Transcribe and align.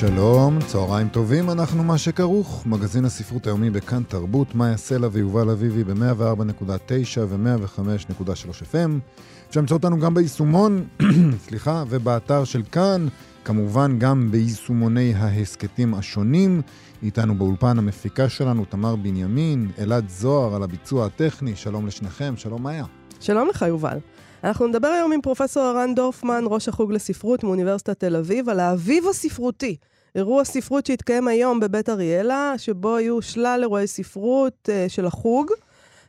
שלום, 0.00 0.58
צהריים 0.66 1.08
טובים, 1.08 1.50
אנחנו 1.50 1.84
מה 1.84 1.98
שכרוך, 1.98 2.66
מגזין 2.66 3.04
הספרות 3.04 3.46
היומי 3.46 3.70
בכאן 3.70 4.02
תרבות, 4.02 4.54
מאיה 4.54 4.76
סלע 4.76 5.08
ויובל 5.12 5.50
אביבי 5.50 5.84
ב-104.9 5.84 7.20
ו-105.3 7.28 8.22
FM. 8.72 8.90
אפשר 9.48 9.60
למצוא 9.60 9.76
אותנו 9.76 9.98
גם 9.98 10.14
ביישומון, 10.14 10.84
סליחה, 11.46 11.84
ובאתר 11.88 12.44
של 12.44 12.62
כאן, 12.72 13.06
כמובן 13.44 13.98
גם 13.98 14.30
ביישומוני 14.30 15.14
ההסכתים 15.14 15.94
השונים. 15.94 16.62
איתנו 17.02 17.34
באולפן 17.34 17.78
המפיקה 17.78 18.28
שלנו, 18.28 18.64
תמר 18.64 18.96
בנימין, 18.96 19.70
אלעד 19.78 20.08
זוהר 20.08 20.54
על 20.54 20.62
הביצוע 20.62 21.06
הטכני, 21.06 21.56
שלום 21.56 21.86
לשניכם, 21.86 22.34
שלום 22.36 22.62
מאיה. 22.62 22.84
שלום 23.20 23.48
לך, 23.48 23.62
יובל. 23.62 23.98
אנחנו 24.44 24.66
נדבר 24.66 24.88
היום 24.88 25.12
עם 25.12 25.20
פרופסור 25.20 25.62
ערן 25.62 25.94
דורפמן, 25.94 26.44
ראש 26.46 26.68
החוג 26.68 26.92
לספרות 26.92 27.44
מאוניברסיטת 27.44 28.00
תל 28.00 28.16
אביב, 28.16 28.48
על 28.48 28.60
האביב 28.60 29.04
הספרותי. 29.10 29.76
אירוע 30.14 30.44
ספרות 30.44 30.86
שהתקיים 30.86 31.28
היום 31.28 31.60
בבית 31.60 31.88
אריאלה, 31.88 32.54
שבו 32.56 32.96
היו 32.96 33.22
שלל 33.22 33.58
אירועי 33.62 33.86
ספרות 33.86 34.68
uh, 34.68 34.88
של 34.88 35.06
החוג, 35.06 35.50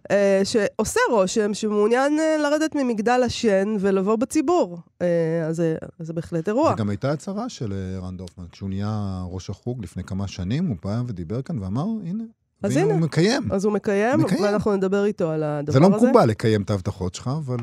uh, 0.04 0.14
שעושה 0.44 1.00
רושם 1.12 1.54
שמעוניין 1.54 2.20
uh, 2.20 2.42
לרדת 2.42 2.76
ממגדל 2.76 3.22
השן 3.26 3.76
ולבוא 3.80 4.16
בציבור. 4.16 4.78
Uh, 4.78 5.04
אז 5.48 5.64
זה 6.00 6.14
בהחלט 6.14 6.48
אירוע. 6.48 6.74
וגם 6.74 6.90
הייתה 6.90 7.12
הצהרה 7.12 7.50
של 7.50 7.74
ערן 7.96 8.18
דורפמן. 8.18 8.46
כשהוא 8.52 8.70
נהיה 8.70 9.24
ראש 9.30 9.50
החוג 9.50 9.84
לפני 9.84 10.04
כמה 10.04 10.28
שנים, 10.28 10.68
הוא 10.68 10.76
בא 10.84 11.02
ודיבר 11.08 11.42
כאן 11.42 11.59
ואמר, 11.59 11.86
הנה, 12.06 12.24
אז 12.64 12.78
הנה. 12.78 12.94
הוא 12.94 13.02
מקיים. 13.02 13.52
אז 13.52 13.66
הוא 13.66 13.73
מקיים, 13.73 14.20
מקיים, 14.20 14.44
ואנחנו 14.44 14.76
נדבר 14.76 15.06
איתו 15.06 15.30
על 15.30 15.44
הדבר 15.44 15.72
הזה. 15.72 15.72
זה 15.72 15.80
לא 15.80 15.90
מקובל 15.90 16.26
לקיים 16.26 16.62
את 16.62 16.70
ההבטחות 16.70 17.16
שלך, 17.16 17.30
אבל 17.38 17.58
uh, 17.58 17.62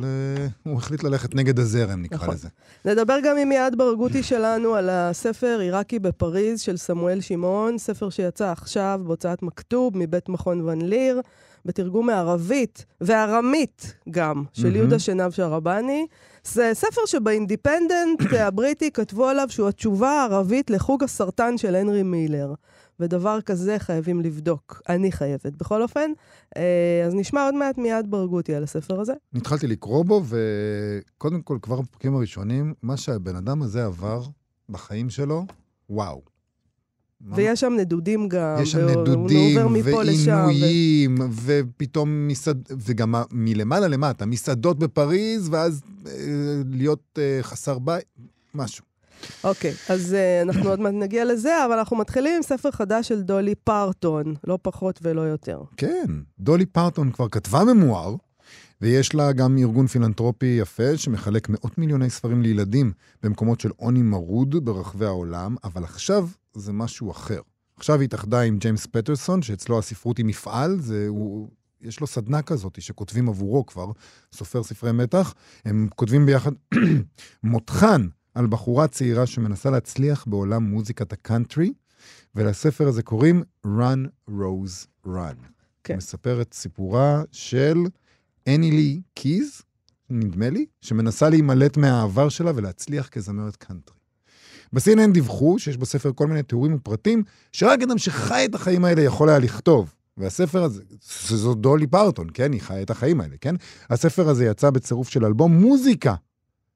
הוא 0.63 0.77
החליט 0.77 1.03
ללכת 1.05 1.35
נגד 1.35 1.59
הזרם, 1.59 2.03
נקרא 2.03 2.19
נכון. 2.19 2.35
לזה. 2.35 2.49
נדבר 2.85 3.19
גם 3.25 3.37
עם 3.37 3.53
יעד 3.53 3.79
ברגותי 3.79 4.23
שלנו 4.23 4.75
על 4.75 4.89
הספר 4.91 5.59
עיראקי 5.61 5.99
בפריז 5.99 6.61
של 6.61 6.77
סמואל 6.77 7.21
שמעון, 7.21 7.79
ספר 7.79 8.11
שיצא 8.11 8.51
עכשיו 8.51 9.01
בהוצאת 9.05 9.43
מכתוב 9.43 9.93
מבית 9.97 10.29
מכון 10.29 10.61
ון 10.61 10.81
ליר, 10.81 11.21
בתרגום 11.65 12.07
מערבית 12.07 12.85
וארמית 13.01 13.95
גם, 14.11 14.45
של 14.53 14.77
יהודה 14.77 14.99
שנב 14.99 15.31
שרבני. 15.31 16.07
זה 16.45 16.71
ספר 16.75 17.01
שבאינדיפנדנט 17.07 18.33
הבריטי 18.47 18.91
כתבו 18.91 19.27
עליו 19.27 19.47
שהוא 19.49 19.69
התשובה 19.69 20.11
הערבית 20.11 20.71
לחוג 20.71 21.05
הסרטן 21.05 21.59
של 21.59 21.75
הנרי 21.75 22.03
מילר. 22.03 22.55
ודבר 23.01 23.41
כזה 23.41 23.79
חייבים 23.79 24.21
לבדוק. 24.21 24.83
אני 24.89 25.13
חייבת. 25.13 25.57
בכל 25.57 25.83
אופן, 25.83 26.11
אה, 26.57 27.05
אז 27.07 27.15
נשמע 27.15 27.45
עוד 27.45 27.55
מעט 27.55 27.79
מיד 27.79 28.11
ברגותי 28.11 28.55
על 28.55 28.63
הספר 28.63 29.01
הזה. 29.01 29.13
התחלתי 29.35 29.67
לקרוא 29.67 30.05
בו, 30.05 30.23
וקודם 30.29 31.43
כל, 31.43 31.59
כבר 31.63 31.81
בפרקים 31.81 32.17
הראשונים, 32.17 32.75
מה 32.83 32.97
שהבן 32.97 33.37
אדם 33.37 33.63
הזה 33.63 33.85
עבר 33.85 34.23
בחיים 34.69 35.11
שלו, 35.11 35.45
וואו. 35.91 36.23
ויש 37.21 37.61
שם 37.61 37.73
נדודים 37.79 38.29
גם, 38.29 38.57
יש 38.63 38.73
שם 38.73 38.87
נדודים, 38.87 39.59
ועינויים, 39.85 41.19
ו... 41.21 41.61
ופתאום 41.69 42.29
מסעד... 42.29 42.69
וגם 42.87 43.15
מלמעלה 43.31 43.89
למטה, 43.89 44.27
מסעדות 44.27 44.79
בפריז, 44.79 45.49
ואז 45.49 45.83
אה, 46.07 46.13
להיות 46.71 47.19
אה, 47.19 47.39
חסר 47.43 47.79
בית, 47.79 48.05
משהו. 48.55 48.88
אוקיי, 49.45 49.71
okay, 49.71 49.93
אז 49.93 50.17
uh, 50.17 50.49
אנחנו 50.49 50.71
עוד 50.71 50.81
מעט 50.81 50.95
נגיע 50.95 51.25
לזה, 51.25 51.65
אבל 51.67 51.79
אנחנו 51.79 51.97
מתחילים 51.97 52.33
עם 52.37 52.43
ספר 52.43 52.71
חדש 52.71 53.09
של 53.09 53.23
דולי 53.23 53.55
פרטון, 53.55 54.35
לא 54.47 54.59
פחות 54.63 54.99
ולא 55.03 55.21
יותר. 55.21 55.63
כן, 55.77 56.07
דולי 56.39 56.67
פרטון 56.67 57.11
כבר 57.11 57.29
כתבה 57.29 57.65
memoir, 57.65 58.15
ויש 58.81 59.15
לה 59.15 59.33
גם 59.33 59.59
ארגון 59.59 59.87
פילנטרופי 59.87 60.57
יפה 60.61 60.97
שמחלק 60.97 61.49
מאות 61.49 61.79
מיליוני 61.79 62.11
ספרים 62.11 62.43
לילדים 62.43 62.93
במקומות 63.23 63.61
של 63.61 63.71
עוני 63.77 64.03
מרוד 64.03 64.65
ברחבי 64.65 65.07
העולם, 65.07 65.57
אבל 65.65 65.85
עכשיו 65.85 66.29
זה 66.55 66.73
משהו 66.73 67.11
אחר. 67.11 67.41
עכשיו 67.77 68.01
היא 68.01 68.05
התאחדה 68.05 68.41
עם 68.41 68.59
ג'יימס 68.59 68.87
פטרסון, 68.87 69.43
שאצלו 69.43 69.79
הספרות 69.79 70.19
היא 70.19 70.27
מפעל, 70.27 70.81
זה, 70.81 71.05
הוא, 71.09 71.49
יש 71.81 72.01
לו 72.01 72.07
סדנה 72.07 72.43
כזאת 72.43 72.83
שכותבים 72.83 73.29
עבורו 73.29 73.67
כבר, 73.67 73.87
סופר 74.33 74.63
ספרי 74.63 74.93
מתח. 74.93 75.35
הם 75.65 75.89
כותבים 75.95 76.27
ביחד 76.27 76.53
מותחן 77.43 78.07
על 78.39 78.47
בחורה 78.47 78.89
צעירה 78.89 79.27
שמנסה 79.27 79.71
להצליח 79.71 80.25
בעולם 80.27 80.63
מוזיקת 80.63 81.13
הקאנטרי, 81.13 81.73
ולספר 82.35 82.89
הזה 82.89 83.03
קוראים 83.03 83.43
Run 83.67 84.31
Rose 84.31 85.07
Run. 85.07 85.37
כן. 85.85 85.97
מספר 85.97 86.41
את 86.41 86.55
סיפורה 86.55 87.23
של 87.33 87.77
אנילי 88.49 89.01
קיז, 89.15 89.63
נדמה 90.11 90.51
לי, 90.51 90.67
שמנסה 90.81 91.29
להימלט 91.29 91.77
מהעבר 91.77 92.29
שלה 92.29 92.53
ולהצליח 92.55 93.09
כזמרת 93.09 93.57
קאנטרי. 93.57 93.97
ב-CNN 94.73 95.13
דיווחו 95.13 95.59
שיש 95.59 95.77
בספר 95.77 96.13
כל 96.15 96.27
מיני 96.27 96.43
תיאורים 96.43 96.75
ופרטים 96.75 97.23
שרק 97.53 97.83
אדם 97.83 97.99
שחי 97.99 98.45
את 98.45 98.55
החיים 98.55 98.85
האלה 98.85 99.03
יכול 99.03 99.29
היה 99.29 99.39
לכתוב. 99.39 99.95
והספר 100.17 100.63
הזה, 100.63 100.83
זו 101.29 101.55
דולי 101.55 101.87
פרטון, 101.87 102.27
כן? 102.35 102.53
היא 102.53 102.61
חיה 102.61 102.83
את 102.83 102.91
החיים 102.91 103.21
האלה, 103.21 103.37
כן? 103.41 103.55
הספר 103.91 104.29
הזה 104.29 104.45
יצא 104.45 104.71
בצירוף 104.71 105.09
של 105.09 105.25
אלבום 105.25 105.61
מוזיקה 105.61 106.15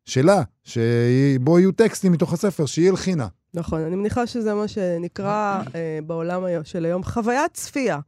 שלה, 0.04 0.42
שבו 0.64 1.58
יהיו 1.58 1.72
טקסטים 1.72 2.12
מתוך 2.12 2.32
הספר 2.32 2.66
שהיא 2.66 2.88
הלחינה. 2.88 3.26
נכון, 3.54 3.80
אני 3.80 3.96
מניחה 3.96 4.26
שזה 4.26 4.54
מה 4.54 4.68
שנקרא 4.68 5.62
אה, 5.74 5.98
בעולם 6.06 6.42
של 6.64 6.84
היום 6.84 7.04
חוויית 7.04 7.54
צפייה. 7.54 7.98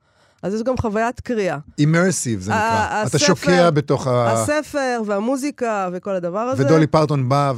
אז 0.45 0.55
יש 0.55 0.63
גם 0.63 0.77
חוויית 0.77 1.21
קריאה. 1.21 1.59
אימרסיב 1.79 2.41
זה 2.41 2.51
נקרא. 2.51 3.05
אתה 3.07 3.19
שוקע 3.19 3.71
בתוך 3.71 4.07
ה... 4.07 4.33
הספר 4.33 5.03
והמוזיקה 5.07 5.89
וכל 5.93 6.11
הדבר 6.11 6.39
הזה. 6.39 6.65
ודולי 6.65 6.87
פרטון 6.87 7.29
באה 7.29 7.53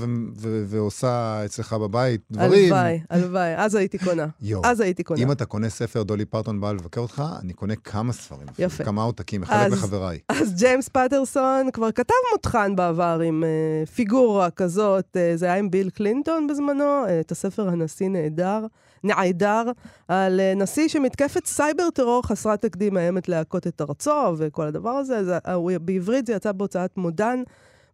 ועושה 0.66 1.44
אצלך 1.44 1.72
בבית 1.72 2.20
דברים. 2.30 2.72
הלוואי, 2.72 3.00
הלוואי. 3.10 3.54
אז 3.56 3.74
הייתי 3.74 3.98
קונה. 3.98 4.26
יו. 4.42 4.60
אז 4.64 4.80
הייתי 4.80 5.02
קונה. 5.02 5.22
אם 5.22 5.32
אתה 5.32 5.44
קונה 5.44 5.68
ספר, 5.68 6.02
דולי 6.02 6.24
פרטון 6.24 6.60
באה 6.60 6.72
לבקר 6.72 7.00
אותך, 7.00 7.22
אני 7.42 7.52
קונה 7.52 7.74
כמה 7.76 8.12
ספרים. 8.12 8.46
יפה. 8.58 8.84
כמה 8.84 9.02
עותקים, 9.02 9.40
מחלק 9.40 9.72
לחבריי. 9.72 10.18
אז 10.28 10.54
ג'יימס 10.54 10.88
פטרסון 10.88 11.70
כבר 11.72 11.92
כתב 11.92 12.14
מותחן 12.32 12.76
בעבר 12.76 13.20
עם 13.24 13.44
uh, 13.44 13.90
פיגורה 13.90 14.50
כזאת, 14.50 15.16
uh, 15.16 15.38
זה 15.38 15.46
היה 15.46 15.56
עם 15.56 15.70
ביל 15.70 15.90
קלינטון 15.90 16.46
בזמנו, 16.46 17.04
uh, 17.06 17.08
את 17.20 17.32
הספר 17.32 17.68
הנשיא 17.68 18.08
נהדר. 18.08 18.66
נעדר 19.04 19.62
על 20.08 20.40
אה, 20.40 20.54
נשיא 20.56 20.88
שמתקפת 20.88 21.46
סייבר 21.46 21.90
טרור 21.90 22.26
חסרת 22.26 22.62
תקדים 22.62 22.94
מאיימת 22.94 23.28
להכות 23.28 23.66
את 23.66 23.80
ארצו 23.80 24.34
וכל 24.36 24.66
הדבר 24.66 24.90
הזה. 24.90 25.24
זה, 25.24 25.38
בעברית 25.80 26.26
זה 26.26 26.32
יצא 26.32 26.52
בהוצאת 26.52 26.96
מודן 26.96 27.42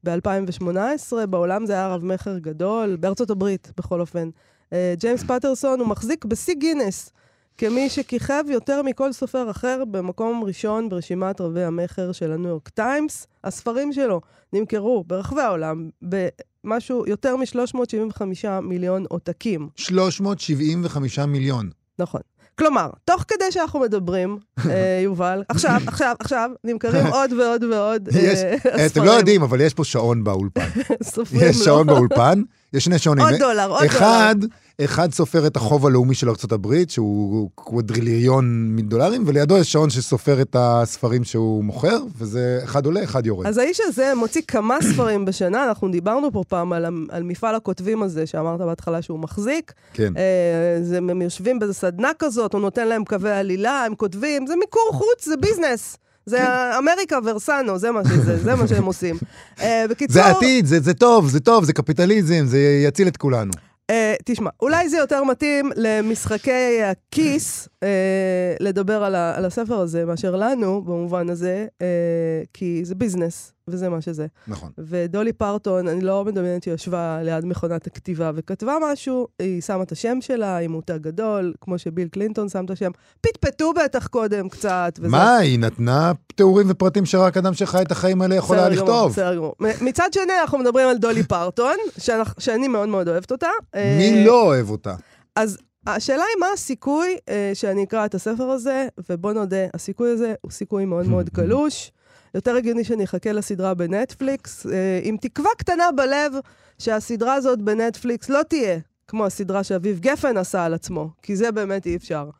ב-2018, 0.04 1.26
בעולם 1.26 1.66
זה 1.66 1.72
היה 1.72 1.94
רב-מכר 1.94 2.38
גדול, 2.38 2.96
בארצות 2.96 3.30
הברית 3.30 3.72
בכל 3.76 4.00
אופן. 4.00 4.28
אה, 4.72 4.94
ג'יימס 4.98 5.22
פטרסון 5.22 5.80
הוא 5.80 5.88
מחזיק 5.88 6.24
בשיא 6.24 6.54
גינס. 6.54 7.12
כמי 7.58 7.88
שכיכב 7.88 8.44
יותר 8.48 8.82
מכל 8.82 9.12
סופר 9.12 9.50
אחר 9.50 9.84
במקום 9.90 10.44
ראשון 10.44 10.88
ברשימת 10.88 11.40
רבי 11.40 11.62
המכר 11.62 12.12
של 12.12 12.32
הניו 12.32 12.48
יורק 12.48 12.68
טיימס. 12.68 13.26
הספרים 13.44 13.92
שלו 13.92 14.20
נמכרו 14.52 15.04
ברחבי 15.06 15.40
העולם 15.40 15.90
משהו, 16.64 17.04
יותר 17.06 17.36
מ-375 17.36 18.22
מיליון 18.62 19.04
עותקים. 19.08 19.68
375 19.76 21.18
מיליון. 21.18 21.70
נכון. 21.98 22.20
כלומר, 22.58 22.90
תוך 23.04 23.24
כדי 23.28 23.44
שאנחנו 23.52 23.80
מדברים, 23.80 24.38
אה, 24.70 25.00
יובל, 25.02 25.42
עכשיו, 25.48 25.80
עכשיו, 25.86 26.14
עכשיו, 26.18 26.50
נמכרים 26.64 27.06
עוד 27.16 27.32
ועוד 27.32 27.64
ועוד 27.64 28.08
אה, 28.08 28.36
ספרים. 28.36 28.86
אתם 28.86 29.04
לא 29.04 29.10
יודעים, 29.10 29.42
אבל 29.42 29.60
יש 29.60 29.74
פה 29.74 29.84
שעון 29.84 30.24
באולפן. 30.24 30.68
יש 31.46 31.56
שעון 31.56 31.86
באולפן, 31.86 32.42
יש 32.74 32.84
שני 32.84 32.98
שעונים. 32.98 33.24
עוד 33.24 33.34
דולר, 33.34 33.70
עוד 33.70 33.78
דולר. 33.78 33.98
אחד 33.98 34.36
אחד 34.80 35.12
סופר 35.12 35.46
את 35.46 35.56
החוב 35.56 35.86
הלאומי 35.86 36.14
של 36.14 36.28
ארה"ב, 36.28 36.74
שהוא 36.88 37.50
קוודריליון 37.54 38.76
דולרים, 38.82 39.24
ולידו 39.26 39.58
יש 39.58 39.72
שעון 39.72 39.90
שסופר 39.90 40.42
את 40.42 40.56
הספרים 40.58 41.24
שהוא 41.24 41.64
מוכר, 41.64 41.98
וזה 42.18 42.60
אחד 42.64 42.86
עולה, 42.86 43.04
אחד 43.04 43.26
יורד. 43.26 43.46
אז 43.46 43.58
האיש 43.58 43.80
הזה 43.80 44.12
מוציא 44.16 44.42
כמה 44.48 44.78
ספרים 44.82 45.24
בשנה, 45.24 45.64
אנחנו 45.64 45.90
דיברנו 45.90 46.32
פה 46.32 46.42
פעם 46.48 46.72
על, 46.72 46.84
על 47.08 47.22
מפעל 47.22 47.54
הכותבים 47.54 48.02
הזה, 48.02 48.26
שאמרת 48.26 48.60
בהתחלה 48.60 49.02
שהוא 49.02 49.18
מחזיק. 49.18 49.72
כן. 49.92 50.12
אה, 50.16 50.78
זה, 50.82 50.96
הם 50.96 51.22
יושבים 51.22 51.58
באיזה 51.58 51.74
סדנה 51.74 52.10
כזאת, 52.18 52.52
הוא 52.52 52.60
נותן 52.60 52.88
להם 52.88 53.04
קווי 53.04 53.32
עלילה, 53.32 53.84
הם 53.84 53.94
כותבים, 53.94 54.46
זה 54.46 54.54
מיקור 54.56 54.90
חוץ, 54.92 55.24
זה 55.28 55.36
ביזנס. 55.36 55.96
זה. 56.26 56.78
אמריקה 56.78 57.18
ורסנו, 57.24 57.78
זה 57.78 57.90
מה 57.90 58.00
שזה, 58.04 58.38
זה 58.38 58.54
מה 58.54 58.68
שהם 58.68 58.84
עושים. 58.84 59.16
Uh, 59.58 59.62
בקיצור... 59.90 60.14
זה 60.14 60.26
עתיד, 60.26 60.66
זה, 60.66 60.80
זה 60.80 60.94
טוב, 60.94 61.28
זה 61.28 61.40
טוב, 61.40 61.64
זה 61.64 61.72
קפיטליזם, 61.72 62.46
זה 62.46 62.58
יציל 62.58 63.08
את 63.08 63.16
כולנו. 63.16 63.52
אה, 63.90 64.14
תשמע, 64.24 64.50
אולי 64.62 64.88
זה 64.88 64.96
יותר 64.96 65.24
מתאים 65.24 65.70
למשחקי 65.76 66.82
הכיס 66.82 67.68
אה, 67.82 68.54
לדבר 68.60 69.04
על, 69.04 69.14
ה, 69.14 69.36
על 69.36 69.44
הספר 69.44 69.78
הזה 69.78 70.04
מאשר 70.04 70.36
לנו, 70.36 70.82
במובן 70.82 71.30
הזה, 71.30 71.66
אה, 71.82 71.86
כי 72.54 72.80
זה 72.84 72.94
ביזנס, 72.94 73.52
וזה 73.68 73.88
מה 73.88 74.00
שזה. 74.00 74.26
נכון. 74.48 74.70
ודולי 74.78 75.32
פרטון, 75.32 75.88
אני 75.88 76.00
לא 76.00 76.24
מדמיינת 76.24 76.62
שהיא 76.62 76.74
ישבה 76.74 77.18
ליד 77.22 77.44
מכונת 77.46 77.86
הכתיבה 77.86 78.30
וכתבה 78.34 78.76
משהו, 78.82 79.28
היא 79.38 79.60
שמה 79.62 79.82
את 79.82 79.92
השם 79.92 80.18
שלה, 80.20 80.56
היא 80.56 80.68
מותג 80.68 80.96
גדול, 81.00 81.54
כמו 81.60 81.78
שביל 81.78 82.08
קלינטון 82.08 82.48
שם 82.48 82.64
את 82.64 82.70
השם. 82.70 82.90
פטפטו 83.20 83.72
בטח 83.72 84.06
קודם 84.06 84.48
קצת. 84.48 84.92
וזה. 84.98 85.08
מה, 85.08 85.36
היא 85.36 85.58
נתנה 85.58 86.12
תיאורים 86.36 86.66
ופרטים 86.70 87.06
שרק 87.06 87.36
אדם 87.36 87.54
שחי 87.54 87.82
את 87.82 87.92
החיים 87.92 88.22
האלה 88.22 88.34
יכול 88.34 88.58
היה 88.58 88.68
לכתוב. 88.68 89.12
בסדר 89.12 89.36
גמור. 89.36 89.54
מצד 89.80 90.08
שני, 90.12 90.32
אנחנו 90.40 90.58
מדברים 90.58 90.88
על 90.88 90.98
דולי 90.98 91.22
פרטון, 91.22 91.76
שאנחנו- 91.98 92.40
שאני 92.42 92.68
מאוד 92.68 92.88
מאוד 92.88 93.08
אוהבת 93.08 93.30
אותה. 93.32 93.48
אה, 93.74 93.96
מי 93.98 94.24
לא 94.24 94.42
אוהב 94.42 94.70
אותה? 94.70 94.94
אז 95.36 95.58
השאלה 95.86 96.22
היא 96.34 96.40
מה 96.40 96.46
הסיכוי 96.54 97.16
אה, 97.28 97.50
שאני 97.54 97.84
אקרא 97.84 98.04
את 98.04 98.14
הספר 98.14 98.44
הזה, 98.44 98.86
ובוא 99.10 99.32
נודה, 99.32 99.56
הסיכוי 99.74 100.10
הזה 100.10 100.34
הוא 100.40 100.50
סיכוי 100.50 100.84
מאוד 100.84 101.06
מאוד 101.08 101.28
קלוש. 101.36 101.92
יותר 102.34 102.56
הגיוני 102.56 102.84
שאני 102.84 103.04
אחכה 103.04 103.32
לסדרה 103.32 103.74
בנטפליקס, 103.74 104.66
אה, 104.66 105.00
עם 105.02 105.16
תקווה 105.16 105.50
קטנה 105.58 105.84
בלב 105.96 106.32
שהסדרה 106.78 107.34
הזאת 107.34 107.62
בנטפליקס 107.62 108.28
לא 108.28 108.42
תהיה 108.48 108.78
כמו 109.08 109.26
הסדרה 109.26 109.64
שאביב 109.64 109.98
גפן 110.00 110.36
עשה 110.36 110.64
על 110.64 110.74
עצמו, 110.74 111.10
כי 111.22 111.36
זה 111.36 111.52
באמת 111.52 111.86
אי 111.86 111.96
אפשר. 111.96 112.30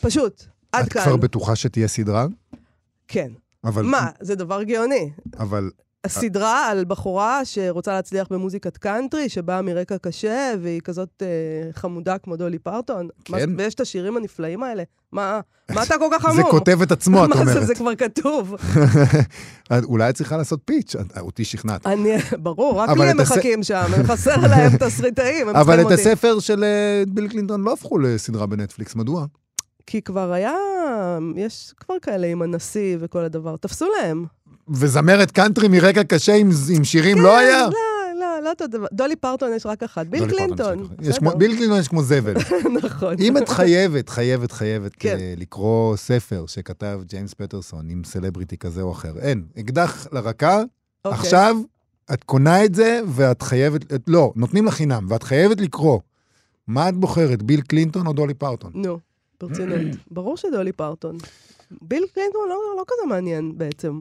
פשוט, 0.00 0.44
עד 0.72 0.86
את 0.86 0.92
כאן. 0.92 1.02
כבר 1.02 1.16
בטוחה 1.16 1.56
שתהיה 1.56 1.88
סדרה? 1.88 2.26
כן. 3.08 3.32
אבל... 3.64 3.82
מה, 3.82 4.10
זה 4.20 4.34
דבר 4.34 4.62
גאוני. 4.62 5.10
אבל... 5.38 5.70
הסדרה 6.04 6.66
על 6.68 6.84
בחורה 6.84 7.44
שרוצה 7.44 7.92
להצליח 7.92 8.26
במוזיקת 8.30 8.76
קאנטרי, 8.76 9.28
שבאה 9.28 9.62
מרקע 9.62 9.98
קשה, 9.98 10.54
והיא 10.62 10.80
כזאת 10.80 11.22
אה, 11.22 11.26
חמודה 11.72 12.18
כמו 12.18 12.36
דולי 12.36 12.58
פרטון. 12.58 13.08
מה- 13.28 13.38
כן. 13.38 13.50
ויש 13.58 13.74
את 13.74 13.80
השירים 13.80 14.16
הנפלאים 14.16 14.62
האלה. 14.62 14.82
מה, 15.12 15.40
מה 15.74 15.82
אתה 15.82 15.94
כל 15.98 16.08
כך 16.12 16.22
חמור? 16.22 16.36
זה 16.36 16.42
כותב 16.42 16.82
את 16.82 16.92
עצמו, 16.92 17.24
את 17.24 17.28
מה 17.34 17.34
אומרת. 17.40 17.52
זה, 17.54 17.64
זה 17.66 17.74
כבר 17.74 17.94
כתוב. 17.94 18.54
אולי 19.84 20.10
את 20.10 20.14
צריכה 20.14 20.36
לעשות 20.36 20.60
pitch, 20.64 20.96
אותי 21.20 21.44
שכנעת. 21.44 21.86
אני, 21.86 22.10
ברור, 22.38 22.80
רק 22.80 22.90
לי 22.98 23.10
הם 23.10 23.16
מחכים 23.20 23.62
שם, 23.62 23.84
חסר 24.06 24.36
להם 24.40 24.76
תסריטאים, 24.76 25.48
הם 25.48 25.56
אבל 25.56 25.80
את. 25.80 25.86
הספר 25.92 26.38
של 26.40 26.64
אה, 26.64 27.02
ביל 27.08 27.28
קלינטון 27.28 27.62
לא 27.62 27.72
הפכו 27.72 27.98
לסדרה 27.98 28.46
בנטפליקס, 28.46 28.94
מדוע? 28.94 29.26
כי 29.86 30.02
כבר 30.02 30.32
היה, 30.32 30.54
יש 31.36 31.74
כבר 31.76 31.94
כאלה 32.02 32.26
עם 32.26 32.42
הנשיא 32.42 32.96
וכל 33.00 33.18
הדבר. 33.24 33.56
תפסו 33.56 33.86
להם. 34.00 34.24
וזמרת 34.68 35.30
קאנטרי 35.30 35.68
מרקע 35.68 36.04
קשה 36.04 36.34
עם 36.34 36.50
עם 36.76 36.84
שירים 36.84 37.20
לא 37.20 37.38
היה? 37.38 37.66
לא, 37.66 37.72
לא, 38.20 38.42
לא 38.44 38.50
אותו 38.50 38.66
דבר. 38.66 38.86
דולי 38.92 39.16
פרטון 39.16 39.52
יש 39.56 39.66
רק 39.66 39.82
אחת. 39.82 40.06
ביל 40.06 40.28
קלינטון. 40.30 40.88
יש 41.02 41.18
כמו- 41.18 41.30
ביל 41.38 41.56
קלינטון 41.56 41.78
יש 41.80 41.88
כמו 41.88 42.02
זבל. 42.02 42.34
נכון. 42.82 43.14
אם 43.20 43.36
את 43.36 43.48
חייבת, 43.48 44.08
חייבת, 44.08 44.52
חייבת 44.52 44.92
כן. 44.98 45.16
אה, 45.20 45.34
לקרוא 45.36 45.96
ספר 45.96 46.44
שכתב 46.46 47.00
ג'יימס 47.06 47.34
פטרסון 47.34 47.90
עם 47.90 48.02
סלבריטי 48.04 48.56
כזה 48.56 48.82
או 48.82 48.92
אחר, 48.92 49.18
אין. 49.18 49.44
אקדח 49.58 50.06
לרקה, 50.12 50.62
אוקיי. 51.04 51.18
עכשיו 51.20 51.56
את 52.12 52.24
קונה 52.24 52.64
את 52.64 52.74
זה 52.74 53.00
ואת 53.08 53.42
חייבת, 53.42 53.92
את- 53.92 54.02
לא, 54.06 54.32
נותנים 54.36 54.66
לך 54.66 54.74
חינם, 54.74 55.06
ואת 55.08 55.22
חייבת 55.22 55.60
לקרוא. 55.60 56.00
מה 56.66 56.88
את 56.88 56.94
בוחרת, 56.96 57.42
ביל 57.42 57.60
קלינטון 57.60 58.06
או 58.06 58.12
דולי 58.12 58.34
פרטון? 58.34 58.72
נו, 58.74 58.98
ברצינות. 59.40 59.78
ברור 60.10 60.36
שדולי 60.36 60.72
פרטון. 60.72 61.16
ביל 61.82 62.04
קלינטון 62.14 62.40
לא, 62.48 62.56
לא 62.76 62.82
כזה 62.86 63.06
מעניין 63.08 63.52
בעצם. 63.58 64.00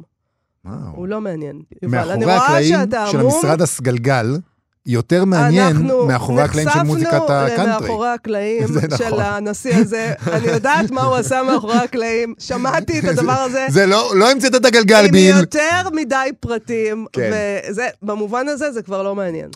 וואו. 0.66 0.96
הוא 0.96 1.08
לא 1.08 1.22
מעניין. 1.22 1.62
יובל, 1.82 2.12
אני 2.12 2.26
מאחורי 2.26 2.38
רואה 2.38 2.46
הקלעים 2.46 2.76
שאתה 2.76 3.08
של 3.08 3.20
המום. 3.20 3.34
המשרד 3.34 3.62
הסגלגל, 3.62 4.38
יותר 4.86 5.26
מעניין 5.26 5.76
אנחנו 5.76 6.06
מאחורי 6.08 6.42
הקלעים 6.42 6.70
של 6.74 6.84
מוזיקת 6.84 7.14
נחשפנו 7.14 7.34
הקאנטרי. 7.34 7.66
למאחורי 7.66 8.10
הקלעים 8.10 8.68
זה 8.74 8.82
של 8.98 9.08
נכון. 9.08 9.20
הנשיא 9.22 9.76
הזה. 9.76 10.14
אני 10.28 10.48
יודעת 10.48 10.92
מה 10.92 11.02
הוא 11.02 11.16
עשה 11.16 11.44
מאחורי 11.44 11.78
הקלעים, 11.78 12.34
שמעתי 12.40 13.00
את 13.00 13.04
הדבר 13.04 13.40
הזה. 13.48 13.66
זה 13.70 13.86
לא, 13.86 14.12
לא 14.16 14.32
המצאת 14.32 14.56
את 14.56 14.66
הגלגל, 14.66 15.06
עם 15.06 15.12
ביל. 15.12 15.36
יותר 15.38 15.90
מדי 15.94 16.30
פרטים, 16.40 17.06
כן. 17.14 17.32
וזה, 17.70 17.88
במובן 18.02 18.48
הזה 18.48 18.72
זה 18.72 18.82
כבר 18.82 19.04
לא 19.04 19.16
מעניין. 19.16 19.50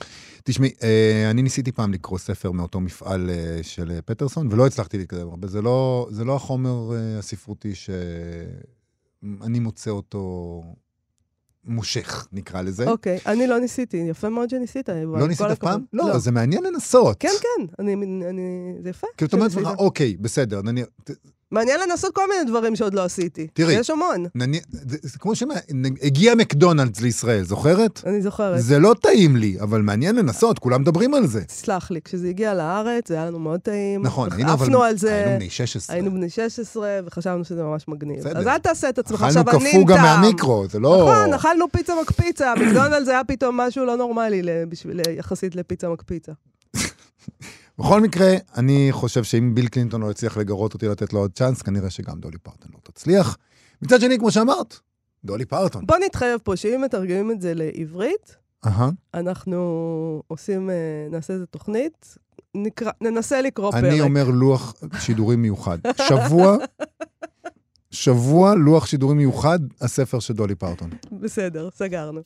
תשמעי, 0.43 0.71
אה, 0.83 1.29
אני 1.29 1.41
ניסיתי 1.41 1.71
פעם 1.71 1.93
לקרוא 1.93 2.17
ספר 2.19 2.51
מאותו 2.51 2.79
מפעל 2.79 3.29
אה, 3.29 3.59
של 3.61 3.91
אה, 3.91 4.01
פטרסון, 4.01 4.47
ולא 4.51 4.67
הצלחתי 4.67 4.97
להתקדם 4.97 5.29
הרבה. 5.29 5.47
זה 5.47 5.61
לא, 5.61 6.07
זה 6.11 6.23
לא 6.23 6.35
החומר 6.35 6.91
הספרותי 7.19 7.75
שאני 7.75 9.59
מוצא 9.59 9.91
אותו 9.91 10.61
מושך, 11.67 12.27
נקרא 12.33 12.61
לזה. 12.61 12.89
אוקיי, 12.89 13.19
אני 13.25 13.47
לא 13.47 13.59
ניסיתי, 13.59 13.97
יפה 13.97 14.29
מאוד 14.29 14.49
שניסית. 14.49 14.89
לא 14.89 15.27
ניסית 15.27 15.45
אף. 15.45 15.59
פעם? 15.59 15.81
לא, 15.93 16.17
זה 16.17 16.31
מעניין 16.31 16.63
לנסות. 16.63 17.17
כן, 17.19 17.29
כן, 17.41 17.65
אני, 17.79 17.93
אני, 18.29 18.73
זה 18.83 18.89
יפה. 18.89 19.07
כאילו, 19.17 19.29
את 19.29 19.33
אומרת 19.33 19.51
שניסית. 19.51 19.71
לך, 19.73 19.79
אוקיי, 19.79 20.17
בסדר, 20.17 20.61
נניח, 20.61 20.87
מעניין 21.51 21.79
לנסות 21.89 22.15
כל 22.15 22.21
מיני 22.29 22.49
דברים 22.49 22.75
שעוד 22.75 22.93
לא 22.93 23.03
עשיתי. 23.03 23.47
תראי. 23.53 23.73
יש 23.73 23.89
המון, 23.89 24.25
נניח, 24.35 24.63
זה, 24.71 24.97
זה 25.01 25.19
כמו 25.19 25.33
שהגיע 25.35 26.35
מקדונלדס 26.35 27.01
לישראל, 27.01 27.43
זוכרת? 27.43 28.01
אני 28.05 28.21
זוכרת. 28.21 28.61
זה 28.61 28.79
לא 28.79 28.95
טעים 29.01 29.35
לי, 29.35 29.57
אבל 29.61 29.81
מעניין 29.81 30.15
לנסות, 30.15 30.59
כולם 30.59 30.81
מדברים 30.81 31.13
על 31.13 31.27
זה. 31.27 31.43
תסלח 31.43 31.91
לי, 31.91 32.01
כשזה 32.01 32.27
הגיע 32.29 32.53
לארץ, 32.53 33.07
זה 33.07 33.13
היה 33.15 33.25
לנו 33.25 33.39
מאוד 33.39 33.59
טעים. 33.59 34.01
נכון, 34.03 34.29
היינו 34.31 34.53
אבל... 34.53 34.63
עפנו 34.65 34.83
על 34.83 34.97
זה. 34.97 35.13
היינו 35.25 35.39
בני 35.39 35.49
16. 35.49 35.95
היינו 35.95 36.11
בני 36.11 36.29
16, 36.29 36.99
וחשבנו 37.05 37.45
שזה 37.45 37.63
ממש 37.63 37.85
מגניב. 37.87 38.19
בסדר. 38.19 38.39
אז 38.39 38.47
אל 38.47 38.57
תעשה 38.57 38.89
את 38.89 38.99
עצמך 38.99 39.21
אכלנו 39.23 39.39
עכשיו 39.41 39.61
ענין 39.61 39.71
קפוא 39.85 39.95
גם. 39.97 40.03
מהמיקרו, 40.03 40.65
זה 40.69 40.79
לא... 40.79 41.09
נכון, 41.11 41.33
אכלנו 41.33 41.65
פיצה 41.71 41.93
מקפיצה, 42.01 42.53
מקדונלדס 42.55 43.07
היה 43.07 43.23
פתאום 43.23 43.57
משהו 43.57 43.85
לא 43.85 43.95
נורמלי 43.97 44.41
בשביל- 44.69 45.01
יחסית 45.17 45.55
לפיצה 45.55 45.89
מקפיצה. 45.89 46.31
בכל 47.79 48.01
מקרה, 48.01 48.33
אני 48.57 48.87
חושב 48.91 49.23
שאם 49.23 49.55
ביל 49.55 49.67
קלינטון 49.67 50.01
לא 50.01 50.11
יצליח 50.11 50.37
לגרות 50.37 50.73
אותי 50.73 50.87
לתת 50.87 51.13
לו 51.13 51.19
עוד 51.19 51.31
צ'אנס, 51.31 51.61
כנראה 51.61 51.89
שגם 51.89 52.19
דולי 52.19 52.37
פרטון 52.37 52.71
לא 52.73 52.79
תצליח. 52.83 53.37
מצד 53.81 53.99
שני, 53.99 54.19
כמו 54.19 54.31
שאמרת, 54.31 54.79
דולי 55.25 55.45
פרטון. 55.45 55.85
בוא 55.85 55.97
נתחייב 56.05 56.39
פה 56.43 56.55
שאם 56.55 56.81
מתרגמים 56.85 57.31
את 57.31 57.41
זה 57.41 57.53
לעברית, 57.53 58.35
אהה. 58.65 58.89
אנחנו 59.13 60.21
עושים, 60.27 60.69
אה, 60.69 60.75
נעשה 61.11 61.33
איזה 61.33 61.45
תוכנית, 61.45 62.17
נקרא, 62.55 62.91
ננסה 63.01 63.41
לקרוא 63.41 63.71
פרק. 63.71 63.83
אני 63.83 64.01
אומר 64.01 64.29
לוח 64.29 64.73
שידורים 64.99 65.41
מיוחד. 65.41 65.77
שבוע, 66.07 66.57
שבוע 67.91 68.55
לוח 68.55 68.85
שידורים 68.85 69.17
מיוחד, 69.17 69.59
הספר 69.81 70.19
של 70.19 70.33
דולי 70.33 70.55
פרטון. 70.55 70.89
בסדר, 71.11 71.69
סגרנו. 71.71 72.21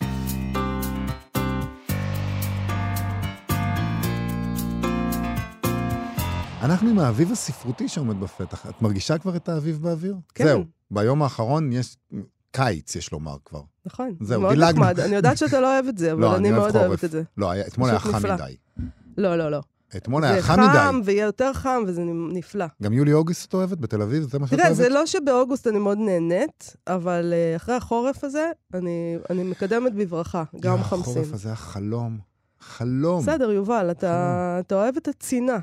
אנחנו 6.61 6.89
עם 6.89 7.00
האביב 7.00 7.31
הספרותי 7.31 7.87
שעומד 7.87 8.19
בפתח. 8.19 8.66
את 8.69 8.81
מרגישה 8.81 9.18
כבר 9.18 9.35
את 9.35 9.49
האביב 9.49 9.80
באוויר? 9.81 10.16
כן. 10.35 10.44
זהו, 10.44 10.63
ביום 10.92 11.23
האחרון 11.23 11.71
יש 11.71 11.97
קיץ, 12.51 12.95
יש 12.95 13.11
לומר 13.11 13.35
כבר. 13.45 13.61
נכון, 13.85 14.16
זה 14.21 14.25
זהו, 14.28 14.42
מאוד 14.42 14.54
דילגנו. 14.54 14.81
נחמד. 14.81 14.99
אני 14.99 15.16
יודעת 15.16 15.37
שאתה 15.37 15.59
לא 15.59 15.73
אוהב 15.73 15.85
את 15.87 15.97
זה, 15.97 16.11
אבל 16.13 16.21
לא, 16.21 16.35
אני 16.37 16.49
אני 16.49 16.57
מאוד. 16.57 16.75
אוהבת 16.75 17.04
את 17.04 17.11
זה. 17.11 17.23
לא, 17.37 17.51
היה- 17.51 17.68
אתמול 17.68 17.89
היה 17.89 17.99
חם 17.99 18.16
נפלא. 18.16 18.33
מדי. 18.35 18.56
לא, 19.18 19.35
לא, 19.35 19.51
לא. 19.51 19.61
אתמול 19.97 20.21
זה 20.21 20.30
היה 20.33 20.42
חם 20.42 20.54
חם, 20.56 20.95
מדי. 20.99 21.06
ויהיה 21.06 21.25
יותר 21.25 21.54
חם, 21.54 21.83
וזה 21.87 22.01
נפלא. 22.33 22.66
גם 22.83 22.94
יולי-אוגוסט 22.94 23.49
את 23.49 23.54
אוהבת 23.54 23.78
בתל 23.78 24.01
אביב? 24.01 24.23
זה 24.23 24.39
מה 24.39 24.47
שאת 24.47 24.54
תראה, 24.54 24.66
אוהבת? 24.68 24.78
זה 24.78 24.89
לא 24.89 25.06
שבאוגוסט 25.06 25.68
אני 25.68 25.80
מאוד 25.80 25.97
נהנית, 25.97 26.75
אבל 26.87 27.33
אה, 27.33 27.56
אחרי 27.56 27.75
החורף 27.75 28.23
הזה, 28.23 28.51
אני, 28.73 29.18
אני 29.30 29.44
מקדמת 29.44 29.94
בברכה, 29.95 30.44
גם 30.59 30.83
חמסין. 30.83 30.99
החורף 31.11 31.33
הזה 31.33 31.49
היה 31.49 31.56
חלום. 31.56 32.18
חלום. 32.59 33.21
בסדר, 33.21 33.51
יובל, 33.51 33.87
אתה, 33.92 34.57
אתה 34.59 34.75
אוהב 34.75 34.97
את 34.97 35.07
הצינה. 35.07 35.57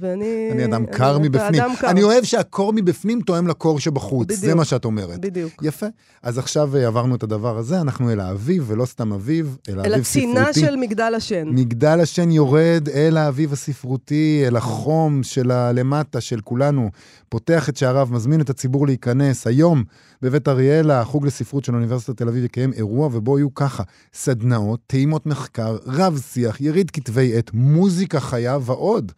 ואני... 0.00 0.48
אני 0.52 0.64
אדם 0.64 0.86
קר 0.86 1.16
אתה 1.16 1.18
מבפנים. 1.18 1.62
אדם 1.62 1.72
קר. 1.80 1.90
אני 1.90 2.02
אוהב 2.02 2.24
שהקור 2.24 2.72
מבפנים 2.72 3.20
תואם 3.20 3.46
לקור 3.46 3.80
שבחוץ, 3.80 4.32
זה 4.32 4.42
בדיוק. 4.42 4.56
מה 4.56 4.64
שאת 4.64 4.84
אומרת. 4.84 5.20
בדיוק. 5.20 5.52
יפה. 5.62 5.86
אז 6.22 6.38
עכשיו 6.38 6.76
אה, 6.76 6.86
עברנו 6.86 7.14
את 7.14 7.22
הדבר 7.22 7.58
הזה, 7.58 7.80
אנחנו 7.80 8.10
אל 8.10 8.20
האביב, 8.20 8.64
ולא 8.66 8.84
סתם 8.84 9.12
אביב, 9.12 9.56
אל 9.68 9.74
אל 9.74 9.80
האביב 9.80 10.00
הצינה 10.00 10.40
ספרותי. 10.40 10.60
של 10.60 10.76
מגדל 10.76 11.12
השן. 11.16 11.48
מגדל 11.48 12.00
השן 12.00 12.30
יורד 12.30 12.88
אל 12.94 13.16
האביב 13.16 13.52
הספרותי, 13.52 14.44
אל 14.46 14.56
החום 14.56 15.22
של 15.22 15.50
הלמטה 15.50 16.20
של 16.20 16.40
כולנו, 16.40 16.90
פותח 17.28 17.68
את 17.68 17.76
שעריו, 17.76 18.08
מזמין 18.10 18.40
את 18.40 18.50
הציבור 18.50 18.86
להיכנס. 18.86 19.46
היום 19.46 19.84
בבית 20.22 20.48
אריאלה, 20.48 21.00
החוג 21.00 21.26
לספרות 21.26 21.64
של 21.64 21.74
אוניברסיטת 21.74 22.16
תל 22.16 22.28
אביב 22.28 22.44
יקיים 22.44 22.72
אירוע, 22.72 23.08
ובו 23.12 23.38
יהיו 23.38 23.54
ככה, 23.54 23.82
סדנאות, 24.14 24.80
טעימות 24.86 25.26
מחקר, 25.26 25.76
רב-שיח, 25.86 26.60
יריד 26.60 26.90
כתבי 26.90 27.38
עת, 27.38 27.50
מוזיקה 27.54 28.20
חיה 28.20 28.58
ועוד. 28.60 29.12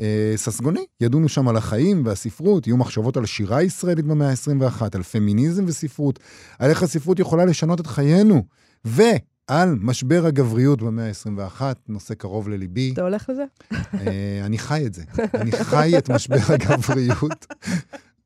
אה, 0.00 0.32
ססגוני, 0.36 0.84
ידונו 1.00 1.28
שם 1.28 1.48
על 1.48 1.56
החיים 1.56 2.06
והספרות, 2.06 2.66
יהיו 2.66 2.76
מחשבות 2.76 3.16
על 3.16 3.26
שירה 3.26 3.62
ישראלית 3.62 4.04
במאה 4.04 4.30
ה-21, 4.30 4.82
על 4.94 5.02
פמיניזם 5.02 5.64
וספרות, 5.66 6.18
על 6.58 6.70
איך 6.70 6.82
הספרות 6.82 7.18
יכולה 7.18 7.44
לשנות 7.44 7.80
את 7.80 7.86
חיינו, 7.86 8.42
ועל 8.84 9.76
משבר 9.80 10.26
הגבריות 10.26 10.82
במאה 10.82 11.08
ה-21, 11.08 11.62
נושא 11.88 12.14
קרוב 12.14 12.48
לליבי. 12.48 12.90
אתה 12.92 13.02
הולך 13.02 13.28
לזה? 13.28 13.44
אה, 13.72 14.40
אני 14.44 14.58
חי 14.58 14.86
את 14.86 14.94
זה. 14.94 15.02
אני 15.34 15.52
חי 15.52 15.98
את 15.98 16.10
משבר 16.10 16.36
הגבריות. 16.48 17.46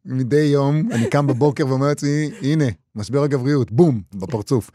מדי 0.05 0.37
יום 0.41 0.93
אני 0.93 1.11
קם 1.11 1.27
בבוקר 1.27 1.67
ואומר 1.67 1.87
לעצמי, 1.87 2.31
הנה, 2.43 2.65
משבר 2.95 3.23
הגבריות, 3.23 3.71
בום, 3.71 4.03
בפרצוף. 4.15 4.71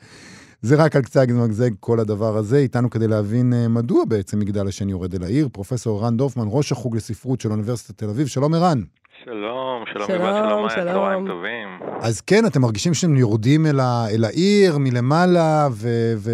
זה 0.63 0.75
רק 0.75 0.95
על 0.95 1.01
קצה 1.01 1.21
המזגזג 1.21 1.69
כל 1.79 1.99
הדבר 1.99 2.37
הזה, 2.37 2.57
איתנו 2.57 2.89
כדי 2.89 3.07
להבין 3.07 3.53
אה, 3.53 3.67
מדוע 3.67 4.05
בעצם 4.05 4.39
מגדל 4.39 4.67
השן 4.67 4.89
יורד 4.89 5.15
אל 5.15 5.23
העיר, 5.23 5.49
פרופסור 5.51 6.05
רן 6.05 6.17
דורפמן, 6.17 6.45
ראש 6.47 6.71
החוג 6.71 6.95
לספרות 6.95 7.41
של 7.41 7.51
אוניברסיטת 7.51 7.97
תל 7.97 8.09
אביב, 8.09 8.27
שלום 8.27 8.53
ערן. 8.53 8.81
שלום, 9.25 9.83
שלום, 9.93 10.07
שלום, 10.07 10.19
שלום, 10.19 10.47
שלום. 10.47 10.69
שלום. 10.69 10.85
צהריים 10.85 11.27
טובים. 11.27 11.79
אז 12.01 12.21
כן, 12.21 12.45
אתם 12.47 12.61
מרגישים 12.61 12.93
שאתם 12.93 13.17
יורדים 13.17 13.65
אל, 13.65 13.79
ה, 13.79 14.05
אל 14.15 14.23
העיר 14.25 14.77
מלמעלה, 14.79 15.67
ו, 15.71 15.87
ו, 16.17 16.31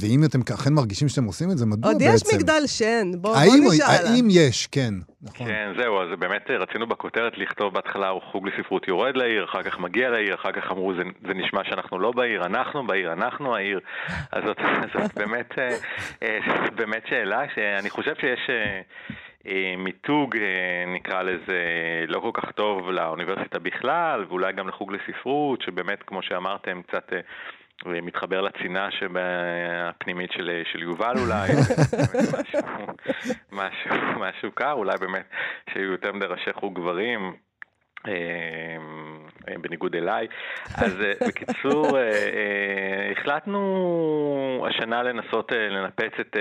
ואם 0.00 0.20
אתם 0.24 0.38
אכן 0.54 0.72
מרגישים 0.72 1.08
שאתם 1.08 1.24
עושים 1.24 1.50
את 1.50 1.58
זה, 1.58 1.66
מדוע 1.66 1.92
עוד 1.92 2.02
בעצם? 2.02 2.26
יש 2.26 2.34
מגדל 2.34 2.66
שן, 2.66 3.10
בוא 3.18 3.34
בוא 3.34 3.72
נשאל. 3.74 4.06
האם 4.06 4.26
יש, 4.30 4.66
כן, 4.66 4.94
נכון. 5.22 5.46
כן, 5.46 5.72
זהו, 5.80 6.02
אז 6.02 6.08
באמת 6.18 6.50
רצינו 6.50 6.86
בכותרת 6.86 7.32
לכתוב 7.38 7.74
בהתחלה 7.74 8.10
חוג 8.32 8.48
לספרות 8.48 8.88
יורד 8.88 9.16
לעיר, 9.16 9.44
אחר 9.44 9.62
כך 9.62 9.78
מגיע 9.78 10.10
לעיר, 10.10 10.34
אחר 10.34 10.52
כך 10.52 10.70
אמרו 10.70 10.94
זה, 10.94 11.02
זה 11.26 11.34
נשמע 11.34 11.60
שאנחנו 11.64 11.98
לא 11.98 12.12
בעיר, 12.12 12.46
אנחנו 12.46 12.86
בעיר, 12.86 13.12
אנחנו 13.12 13.56
העיר. 13.56 13.80
אז 14.32 14.42
זאת, 14.46 14.58
זאת 14.94 15.14
באמת, 15.14 15.58
אה, 15.58 15.76
אה, 16.22 16.38
באמת 16.74 17.02
שאלה 17.08 17.42
שאני 17.54 17.90
חושב 17.90 18.14
שיש 18.20 18.50
אה, 18.50 18.80
מיתוג, 19.78 20.36
אה, 20.36 20.84
נקרא 20.94 21.22
לזה, 21.22 21.60
לא 22.08 22.20
כל 22.20 22.30
כך 22.34 22.52
טוב 22.52 22.90
לאוניברסיטה 22.90 23.58
בכלל, 23.58 24.24
ואולי 24.28 24.52
גם 24.52 24.68
לחוג 24.68 24.92
לספרות, 24.92 25.62
שבאמת, 25.62 26.02
כמו 26.02 26.22
שאמרתם, 26.22 26.82
קצת... 26.82 27.12
אה, 27.12 27.20
מתחבר 27.86 28.40
לצינה 28.40 28.88
הפנימית 29.88 30.32
של, 30.32 30.62
של 30.72 30.82
יובל 30.82 31.14
אולי, 31.18 31.48
משהו, 32.38 32.62
משהו, 33.52 34.20
משהו 34.20 34.52
קר, 34.54 34.72
אולי 34.72 34.96
באמת 35.00 35.26
שיהיו 35.72 35.92
יותר 35.92 36.12
מדי 36.12 36.26
ראשי 36.26 36.52
חוג 36.52 36.74
גברים, 36.74 37.20
אה, 37.24 37.51
בניגוד 39.60 39.96
אליי. 39.96 40.26
אז 40.74 41.00
אה, 41.00 41.12
בקיצור, 41.28 41.98
אה, 41.98 43.12
החלטנו 43.12 44.66
השנה 44.68 45.02
לנסות 45.02 45.52
לנפץ 45.52 46.12
את 46.20 46.36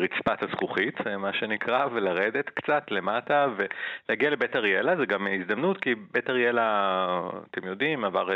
רצפת 0.00 0.42
הזכוכית, 0.42 1.06
מה 1.18 1.32
שנקרא, 1.32 1.86
ולרדת 1.92 2.48
קצת 2.48 2.82
למטה 2.90 3.46
ולהגיע 3.56 4.30
לבית 4.30 4.56
אריאלה. 4.56 4.96
זה 4.96 5.06
גם 5.06 5.26
הזדמנות, 5.40 5.80
כי 5.80 5.94
בית 5.94 6.30
אריאלה, 6.30 7.28
אתם 7.50 7.66
יודעים, 7.66 8.04
עבר 8.04 8.28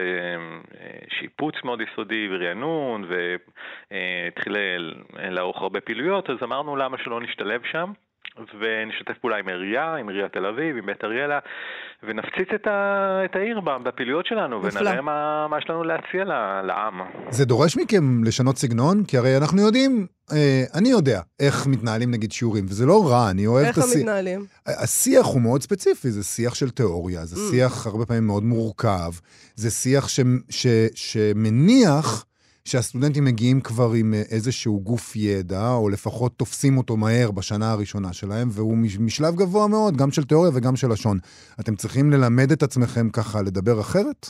שיפוץ 1.09 1.55
מאוד 1.65 1.81
יסודי 1.81 2.29
ורענון, 2.31 3.05
והתחיל 3.91 4.57
לערוך 5.15 5.63
הרבה 5.63 5.81
פעילויות, 5.81 6.31
אז 6.31 6.37
אמרנו 6.43 6.77
למה 6.77 6.99
שלא 6.99 7.21
נשתלב 7.21 7.63
שם. 7.65 7.93
ונשתף 8.61 9.19
פעולה 9.21 9.37
עם 9.37 9.49
העירייה, 9.49 9.95
עם 9.95 10.09
עיריית 10.09 10.33
תל 10.33 10.47
אביב, 10.47 10.77
עם 10.77 10.87
בית 10.87 11.05
אריאלה, 11.05 11.39
ונפציץ 12.03 12.49
את, 12.55 12.67
ה, 12.67 12.71
את 13.25 13.37
העיר 13.37 13.61
בפעילויות 13.83 14.27
שלנו, 14.27 14.67
נפלא. 14.67 14.81
ונראה 14.81 15.01
מה, 15.03 15.47
מה 15.51 15.59
יש 15.59 15.65
לנו 15.71 15.85
להציע 15.85 16.25
ל- 16.25 16.61
לעם. 16.67 17.01
זה 17.31 17.45
דורש 17.45 17.77
מכם 17.77 18.25
לשנות 18.25 18.57
סגנון? 18.57 19.05
כי 19.05 19.17
הרי 19.19 19.37
אנחנו 19.37 19.63
יודעים, 19.63 20.07
אה, 20.33 20.63
אני 20.75 20.89
יודע 20.89 21.21
איך 21.41 21.67
מתנהלים 21.67 22.11
נגיד 22.11 22.33
שיעורים, 22.33 22.65
וזה 22.69 22.87
לא 22.87 23.09
רע, 23.11 23.31
אני 23.31 23.47
אוהב 23.47 23.67
איך 23.67 23.79
את 23.79 23.83
השיח. 23.83 23.95
הם 23.95 24.01
מתנהלים? 24.01 24.45
השיח 24.67 25.27
הוא 25.27 25.41
מאוד 25.41 25.63
ספציפי, 25.63 26.11
זה 26.11 26.23
שיח 26.25 26.55
של 26.55 26.71
תיאוריה, 26.71 27.25
זה 27.25 27.37
Mm. 27.37 27.55
שיח 27.55 27.87
הרבה 27.87 28.07
פעמים 28.07 28.27
מאוד 28.27 28.43
מורכב, 28.43 29.11
זה 29.55 29.71
שיח 29.71 30.09
ש, 30.09 30.21
ש, 30.51 30.67
שמניח 30.95 32.25
שהסטודנטים 32.65 33.25
מגיעים 33.25 33.61
כבר 33.61 33.91
עם 34.01 34.15
אה, 34.15 34.19
איזשהו 34.19 34.81
גוף 34.81 35.17
ידע, 35.17 35.69
או 35.81 35.89
לפחות 35.89 36.33
תופסים 36.39 36.79
אותו 36.79 36.97
מהר 36.97 37.31
בשנה 37.31 37.73
הראשונה 37.73 38.13
שלהם, 38.13 38.49
והוא 38.57 38.79
מש- 38.79 38.99
משלב 38.99 39.35
גבוה 39.37 39.69
מאוד, 39.69 39.97
גם 39.97 40.11
של 40.11 40.25
תיאוריה 40.25 40.51
וגם 40.57 40.77
של 40.77 40.89
לשון. 40.93 41.17
אתם 41.61 41.75
צריכים 41.75 42.11
ללמד 42.11 42.51
את 42.53 42.63
עצמכם 42.63 43.11
ככה 43.11 43.39
לדבר 43.47 43.81
אחרת? 43.81 44.27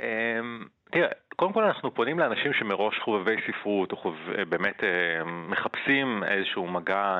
אמ, 0.00 0.64
תראה, 0.92 1.08
קודם 1.36 1.52
כל 1.52 1.64
אנחנו 1.64 1.94
פונים 1.94 2.18
לאנשים 2.18 2.52
שמראש 2.52 2.98
חובבי 3.04 3.36
ספרות, 3.46 3.92
או 3.92 3.96
חוב... 3.96 4.14
באמת 4.48 4.84
אה, 4.84 5.24
מחפשים 5.24 6.24
איזשהו 6.24 6.66
מגע 6.66 7.18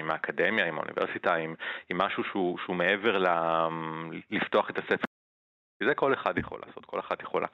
עם, 0.00 0.10
האקדמיה, 0.10 0.66
עם 0.66 0.78
האוניברסיטה, 0.78 1.34
עם, 1.34 1.54
משהו 1.94 2.22
שהוא 2.24 2.76
מעבר 2.76 3.18
ל... 3.18 3.26
לפתוח 4.30 4.70
את 4.70 4.78
הספר. 4.78 5.04
זה 5.84 5.94
כל 5.94 6.14
אחד 6.14 6.38
יכול 6.38 6.60
לעשות, 6.66 6.84
כל 6.84 7.00
אחת 7.00 7.22
יכולה. 7.22 7.46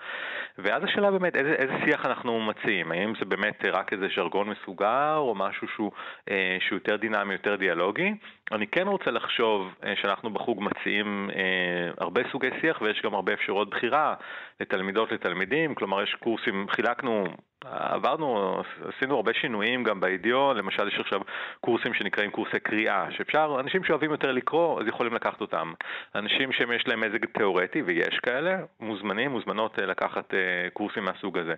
ואז 0.58 0.84
השאלה 0.84 1.10
באמת, 1.10 1.36
איזה, 1.36 1.52
איזה 1.52 1.72
שיח 1.84 2.06
אנחנו 2.06 2.40
מציעים? 2.40 2.92
האם 2.92 3.12
זה 3.18 3.24
באמת 3.24 3.64
רק 3.72 3.92
איזה 3.92 4.06
ז'רגון 4.16 4.48
מסוגר, 4.48 5.16
או 5.16 5.34
משהו 5.34 5.68
שהוא, 5.68 5.92
אה, 6.30 6.56
שהוא 6.60 6.76
יותר 6.76 6.96
דינמי, 6.96 7.32
יותר 7.32 7.56
דיאלוגי? 7.56 8.14
אני 8.52 8.66
כן 8.66 8.88
רוצה 8.88 9.10
לחשוב 9.10 9.74
אה, 9.84 9.94
שאנחנו 10.02 10.30
בחוג 10.30 10.62
מציעים 10.62 11.30
אה, 11.36 11.90
הרבה 11.98 12.20
סוגי 12.32 12.48
שיח, 12.60 12.80
ויש 12.82 13.02
גם 13.04 13.14
הרבה 13.14 13.32
אפשרויות 13.32 13.70
בחירה 13.70 14.14
לתלמידות, 14.60 15.12
לתלמידים. 15.12 15.74
כלומר, 15.74 16.02
יש 16.02 16.14
קורסים, 16.14 16.66
חילקנו, 16.70 17.26
עברנו, 17.64 18.62
עשינו 18.96 19.16
הרבה 19.16 19.32
שינויים 19.34 19.84
גם 19.84 20.00
באידיאון, 20.00 20.56
למשל 20.56 20.88
יש 20.88 20.98
עכשיו 21.00 21.20
קורסים 21.60 21.94
שנקראים 21.94 22.30
קורסי 22.30 22.60
קריאה, 22.60 23.06
שאפשר, 23.10 23.56
אנשים 23.60 23.84
שאוהבים 23.84 24.10
יותר 24.10 24.32
לקרוא, 24.32 24.80
אז 24.80 24.86
יכולים 24.88 25.14
לקחת 25.14 25.40
אותם. 25.40 25.72
אנשים 26.14 26.52
שיש 26.52 26.88
להם 26.88 27.00
מזג 27.00 27.24
תיאורטי, 27.24 27.82
ויש 27.82 28.18
כאלה, 28.22 28.56
מוזמנים, 28.80 29.30
מוזמנות 29.30 29.78
אה, 29.78 29.86
לקחת 29.86 30.34
אה, 30.34 30.38
קורסים 30.72 31.04
מהסוג 31.04 31.38
הזה. 31.38 31.54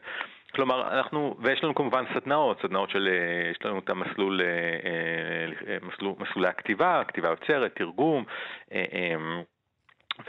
כלומר, 0.54 0.98
אנחנו, 0.98 1.36
ויש 1.38 1.64
לנו 1.64 1.74
כמובן 1.74 2.04
סדנאות, 2.14 2.60
סדנאות 2.62 2.90
של, 2.90 3.08
אה, 3.08 3.50
יש 3.50 3.58
לנו 3.64 3.78
את 3.78 3.90
המסלול, 3.90 4.40
אה, 4.40 4.46
אה, 5.66 5.76
מסלול, 5.82 6.14
מסלולי 6.18 6.48
הכתיבה, 6.48 7.02
כתיבה 7.08 7.28
יוצרת, 7.28 7.74
תרגום, 7.76 8.24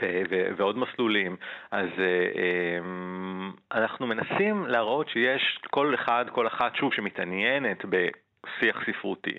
ו- 0.02 0.22
ו- 0.30 0.48
ועוד 0.56 0.78
מסלולים. 0.78 1.36
אז 1.70 1.88
אה, 1.98 2.78
אנחנו 3.80 4.06
מנסים 4.06 4.66
להראות 4.66 5.08
שיש 5.08 5.58
כל 5.70 5.94
אחד, 5.94 6.24
כל 6.32 6.46
אחת, 6.46 6.76
שוב, 6.76 6.94
שמתעניינת 6.94 7.84
בשיח 8.46 8.76
ספרותי, 8.86 9.38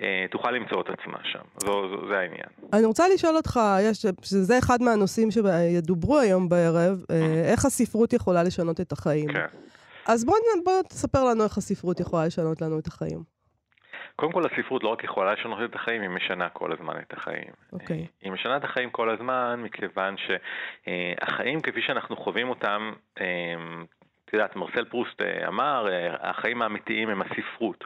אה, 0.00 0.26
תוכל 0.30 0.50
למצוא 0.50 0.80
את 0.80 0.88
עצמה 0.88 1.18
שם. 1.24 1.42
זו, 1.56 1.88
זו, 1.88 2.08
זה 2.08 2.18
העניין. 2.18 2.48
אני 2.72 2.84
רוצה 2.84 3.04
לשאול 3.14 3.36
אותך, 3.36 3.60
יש, 3.82 4.06
שזה 4.22 4.58
אחד 4.58 4.82
מהנושאים 4.82 5.30
שידוברו 5.30 6.18
היום 6.18 6.48
בערב, 6.48 7.04
אה, 7.10 7.52
איך 7.52 7.64
הספרות 7.64 8.12
יכולה 8.12 8.42
לשנות 8.42 8.80
את 8.80 8.92
החיים. 8.92 9.32
כן. 9.32 9.46
אז 10.06 10.24
בוא, 10.24 10.34
בוא 10.64 10.82
תספר 10.82 11.24
לנו 11.24 11.44
איך 11.44 11.58
הספרות 11.58 12.00
יכולה 12.00 12.26
לשנות 12.26 12.62
לנו 12.62 12.78
את 12.78 12.86
החיים. 12.86 13.22
קודם 14.16 14.32
כל 14.32 14.46
הספרות 14.46 14.82
לא 14.82 14.88
רק 14.88 15.04
יכולה 15.04 15.32
לשנות 15.32 15.58
את 15.64 15.74
החיים, 15.74 16.02
היא 16.02 16.10
משנה 16.10 16.48
כל 16.48 16.72
הזמן 16.72 16.94
את 16.98 17.12
החיים. 17.12 17.52
אוקיי. 17.72 17.98
אה, 17.98 18.04
היא 18.22 18.32
משנה 18.32 18.56
את 18.56 18.64
החיים 18.64 18.90
כל 18.90 19.10
הזמן, 19.10 19.60
מכיוון 19.64 20.14
שהחיים 20.16 21.60
כפי 21.60 21.82
שאנחנו 21.82 22.16
חווים 22.16 22.48
אותם, 22.48 22.92
את 23.14 24.34
יודעת, 24.34 24.56
מרסל 24.56 24.84
פרוסט 24.84 25.22
אמר, 25.48 25.86
החיים 26.20 26.62
האמיתיים 26.62 27.08
הם 27.08 27.22
הספרות. 27.22 27.84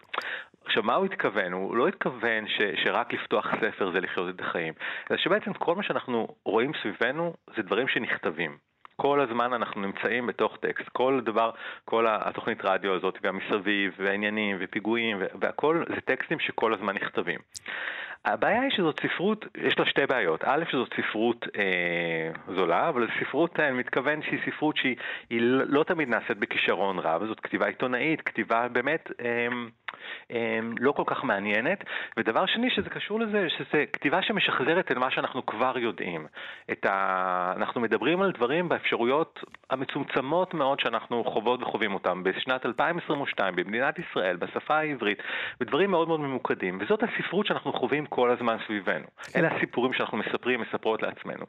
עכשיו, 0.67 0.83
מה 0.83 0.95
הוא 0.95 1.05
התכוון? 1.07 1.53
הוא 1.53 1.77
לא 1.77 1.89
התכוון 1.89 2.49
ש, 2.49 2.61
שרק 2.85 3.13
לפתוח 3.13 3.47
ספר 3.61 3.91
זה 3.93 4.01
לחיות 4.01 4.35
את 4.35 4.41
החיים, 4.41 4.75
אלא 5.11 5.19
שבעצם 5.19 5.53
כל 5.53 5.75
מה 5.75 5.83
שאנחנו 5.83 6.29
רואים 6.45 6.73
סביבנו 6.83 7.35
זה 7.57 7.63
דברים 7.63 7.89
שנכתבים. 7.89 8.57
כל 8.97 9.21
הזמן 9.21 9.53
אנחנו 9.53 9.81
נמצאים 9.81 10.27
בתוך 10.27 10.57
טקסט, 10.61 10.89
כל 10.89 11.21
דבר, 11.25 11.51
כל 11.85 12.07
התוכנית 12.09 12.65
רדיו 12.65 12.95
הזאת 12.95 13.19
והמסביב, 13.23 13.95
והעניינים 13.99 14.57
ופיגועים, 14.61 15.23
והכל 15.41 15.85
זה 15.89 16.01
טקסטים 16.01 16.39
שכל 16.41 16.75
הזמן 16.75 16.95
נכתבים. 16.95 17.41
הבעיה 18.27 18.61
היא 18.61 18.71
שזאת 18.71 19.01
ספרות, 19.01 19.47
יש 19.57 19.79
לה 19.79 19.87
שתי 19.87 20.07
בעיות. 20.07 20.45
א', 20.45 20.65
שזאת 20.71 20.95
ספרות 20.97 21.47
אה, 21.59 22.55
זולה, 22.55 22.89
אבל 22.89 23.09
ספרות, 23.21 23.61
אני 23.61 23.79
מתכוון 23.79 24.23
שהיא 24.23 24.41
ספרות 24.47 24.77
שהיא 24.77 24.97
לא, 25.31 25.65
לא 25.69 25.85
תמיד 25.85 26.09
נעשית 26.09 26.39
בכישרון 26.39 26.99
רב, 26.99 27.27
זאת 27.27 27.41
כתיבה 27.41 27.67
עיתונאית, 27.67 28.21
כתיבה 28.21 28.69
באמת 28.69 29.11
אה, 29.21 29.47
אה, 30.31 30.59
לא 30.79 30.93
כל 30.93 31.03
כך 31.07 31.25
מעניינת. 31.25 31.85
ודבר 32.17 32.47
שני 32.47 32.71
שזה 32.71 32.91
קשור 32.91 33.21
לזה, 33.21 33.47
שזה 33.49 33.85
כתיבה 33.93 34.23
שמשחזרת 34.23 34.93
את 34.93 34.97
מה 34.97 35.11
שאנחנו 35.11 35.47
כבר 35.47 35.79
יודעים. 35.79 36.27
ה... 36.87 37.53
אנחנו 37.57 37.81
מדברים 37.81 38.23
על 38.23 38.33
דברים 38.33 38.69
באפשרויות 38.69 39.45
המצומצמות 39.71 40.55
מאוד 40.55 40.81
שאנחנו 40.81 41.25
חוות 41.25 41.63
וחווים 41.63 41.95
אותם 41.95 42.23
בשנת 42.23 42.67
2022 42.67 43.57
במדינת 43.57 43.99
ישראל, 43.99 44.37
בשפה 44.37 44.77
העברית, 44.77 45.19
בדברים 45.61 45.91
מאוד 45.91 46.09
מאוד 46.09 46.21
ממוקדים. 46.21 46.79
וזאת 46.81 47.03
הספרות 47.03 47.47
שאנחנו 47.47 47.73
חווים 47.73 48.07
כל 48.17 48.31
הזמן 48.31 48.57
סביבנו. 48.67 49.07
אלה 49.37 49.49
הסיפורים 49.57 49.93
שאנחנו 49.93 50.19
מספרים, 50.19 50.61
מספרות 50.61 51.03
לעצמנו. 51.03 51.45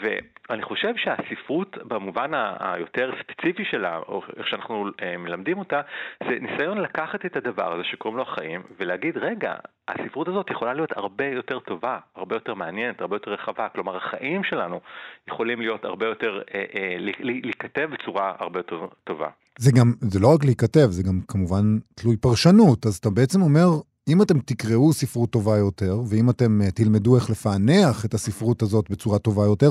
ואני 0.00 0.62
חושב 0.62 0.92
שהספרות 0.96 1.76
במובן 1.84 2.30
היותר 2.60 3.10
ספציפי 3.22 3.64
שלה, 3.70 3.96
או 4.08 4.22
איך 4.36 4.48
שאנחנו 4.48 4.86
אה, 5.02 5.16
מלמדים 5.16 5.58
אותה, 5.58 5.80
זה 6.28 6.38
ניסיון 6.40 6.78
לקחת 6.78 7.26
את 7.26 7.36
הדבר 7.36 7.72
הזה 7.72 7.84
שקוראים 7.84 8.16
לו 8.18 8.22
החיים, 8.22 8.62
ולהגיד, 8.80 9.16
רגע, 9.16 9.54
הספרות 9.88 10.28
הזאת 10.28 10.50
יכולה 10.50 10.74
להיות 10.74 10.92
הרבה 10.96 11.26
יותר 11.26 11.58
טובה, 11.58 11.98
הרבה 12.16 12.36
יותר 12.36 12.54
מעניינת, 12.54 13.00
הרבה 13.00 13.16
יותר 13.16 13.30
רחבה. 13.30 13.68
כלומר, 13.68 13.96
החיים 13.96 14.44
שלנו 14.44 14.80
יכולים 15.28 15.60
להיות 15.60 15.84
הרבה 15.84 16.06
יותר, 16.06 16.42
אה, 16.54 16.64
אה, 16.74 16.96
להיכתב 17.20 17.88
בצורה 17.92 18.34
הרבה 18.38 18.58
יותר 18.58 18.86
טובה. 19.04 19.28
זה 19.58 19.70
גם, 19.78 19.92
זה 20.00 20.20
לא 20.20 20.28
רק 20.34 20.44
להיכתב, 20.44 20.86
זה 20.90 21.02
גם 21.02 21.20
כמובן 21.28 21.78
תלוי 21.94 22.16
פרשנות. 22.16 22.86
אז 22.86 22.96
אתה 22.96 23.10
בעצם 23.10 23.42
אומר, 23.42 23.68
אם 24.12 24.22
אתם 24.22 24.38
תקראו 24.50 24.92
ספרות 24.92 25.30
טובה 25.30 25.56
יותר, 25.66 25.94
ואם 26.10 26.30
אתם 26.30 26.50
אה, 26.62 26.70
תלמדו 26.70 27.16
איך 27.16 27.30
לפענח 27.30 28.04
את 28.04 28.14
הספרות 28.14 28.62
הזאת 28.62 28.90
בצורה 28.90 29.18
טובה 29.18 29.44
יותר, 29.52 29.70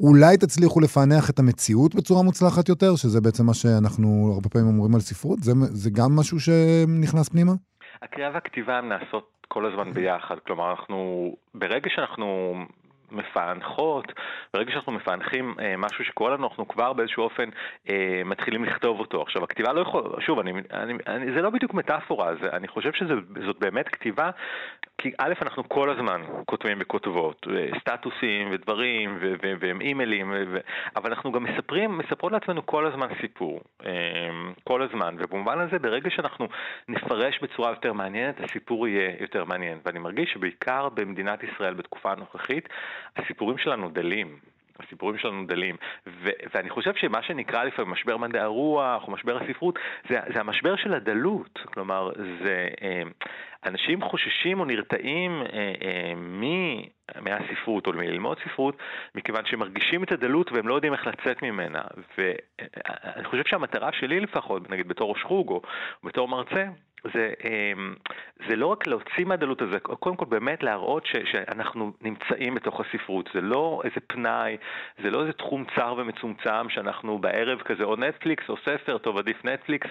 אולי 0.00 0.36
תצליחו 0.36 0.80
לפענח 0.80 1.30
את 1.30 1.38
המציאות 1.38 1.94
בצורה 1.94 2.22
מוצלחת 2.22 2.68
יותר, 2.68 2.96
שזה 2.96 3.20
בעצם 3.20 3.46
מה 3.46 3.54
שאנחנו 3.54 4.08
הרבה 4.34 4.48
פעמים 4.48 4.68
אומרים 4.68 4.94
על 4.94 5.00
ספרות? 5.00 5.38
זה, 5.38 5.52
זה 5.82 5.90
גם 5.98 6.10
משהו 6.18 6.40
שנכנס 6.40 7.28
פנימה? 7.28 7.52
הקריאה 8.02 8.30
והכתיבה 8.34 8.80
נעשות 8.80 9.26
כל 9.48 9.66
הזמן 9.66 9.92
ביחד. 9.92 10.38
כלומר, 10.46 10.70
אנחנו, 10.70 10.96
ברגע 11.54 11.88
שאנחנו 11.94 12.54
מפענחות, 13.10 14.12
ברגע 14.54 14.72
שאנחנו 14.72 14.92
מפענחים 14.92 15.54
אה, 15.60 15.74
משהו 15.78 16.04
שקורה 16.04 16.30
לנו, 16.34 16.48
אנחנו 16.48 16.68
כבר 16.68 16.92
באיזשהו 16.92 17.22
אופן 17.22 17.48
אה, 17.88 18.22
מתחילים 18.24 18.64
לכתוב 18.64 19.00
אותו. 19.00 19.22
עכשיו, 19.22 19.44
הכתיבה 19.44 19.72
לא 19.72 19.80
יכולה, 19.80 20.20
שוב, 20.20 20.38
אני, 20.38 20.52
אני, 20.72 20.94
אני, 21.06 21.32
זה 21.32 21.42
לא 21.42 21.50
בדיוק 21.50 21.74
מטאפורה, 21.74 22.34
זה, 22.42 22.48
אני 22.52 22.68
חושב 22.68 22.92
שזאת 22.92 23.58
באמת 23.58 23.88
כתיבה, 23.88 24.30
כי 25.02 25.12
א', 25.18 25.32
אנחנו 25.42 25.68
כל 25.68 25.90
הזמן 25.90 26.20
כותבים 26.46 26.78
וכותבות, 26.80 27.46
אה, 27.50 27.78
סטטוסים 27.80 28.48
ודברים, 28.50 29.18
ו, 29.20 29.32
ו, 29.42 29.52
והם 29.60 29.80
אימיילים, 29.80 30.32
ו, 30.32 30.58
אבל 30.96 31.10
אנחנו 31.10 31.32
גם 31.32 31.44
מספרים, 31.44 31.98
מספרות 31.98 32.32
לעצמנו 32.32 32.66
כל 32.66 32.86
הזמן 32.86 33.08
סיפור, 33.20 33.60
אה, 33.86 33.90
כל 34.64 34.82
הזמן, 34.82 35.16
ובמובן 35.18 35.60
הזה, 35.60 35.78
ברגע 35.78 36.10
שאנחנו 36.10 36.48
נפרש 36.88 37.38
בצורה 37.42 37.70
יותר 37.70 37.92
מעניינת, 37.92 38.40
הסיפור 38.40 38.88
יהיה 38.88 39.10
יותר 39.20 39.44
מעניין. 39.44 39.78
ואני 39.84 39.98
מרגיש 39.98 40.30
שבעיקר 40.30 40.88
במדינת 40.88 41.42
ישראל 41.42 41.74
בתקופה 41.74 42.12
הנוכחית, 42.12 42.68
הסיפורים 43.16 43.58
שלנו 43.58 43.88
דלים. 43.88 44.49
הסיפורים 44.86 45.18
שלנו 45.18 45.46
דלים. 45.46 45.76
ו- 46.06 46.30
ואני 46.54 46.70
חושב 46.70 46.94
שמה 46.94 47.22
שנקרא 47.22 47.64
לפעמים 47.64 47.92
משבר 47.92 48.16
מדעי 48.16 48.42
הרוח 48.42 49.06
או 49.06 49.12
משבר 49.12 49.38
הספרות, 49.42 49.78
זה, 50.08 50.20
זה 50.34 50.40
המשבר 50.40 50.76
של 50.76 50.94
הדלות. 50.94 51.58
כלומר, 51.72 52.10
זה... 52.42 52.68
אה, 52.82 53.02
אנשים 53.66 54.02
חוששים 54.02 54.60
או 54.60 54.64
נרתעים 54.64 55.42
אה, 55.42 55.72
אה, 55.82 56.14
מ... 56.14 56.42
מהספרות 57.20 57.86
או 57.86 57.92
מללמוד 57.92 58.38
ספרות, 58.44 58.76
מכיוון 59.14 59.44
שהם 59.46 59.58
מרגישים 59.58 60.02
את 60.04 60.12
הדלות 60.12 60.52
והם 60.52 60.68
לא 60.68 60.74
יודעים 60.74 60.92
איך 60.92 61.06
לצאת 61.06 61.42
ממנה. 61.42 61.82
ואני 62.18 63.24
חושב 63.24 63.42
שהמטרה 63.46 63.92
שלי 63.92 64.20
לפחות, 64.20 64.70
נגיד 64.70 64.88
בתור 64.88 65.10
ראש 65.10 65.22
חוג 65.22 65.48
או 65.48 65.62
בתור 66.04 66.28
מרצה, 66.28 66.64
זה, 67.14 67.32
אמ, 67.44 67.94
זה 68.48 68.56
לא 68.56 68.66
רק 68.66 68.86
להוציא 68.86 69.24
מהדלות 69.24 69.62
הזה, 69.62 69.80
קודם 69.80 70.16
כל 70.16 70.24
באמת 70.24 70.62
להראות 70.62 71.06
ש, 71.06 71.16
שאנחנו 71.32 71.92
נמצאים 72.00 72.54
בתוך 72.54 72.80
הספרות. 72.80 73.30
זה 73.34 73.40
לא 73.40 73.82
איזה 73.84 74.00
פנאי, 74.06 74.56
זה 75.02 75.10
לא 75.10 75.20
איזה 75.20 75.32
תחום 75.32 75.64
צר 75.74 75.94
ומצומצם 75.98 76.68
שאנחנו 76.68 77.18
בערב 77.18 77.58
כזה 77.62 77.84
או 77.84 77.96
נטפליקס 77.96 78.48
או 78.48 78.56
ספר, 78.56 78.98
טוב 78.98 79.18
עדיף 79.18 79.44
נטפליקס, 79.44 79.90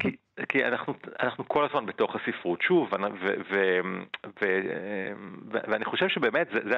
כי 0.00 0.16
כי 0.48 0.64
אנחנו, 0.64 0.94
אנחנו 1.20 1.48
כל 1.48 1.64
הזמן 1.64 1.86
בתוך 1.86 2.16
הספרות, 2.16 2.62
שוב, 2.62 2.88
ו, 2.92 2.96
ו, 3.20 3.26
ו, 3.50 3.80
ו, 4.40 4.60
ואני 5.68 5.84
חושב 5.84 6.08
שבאמת 6.08 6.48
זה, 6.52 6.60
זה, 6.64 6.76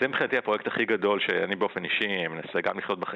זה 0.00 0.08
מבחינתי 0.08 0.38
הפרויקט 0.38 0.66
הכי 0.66 0.84
גדול 0.84 1.20
שאני 1.20 1.56
באופן 1.56 1.84
אישי 1.84 2.28
מנסה 2.28 2.60
גם 2.60 2.78
לחיות 2.78 3.00
בח, 3.00 3.12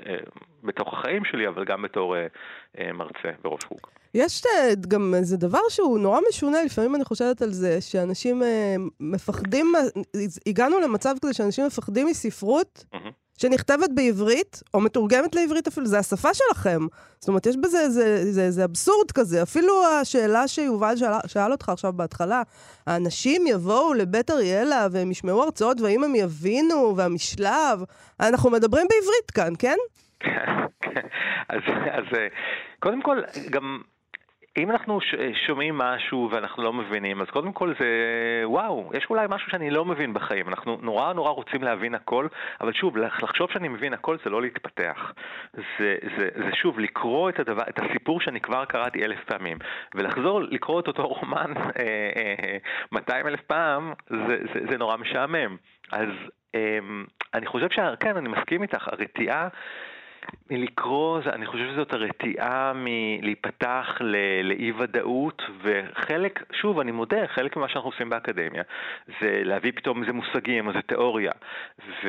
בתוך 0.62 0.94
החיים 0.94 1.24
שלי, 1.24 1.48
אבל 1.48 1.64
גם 1.64 1.82
בתור 1.82 2.16
אה, 2.78 2.92
מרצה 2.92 3.30
בראש 3.42 3.64
חוג. 3.64 3.80
יש 4.14 4.42
אה, 4.46 4.74
גם 4.88 5.14
איזה 5.14 5.36
דבר 5.36 5.68
שהוא 5.68 5.98
נורא 5.98 6.20
משונה, 6.28 6.58
לפעמים 6.66 6.94
אני 6.94 7.04
חושבת 7.04 7.42
על 7.42 7.50
זה, 7.50 7.80
שאנשים 7.80 8.42
אה, 8.42 8.74
מפחדים, 9.00 9.72
הגענו 10.46 10.80
למצב 10.80 11.14
כזה 11.22 11.34
שאנשים 11.34 11.66
מפחדים 11.66 12.06
מספרות. 12.06 12.84
Mm-hmm. 12.94 13.23
שנכתבת 13.38 13.90
בעברית, 13.94 14.62
או 14.74 14.80
מתורגמת 14.80 15.34
לעברית 15.34 15.66
אפילו, 15.66 15.86
זה 15.86 15.98
השפה 15.98 16.34
שלכם. 16.34 16.80
זאת 17.18 17.28
אומרת, 17.28 17.46
יש 17.46 17.56
בזה 17.56 17.80
איזה, 17.80 18.04
איזה, 18.04 18.42
איזה 18.42 18.64
אבסורד 18.64 19.12
כזה. 19.12 19.42
אפילו 19.42 19.86
השאלה 19.86 20.48
שיובל 20.48 20.96
שאל, 20.96 21.12
שאל 21.26 21.52
אותך 21.52 21.68
עכשיו 21.68 21.92
בהתחלה, 21.92 22.42
האנשים 22.86 23.46
יבואו 23.46 23.94
לבית 23.94 24.30
אריאלה 24.30 24.86
והם 24.92 25.10
ישמעו 25.10 25.42
הרצאות, 25.42 25.80
והאם 25.80 26.04
הם 26.04 26.14
יבינו, 26.14 26.96
והמשלב, 26.96 27.84
אנחנו 28.20 28.50
מדברים 28.50 28.86
בעברית 28.90 29.30
כאן, 29.34 29.52
כן? 29.58 29.76
כן, 30.84 31.00
אז, 31.48 31.60
אז 31.92 32.04
קודם 32.80 33.02
כל, 33.02 33.20
גם 33.50 33.80
אם 34.56 34.70
אנחנו 34.70 34.98
שומעים 35.46 35.78
משהו 35.78 36.28
ואנחנו 36.32 36.62
לא 36.62 36.72
מבינים, 36.72 37.20
אז 37.20 37.26
קודם 37.30 37.52
כל 37.52 37.74
זה, 37.78 37.86
וואו, 38.44 38.90
יש 38.94 39.06
אולי 39.10 39.26
משהו 39.30 39.50
שאני 39.50 39.70
לא 39.70 39.84
מבין 39.84 40.14
בחיים. 40.14 40.48
אנחנו 40.48 40.78
נורא 40.82 41.12
נורא 41.12 41.30
רוצים 41.30 41.62
להבין 41.62 41.94
הכל, 41.94 42.26
אבל 42.60 42.72
שוב, 42.72 42.96
לחשוב 42.96 43.50
שאני 43.50 43.68
מבין 43.68 43.92
הכל 43.92 44.16
זה 44.24 44.30
לא 44.30 44.42
להתפתח. 44.42 45.12
זה, 45.54 45.96
זה, 46.18 46.28
זה 46.34 46.50
שוב, 46.54 46.78
לקרוא 46.78 47.30
את, 47.30 47.38
הדבר, 47.38 47.62
את 47.68 47.78
הסיפור 47.78 48.20
שאני 48.20 48.40
כבר 48.40 48.64
קראתי 48.64 49.04
אלף 49.04 49.24
פעמים, 49.24 49.58
ולחזור 49.94 50.40
לקרוא 50.40 50.80
את 50.80 50.88
אותו 50.88 51.06
רומן 51.06 51.52
200 52.92 53.26
אה, 53.26 53.30
אלף 53.30 53.40
פעם, 53.40 53.92
זה, 54.10 54.38
זה, 54.54 54.60
זה 54.70 54.78
נורא 54.78 54.96
משעמם. 54.96 55.56
אז 55.92 56.08
אמ, 56.54 57.04
אני 57.34 57.46
חושב 57.46 57.70
שכן, 57.70 58.16
אני 58.16 58.28
מסכים 58.28 58.62
איתך, 58.62 58.88
הרתיעה... 58.88 59.48
מלקרוא, 60.50 61.20
אני 61.32 61.46
חושב 61.46 61.64
שזאת 61.72 61.92
הרתיעה 61.92 62.72
מלהיפתח 62.74 63.86
לאי 64.42 64.72
ודאות, 64.72 65.42
וחלק, 65.62 66.42
שוב, 66.52 66.80
אני 66.80 66.92
מודה, 66.92 67.26
חלק 67.26 67.56
ממה 67.56 67.68
שאנחנו 67.68 67.90
עושים 67.90 68.10
באקדמיה 68.10 68.62
זה 69.20 69.40
להביא 69.44 69.72
פתאום 69.76 70.02
איזה 70.02 70.12
מושגים, 70.12 70.68
איזה 70.68 70.82
תיאוריה. 70.82 71.32
ו... 72.04 72.08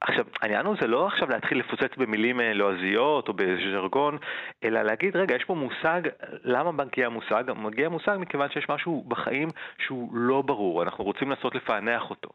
עכשיו, 0.00 0.24
העניין 0.42 0.66
הוא 0.66 0.76
זה 0.80 0.86
לא 0.86 1.06
עכשיו 1.06 1.30
להתחיל 1.30 1.58
לפוצץ 1.58 1.96
במילים 1.96 2.40
אה, 2.40 2.54
לועזיות 2.54 3.28
או 3.28 3.32
באיזה 3.32 3.62
ז'רגון, 3.72 4.18
אלא 4.64 4.82
להגיד, 4.82 5.16
רגע, 5.16 5.36
יש 5.36 5.44
פה 5.44 5.54
מושג, 5.54 6.00
למה 6.44 6.72
מגיע 6.72 7.06
המושג? 7.06 7.44
מגיע 7.56 7.86
המושג 7.86 8.16
מכיוון 8.20 8.50
שיש 8.50 8.68
משהו 8.68 9.04
בחיים 9.08 9.48
שהוא 9.78 10.10
לא 10.14 10.42
ברור, 10.42 10.82
אנחנו 10.82 11.04
רוצים 11.04 11.30
לנסות 11.30 11.54
לפענח 11.54 12.10
אותו. 12.10 12.30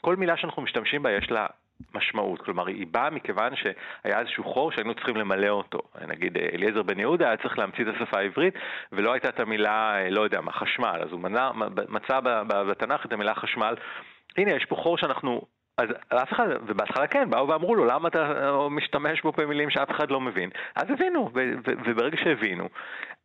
כל 0.00 0.16
מילה 0.16 0.36
שאנחנו 0.36 0.62
משתמשים 0.62 1.02
בה 1.02 1.12
יש 1.12 1.30
לה 1.30 1.46
משמעות. 1.94 2.40
כלומר, 2.42 2.66
היא 2.66 2.86
באה 2.90 3.10
מכיוון 3.10 3.52
שהיה 3.56 4.20
איזשהו 4.20 4.44
חור 4.44 4.72
שהיינו 4.72 4.94
צריכים 4.94 5.16
למלא 5.16 5.48
אותו. 5.48 5.78
נגיד, 6.08 6.38
אליעזר 6.38 6.82
בן 6.82 7.00
יהודה 7.00 7.28
היה 7.28 7.36
צריך 7.36 7.58
להמציא 7.58 7.84
את 7.84 7.94
השפה 7.94 8.18
העברית, 8.18 8.54
ולא 8.92 9.12
הייתה 9.12 9.28
את 9.28 9.40
המילה, 9.40 9.96
לא 10.10 10.20
יודע 10.20 10.40
מה, 10.40 10.52
חשמל. 10.52 11.00
אז 11.02 11.12
הוא 11.12 11.20
מנע, 11.20 11.50
מצא 11.88 12.20
בתנ"ך 12.48 13.06
את 13.06 13.12
המילה 13.12 13.34
חשמל. 13.34 13.74
הנה, 14.36 14.56
יש 14.56 14.64
פה 14.64 14.76
חור 14.76 14.98
שאנחנו... 14.98 15.42
אז 15.78 15.88
אף 16.08 16.32
אחד, 16.32 16.46
ובהתחלה 16.66 17.06
כן, 17.06 17.30
באו 17.30 17.48
ואמרו 17.48 17.74
לו, 17.74 17.84
למה 17.84 18.08
אתה 18.08 18.50
משתמש 18.70 19.22
בו 19.22 19.32
במילים 19.32 19.70
שאף 19.70 19.90
אחד 19.90 20.10
לא 20.10 20.20
מבין? 20.20 20.50
אז 20.76 20.90
הבינו, 20.90 21.30
וברגע 21.86 22.16
שהבינו, 22.16 22.68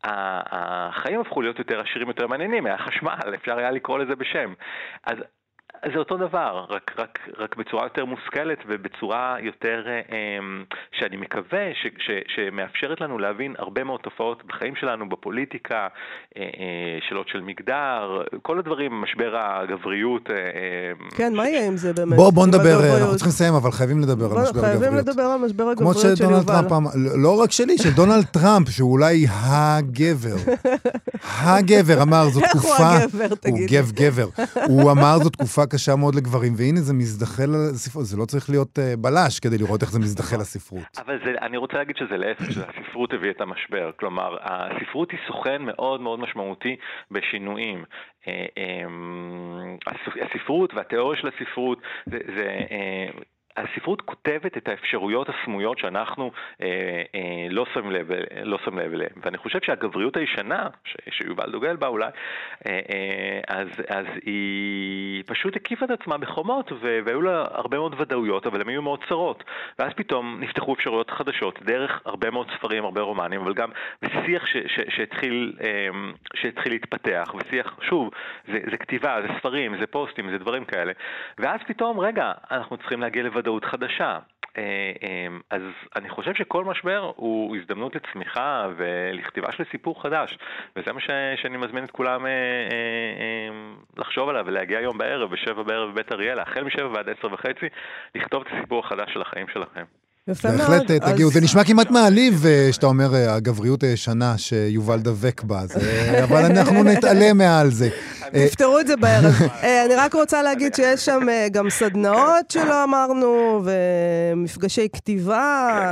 החיים 0.04 1.20
הפכו 1.20 1.42
להיות 1.42 1.60
יותר 1.60 1.82
עשירים, 1.82 2.08
יותר 2.08 2.28
מעניינים, 2.28 2.66
היה 2.66 2.78
חשמל, 2.78 3.36
אפשר 3.36 3.58
היה 3.58 3.72
לקרוא 3.72 4.00
לזה 4.00 4.16
בשם. 4.16 4.54
אז 5.04 5.18
זה 5.94 6.00
אותו 6.00 6.18
דבר, 6.18 6.66
רק, 6.70 6.92
רק, 6.98 7.20
רק 7.38 7.56
בצורה 7.56 7.84
יותר 7.84 8.06
מושכלת 8.06 8.58
ובצורה 8.68 9.36
יותר, 9.42 9.84
אה, 9.88 10.02
אמ, 10.40 10.64
שאני 10.92 11.18
מקווה, 11.18 11.74
ש, 11.74 11.88
ש, 11.98 12.12
שמאפשרת 12.36 13.02
לנו 13.02 13.18
להבין 13.20 13.56
הרבה 13.58 13.84
מאוד 13.84 14.00
תופעות 14.00 14.44
בחיים 14.46 14.76
שלנו, 14.76 15.10
בפוליטיקה, 15.10 15.88
אה, 16.38 16.42
אה, 16.42 16.48
שאלות 17.10 17.28
של 17.28 17.42
מגדר, 17.42 18.22
כל 18.42 18.60
הדברים, 18.60 19.02
משבר 19.02 19.36
הגבריות. 19.36 20.30
כן, 21.18 21.32
ש... 21.34 21.38
מה 21.38 21.48
יהיה 21.48 21.68
עם 21.68 21.78
זה 21.78 21.94
באמת? 21.94 22.16
בוא, 22.18 22.32
בוא 22.32 22.48
נדבר, 22.48 22.80
אנחנו 22.98 23.16
צריכים 23.16 23.30
לסיים, 23.30 23.54
אבל 23.54 23.72
חייבים 23.72 24.00
לדבר 24.00 24.26
על 24.26 24.32
משבר 24.32 24.60
הגבריות. 24.60 24.80
חייבים 24.82 24.98
לדבר 24.98 25.24
על 25.24 25.40
משבר 25.40 25.64
הגבריות 25.64 25.98
של 25.98 26.08
יובל. 26.08 26.16
כמו 26.16 26.26
שדונלד 26.26 26.48
טראמפ, 26.48 26.92
לא 27.24 27.42
רק 27.42 27.52
שלי, 27.52 27.78
של 27.78 27.90
דונלד 27.90 28.26
טראמפ, 28.26 28.70
שהוא 28.70 28.92
אולי 28.92 29.26
הגבר. 29.30 30.36
הגבר 31.50 32.02
אמר, 32.02 32.30
זו 32.30 32.42
תקופה... 32.50 32.68
איך 32.70 33.14
הוא 33.14 33.22
הגבר, 33.22 33.36
תגיד? 33.36 33.54
הוא 33.54 33.68
גב 33.70 33.92
גבר. 33.92 34.28
הוא 34.68 34.92
אמר, 34.92 35.18
זו 35.24 35.30
תקופה 35.30 35.66
קשה 35.72 35.96
מאוד 35.96 36.16
לגברים, 36.16 36.54
והנה 36.58 36.80
זה 36.80 36.94
מזדחל 36.94 37.50
לספרות, 37.74 38.06
זה 38.06 38.18
לא 38.18 38.26
צריך 38.26 38.50
להיות 38.50 38.78
uh, 38.78 38.82
בלש 38.98 39.40
כדי 39.40 39.58
לראות 39.58 39.82
איך 39.82 39.92
זה 39.92 40.00
מזדחל 40.00 40.38
לספרות. 40.38 40.98
אבל 40.98 41.20
זה, 41.26 41.32
אני 41.42 41.58
רוצה 41.58 41.78
להגיד 41.78 41.96
שזה 41.98 42.18
להפך, 42.18 42.52
שהספרות 42.52 43.14
הביא 43.14 43.32
את 43.32 43.42
המשבר. 43.42 43.92
כלומר, 44.00 44.38
הספרות 44.42 45.12
היא 45.12 45.20
סוכן 45.28 45.62
מאוד 45.62 46.02
מאוד 46.02 46.20
משמעותי 46.20 46.76
בשינויים. 47.12 47.84
אה, 48.28 48.46
אמ, 48.58 49.78
הספרות 50.22 50.74
והתיאוריה 50.74 51.20
של 51.22 51.28
הספרות 51.28 51.82
זה, 52.06 52.18
זה 52.36 52.48
הספרות 53.58 54.02
כותבת 54.02 54.58
את 54.58 54.68
האפשרויות 54.68 55.28
הסמויות 55.30 55.78
שאנחנו 55.78 56.32
אה, 56.62 56.68
אה, 57.16 57.48
לא 57.50 57.66
שמים 57.74 57.92
לב, 57.92 58.12
לא 58.44 58.60
לב 58.68 58.94
אליהן. 58.94 59.12
ואני 59.24 59.38
חושב 59.38 59.60
שהגבריות 59.64 60.18
הישנה, 60.18 60.68
ש, 60.84 60.96
שיובל 61.10 61.52
דוגל 61.52 61.76
בה 61.76 61.88
אולי, 61.88 62.06
אה, 62.06 62.80
אה, 62.90 63.40
אז, 63.48 63.68
אז 63.88 64.06
היא 64.26 65.24
פשוט 65.28 65.56
הקיפה 65.56 65.86
את 65.86 65.92
עצמה 65.92 66.18
בחומות, 66.18 66.72
והיו 66.82 67.22
לה 67.22 67.46
הרבה 67.52 67.78
מאוד 67.78 67.96
ודאויות, 68.02 68.48
אבל 68.48 68.62
הן 68.62 68.70
היו 68.70 68.82
מאוד 68.82 69.00
צרות. 69.10 69.44
ואז 69.80 69.92
פתאום 69.96 70.38
נפתחו 70.40 70.74
אפשרויות 70.74 71.10
חדשות, 71.10 71.60
דרך 71.62 72.02
הרבה 72.06 72.32
מאוד 72.32 72.48
ספרים, 72.58 72.86
הרבה 72.86 73.02
רומנים, 73.02 73.42
אבל 73.42 73.54
גם 73.54 73.70
בשיח 74.02 74.46
ש, 74.46 74.58
ש, 74.68 74.80
שהתחיל, 74.90 75.54
אה, 75.62 75.88
שהתחיל 76.36 76.72
להתפתח, 76.72 77.34
ושיח, 77.36 77.80
שוב, 77.82 78.10
זה, 78.48 78.60
זה 78.72 78.78
כתיבה, 78.78 79.18
זה 79.22 79.28
ספרים, 79.40 79.80
זה 79.80 79.88
פוסטים, 79.88 80.32
זה 80.32 80.38
דברים 80.38 80.66
כאלה. 80.66 80.92
ואז 81.38 81.60
פתאום, 81.68 82.00
רגע, 82.00 82.32
אנחנו 82.52 82.78
צריכים 82.78 83.02
להגיע 83.02 83.24
לוודאות. 83.24 83.39
ודאות 83.40 83.66
חדשה. 83.66 84.20
אז 85.50 85.62
אני 85.96 86.10
חושב 86.10 86.34
שכל 86.34 86.66
משבר 86.66 87.12
הוא 87.16 87.58
הזדמנות 87.58 87.96
לצמיחה 87.96 88.68
ולכתיבה 88.78 89.52
של 89.52 89.64
סיפור 89.72 90.02
חדש, 90.02 90.38
וזה 90.76 90.94
מה 90.94 91.00
שאני 91.36 91.58
מזמין 91.58 91.84
את 91.84 91.92
כולם 91.92 92.26
לחשוב 93.98 94.30
עליו 94.30 94.44
ולהגיע 94.48 94.80
היום 94.80 94.98
בערב, 94.98 95.32
בשבע 95.32 95.64
בערב 95.64 95.92
בבית 95.92 96.12
אריאלה, 96.12 96.42
החל 96.42 96.64
משבע 96.64 96.88
ועד 96.88 97.10
עשר 97.10 97.34
וחצי, 97.34 97.66
לכתוב 98.16 98.44
את 98.48 98.54
הסיפור 98.54 98.80
החדש 98.80 99.14
של 99.14 99.22
החיים 99.22 99.48
שלכם. 99.48 99.84
יפה 100.30 100.48
מאוד. 100.48 100.60
בהחלט 100.60 100.92
אה, 100.92 101.00
תגיעו. 101.00 101.32
זה 101.32 101.42
נשמע 101.42 101.64
כמעט 101.64 101.92
מעליב 101.92 102.46
אה, 102.46 102.68
שאתה 102.72 102.86
אומר 102.86 103.16
אה, 103.16 103.36
הגבריות 103.36 103.84
הישנה 103.84 104.38
שיובל 104.38 105.00
דבק 105.00 105.44
בה, 105.44 105.62
אבל 106.24 106.46
אנחנו 106.46 106.84
נתעלם 106.84 107.38
מעל 107.38 107.70
זה. 107.70 107.90
תפתרו 108.48 108.80
את 108.80 108.88
זה 108.88 108.96
בערב. 108.96 109.34
אני 109.86 109.96
רק 109.96 110.14
רוצה 110.14 110.42
להגיד 110.42 110.76
שיש 110.76 111.06
שם 111.06 111.20
גם 111.52 111.70
סדנאות 111.70 112.52
שלא 112.52 112.84
אמרנו, 112.84 113.62
ומפגשי 113.66 114.88
כתיבה, 114.94 115.92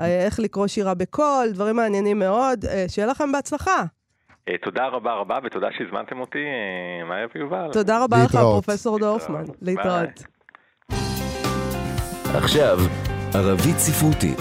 איך 0.00 0.40
לקרוא 0.40 0.66
שירה 0.66 0.94
בקול, 0.94 1.48
דברים 1.52 1.76
מעניינים 1.76 2.18
מאוד. 2.18 2.64
שיהיה 2.88 3.08
לכם 3.08 3.32
בהצלחה. 3.32 3.84
תודה 4.62 4.86
רבה 4.86 5.12
רבה, 5.12 5.38
ותודה 5.44 5.68
שהזמנתם 5.78 6.20
אותי, 6.20 6.44
מאיה 7.08 7.26
ויובל. 7.34 7.68
תודה 7.72 8.04
רבה 8.04 8.16
לך, 8.24 8.36
פרופסור 8.36 8.98
דורפמן. 8.98 9.44
להתראות. 9.62 10.24
עכשיו, 12.34 12.78
ערבית 13.34 13.78
ספרותית. 13.78 14.38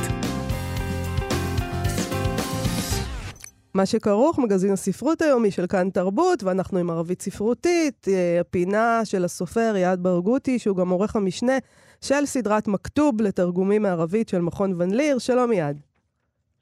מה 3.73 3.86
שכרוך, 3.86 4.39
מגזין 4.39 4.73
הספרות 4.73 5.21
היומי 5.21 5.52
של 5.52 5.67
כאן 5.67 5.89
תרבות, 5.89 6.43
ואנחנו 6.43 6.80
עם 6.80 6.89
ערבית 6.89 7.21
ספרותית, 7.21 8.08
אה, 8.08 8.39
הפינה 8.41 9.02
של 9.04 9.25
הסופר 9.25 9.73
יעד 9.75 10.04
ברגותי, 10.04 10.60
שהוא 10.60 10.78
גם 10.78 10.89
עורך 10.89 11.15
המשנה 11.15 11.54
של 12.02 12.25
סדרת 12.25 12.67
מכתוב 12.67 13.21
לתרגומים 13.21 13.82
מערבית 13.82 14.30
של 14.30 14.41
מכון 14.41 14.82
ון 14.82 14.91
ליר. 14.91 15.17
שלום 15.17 15.52
יעד. 15.52 15.80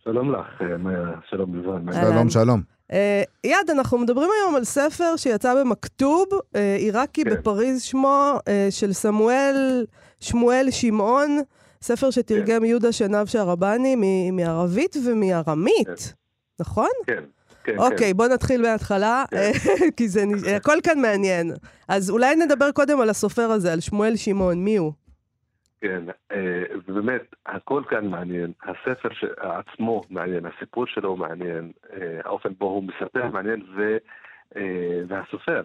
שלום 0.03 0.31
לך, 0.31 0.61
אה, 0.61 0.67
שלום 1.29 1.55
יובל. 1.55 1.93
שלום, 1.93 2.29
שלום. 2.29 2.61
אה, 2.91 3.23
יעד, 3.43 3.69
אנחנו 3.69 3.97
מדברים 3.97 4.29
היום 4.41 4.55
על 4.55 4.63
ספר 4.63 5.15
שיצא 5.15 5.61
במכתוב, 5.61 6.25
עיראקי 6.77 7.23
כן. 7.23 7.29
בפריז 7.29 7.81
שמו, 7.81 8.39
של 8.69 8.93
סמואל, 8.93 9.85
שמואל 10.19 10.67
שמעון. 10.71 11.39
ספר 11.87 12.11
שתרגם 12.11 12.59
כן. 12.59 12.65
יהודה 12.65 12.91
שנב 12.91 13.25
שהרבני 13.25 13.95
מערבית 14.31 14.95
ומארמית, 15.05 15.87
כן. 15.87 15.93
נכון? 16.59 16.89
כן. 17.05 17.23
כן, 17.63 17.77
אוקיי, 17.77 18.11
כן. 18.11 18.17
בוא 18.17 18.27
נתחיל 18.27 18.61
מההתחלה, 18.61 19.23
כן. 19.31 19.51
כי 19.97 20.07
זה, 20.07 20.21
הכל 20.55 20.77
כאן 20.83 20.99
מעניין. 21.01 21.51
אז 21.87 22.09
אולי 22.09 22.35
נדבר 22.35 22.71
קודם 22.71 23.01
על 23.01 23.09
הסופר 23.09 23.41
הזה, 23.51 23.73
על 23.73 23.79
שמואל 23.79 24.15
שמעון, 24.15 24.63
מי 24.63 24.77
הוא? 24.77 24.93
כן, 25.81 26.03
אה, 26.31 26.63
באמת, 26.87 27.21
הכל 27.45 27.83
כאן 27.89 28.07
מעניין. 28.07 28.51
הספר 28.63 29.09
עצמו 29.37 30.01
מעניין, 30.09 30.45
הסיפור 30.45 30.85
שלו 30.87 31.15
מעניין, 31.15 31.71
אה, 31.93 32.19
האופן 32.25 32.53
בו 32.57 32.65
הוא 32.65 32.83
מספר 32.83 33.29
מעניין, 33.29 33.63
ו, 33.77 33.97
אה, 34.57 35.01
והסופר, 35.07 35.61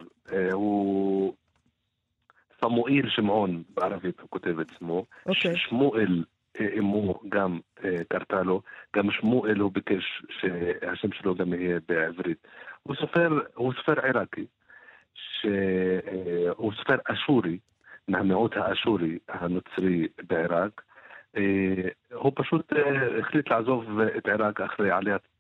הוא 0.53 1.35
סמואל 2.65 3.09
שמעון 3.09 3.63
בערבית 3.75 4.21
הוא 4.21 4.29
כותב 4.31 4.59
את 4.59 4.67
שמו. 4.79 5.05
Okay. 5.11 5.29
אוקיי. 5.29 5.57
שמואל 5.57 6.25
אה, 6.61 6.67
אמו 6.79 7.21
גם 7.29 7.59
אה, 7.85 7.97
קרתה 8.09 8.43
לו, 8.43 8.63
גם 8.97 9.11
שמואל 9.11 9.59
הוא 9.59 9.73
ביקש 9.73 10.23
שהשם 10.41 11.13
שלו 11.13 11.35
גם 11.35 11.55
יהיה 11.55 11.79
בעברית. 11.89 12.47
הוא 12.83 12.97
סופר, 12.97 13.41
הוא 13.55 13.73
סופר 13.73 14.07
עיראקי, 14.07 14.47
שהוא 15.15 16.73
סופר 16.73 16.97
אשורי, 17.13 17.59
מהמיעוט 18.09 18.57
האשורי 18.57 19.19
הנוצרי 19.29 20.09
בעיראק. 20.29 20.83
הוא 22.13 22.33
פשוט 22.35 22.73
החליט 23.21 23.51
לעזוב 23.51 24.01
את 24.01 24.29
עיראק 24.29 24.61
אחרי 24.61 24.91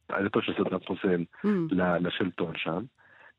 עלייתו 0.08 0.42
של 0.42 0.52
סדאם 0.54 0.80
חוסיין 0.86 1.24
mm. 1.46 1.48
לשלטון 2.00 2.52
שם. 2.56 2.84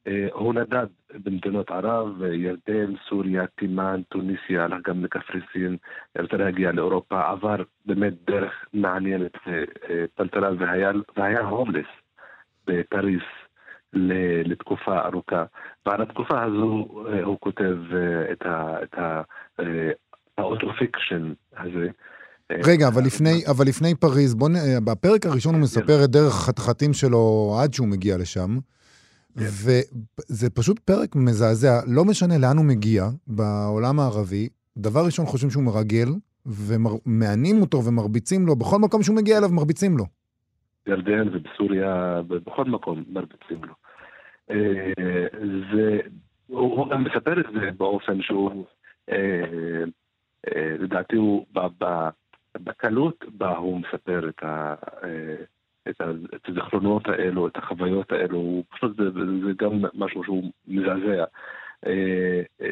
אה, 0.07 0.27
הוא 0.33 0.53
נדד 0.53 0.87
במדינות 1.23 1.71
ערב, 1.71 2.23
ירדן, 2.23 2.93
סוריה, 3.09 3.45
תימן, 3.55 4.01
טוניסיה, 4.09 4.63
הלך 4.63 4.87
גם 4.87 5.03
לקפריסין, 5.03 5.77
רצה 6.17 6.37
להגיע 6.37 6.71
לאירופה, 6.71 7.29
עבר 7.29 7.55
באמת 7.85 8.13
דרך 8.27 8.51
מעניינת 8.73 9.31
וטלטלה 9.47 10.47
אה, 10.47 10.53
והיה, 10.59 10.91
והיה 11.17 11.41
הומלס 11.41 11.85
בפריז 12.67 13.21
לתקופה 14.45 14.99
ארוכה. 14.99 15.45
ועל 15.85 16.01
התקופה 16.01 16.43
הזו 16.43 17.03
אה, 17.07 17.23
הוא 17.23 17.37
כותב 17.39 17.77
את 18.31 18.95
ה 20.37 20.45
auto-fiction 20.45 21.33
הזה. 21.57 21.87
רגע, 22.51 22.87
אבל 22.87 23.01
לפני, 23.05 23.43
אבל 23.47 23.65
לפני 23.67 23.95
פריז, 23.95 24.35
בוא 24.35 24.49
נ... 24.49 24.53
בפרק 24.85 25.25
הראשון 25.25 25.53
הוא 25.53 25.59
כן. 25.59 25.63
מספר 25.63 26.03
את 26.03 26.09
דרך 26.09 26.33
החתחתים 26.33 26.93
שלו 26.93 27.55
עד 27.63 27.73
שהוא 27.73 27.87
מגיע 27.87 28.17
לשם. 28.17 28.57
כן. 29.37 29.43
וזה 29.43 30.49
פשוט 30.49 30.79
פרק 30.79 31.15
מזעזע, 31.15 31.73
לא 31.87 32.05
משנה 32.05 32.37
לאן 32.37 32.57
הוא 32.57 32.65
מגיע 32.65 33.03
בעולם 33.27 33.99
הערבי, 33.99 34.49
דבר 34.77 35.05
ראשון 35.05 35.25
חושבים 35.25 35.51
שהוא 35.51 35.63
מרגל, 35.63 36.07
ומענים 36.45 37.61
אותו 37.61 37.77
ומרביצים 37.85 38.45
לו, 38.45 38.55
בכל 38.55 38.79
מקום 38.79 39.03
שהוא 39.03 39.15
מגיע 39.15 39.37
אליו 39.37 39.49
מרביצים 39.49 39.97
לו. 39.97 40.03
ירדן 40.87 41.27
ובסוריה, 41.33 42.21
בכל 42.27 42.65
מקום 42.65 43.03
מרביצים 43.09 43.63
לו. 43.63 43.73
אה, 44.51 45.27
זה, 45.73 45.99
הוא 46.47 46.89
גם 46.89 47.03
מספר 47.03 47.39
את 47.39 47.45
זה 47.53 47.69
באופן 47.77 48.21
שהוא, 48.21 48.65
אה, 49.11 49.43
אה, 50.47 50.75
לדעתי 50.79 51.15
הוא, 51.15 51.45
בקלות 52.57 53.25
בה 53.37 53.57
הוא 53.57 53.79
מספר 53.79 54.29
את 54.29 54.43
ה... 54.43 54.75
את, 55.89 56.01
הזיכרונות 56.47 57.07
האלו, 57.07 57.47
את 57.47 57.57
החוויות 57.57 58.11
האלו, 58.11 58.63
פשוט, 58.69 58.97
זה, 58.97 59.03
זה 59.45 59.51
גם 59.57 59.81
משהו 59.93 60.23
שהוא 60.23 60.51
מזעזע. 60.67 61.23
אה, 61.85 62.41
אה, 62.61 62.69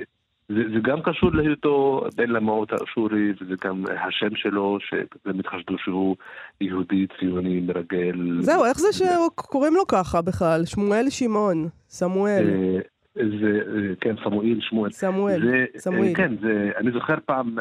זה, 0.49 0.63
זה 0.73 0.79
גם 0.81 1.01
קשור 1.01 1.31
להיותו 1.33 2.05
בן 2.15 2.29
למאות 2.29 2.71
האשורי, 2.71 3.33
וזה 3.41 3.53
גם 3.63 3.83
השם 4.07 4.35
שלו, 4.35 4.77
שבאמת 4.79 5.47
חשדו 5.47 5.77
שהוא 5.77 6.15
יהודי, 6.61 7.07
ציוני, 7.19 7.59
מרגל. 7.59 8.37
זהו, 8.39 8.65
איך 8.65 8.77
זה 8.77 8.87
שקוראים 8.93 9.73
לו 9.73 9.87
ככה 9.87 10.21
בכלל? 10.21 10.65
שמואל 10.65 11.09
שמעון, 11.09 11.67
סמואל. 11.87 12.47
אה, 12.49 13.23
זה, 13.41 13.59
כן, 14.01 14.15
סמואל, 14.23 14.57
שמואל. 14.61 14.91
סמואל, 14.91 15.65
סמואל. 15.77 16.13
כן, 16.15 16.37
זה, 16.41 16.71
אני 16.77 16.91
זוכר 16.91 17.15
פעם, 17.25 17.55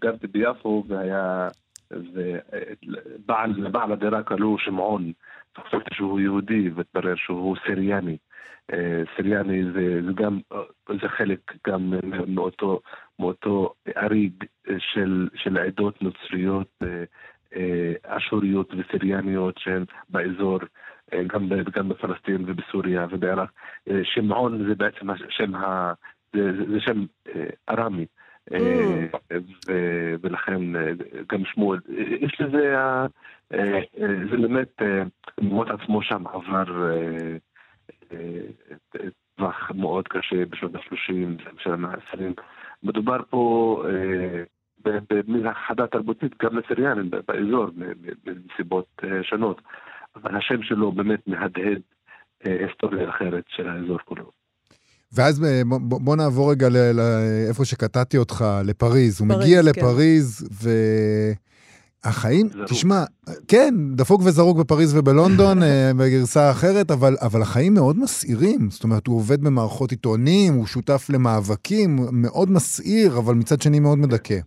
גרתי 0.00 0.26
ביפו 0.26 0.84
והיה 0.88 1.48
ובעל 1.90 3.50
לבעל 3.56 3.92
הדירה 3.92 4.22
קראו 4.22 4.58
שמעון, 4.58 5.12
חשבתי 5.58 5.94
שהוא 5.94 6.20
יהודי 6.20 6.70
והתברר 6.74 7.14
שהוא 7.14 7.56
סיריאני. 7.66 8.16
אה, 8.72 9.02
סיריאני 9.16 9.64
זה, 9.72 10.00
זה 10.06 10.12
גם, 10.14 10.40
זה 10.88 11.08
חלק 11.08 11.52
גם 11.66 11.94
מאותו, 12.26 12.80
מאותו 13.18 13.74
אריג 13.96 14.44
של, 14.78 15.28
של 15.34 15.58
עדות 15.58 16.02
נוצריות, 16.02 16.68
אה, 16.82 17.04
אה, 17.56 17.92
אשוריות 18.16 18.72
וסיריאניות 18.78 19.58
שהן 19.58 19.84
באזור, 20.08 20.58
גם, 21.26 21.48
גם 21.72 21.88
בפלסטין 21.88 22.44
ובסוריה 22.46 23.06
ובעיראק. 23.10 23.50
שמעון 24.02 24.66
זה 24.68 24.74
בעצם 24.74 25.10
השם, 25.10 25.54
ה, 25.54 25.92
זה, 26.32 26.52
זה 26.68 26.80
שם 26.80 27.04
ארמי. 27.68 28.06
אה, 28.52 29.06
ולכן 30.22 30.76
אה, 30.76 30.92
גם 31.32 31.44
שמואל, 31.44 31.80
יש 32.20 32.40
לזה, 32.40 32.78
אה, 32.78 33.06
זה 34.30 34.36
באמת, 34.36 34.82
מות 35.40 35.68
עצמו 35.70 36.02
שם 36.02 36.26
עבר 36.26 36.64
טווח 39.36 39.70
מאוד 39.74 40.08
קשה 40.08 40.46
בשנות 40.46 40.74
ה-30 40.74 41.42
של 41.58 41.72
המאה 41.72 41.90
ה-20. 41.90 42.42
מדובר 42.82 43.16
פה 43.30 43.82
במין 44.84 45.46
הכחדה 45.46 45.86
תרבותית 45.86 46.42
גם 46.42 46.58
לסיריאנים 46.58 47.10
באזור, 47.10 47.66
בנסיבות 48.24 49.02
שונות. 49.22 49.62
אבל 50.16 50.36
השם 50.36 50.62
שלו 50.62 50.92
באמת 50.92 51.28
מהדהד 51.28 51.80
היסטוריה 52.44 53.08
אחרת 53.08 53.44
של 53.48 53.68
האזור 53.68 53.98
כולו. 54.04 54.35
ואז 55.16 55.44
אה, 55.44 55.62
בוא, 55.64 56.00
בוא 56.00 56.16
נעבור 56.16 56.50
רגע 56.50 56.68
לאיפה 56.68 57.64
שקטעתי 57.64 58.18
אותך, 58.18 58.44
לפריז. 58.64 59.20
הוא 59.20 59.28
מגיע 59.28 59.62
כן. 59.62 59.68
לפריז, 59.68 60.48
והחיים, 62.04 62.48
זרוק. 62.48 62.64
תשמע, 62.68 63.04
כן, 63.48 63.74
דפוק 63.96 64.20
וזרוק 64.20 64.58
בפריז 64.58 64.96
ובלונדון, 64.96 65.62
אה, 65.62 65.90
בגרסה 65.98 66.50
אחרת, 66.50 66.90
אבל, 66.90 67.14
אבל 67.22 67.42
החיים 67.42 67.74
מאוד 67.74 67.96
מסעירים. 67.98 68.70
זאת 68.70 68.84
אומרת, 68.84 69.06
הוא 69.06 69.16
עובד 69.16 69.40
במערכות 69.40 69.90
עיתונים, 69.90 70.54
הוא 70.54 70.66
שותף 70.66 71.06
למאבקים, 71.10 71.96
מאוד 72.12 72.50
מסעיר, 72.50 73.18
אבל 73.18 73.34
מצד 73.34 73.62
שני 73.62 73.80
מאוד 73.80 73.98
מדכא. 73.98 74.38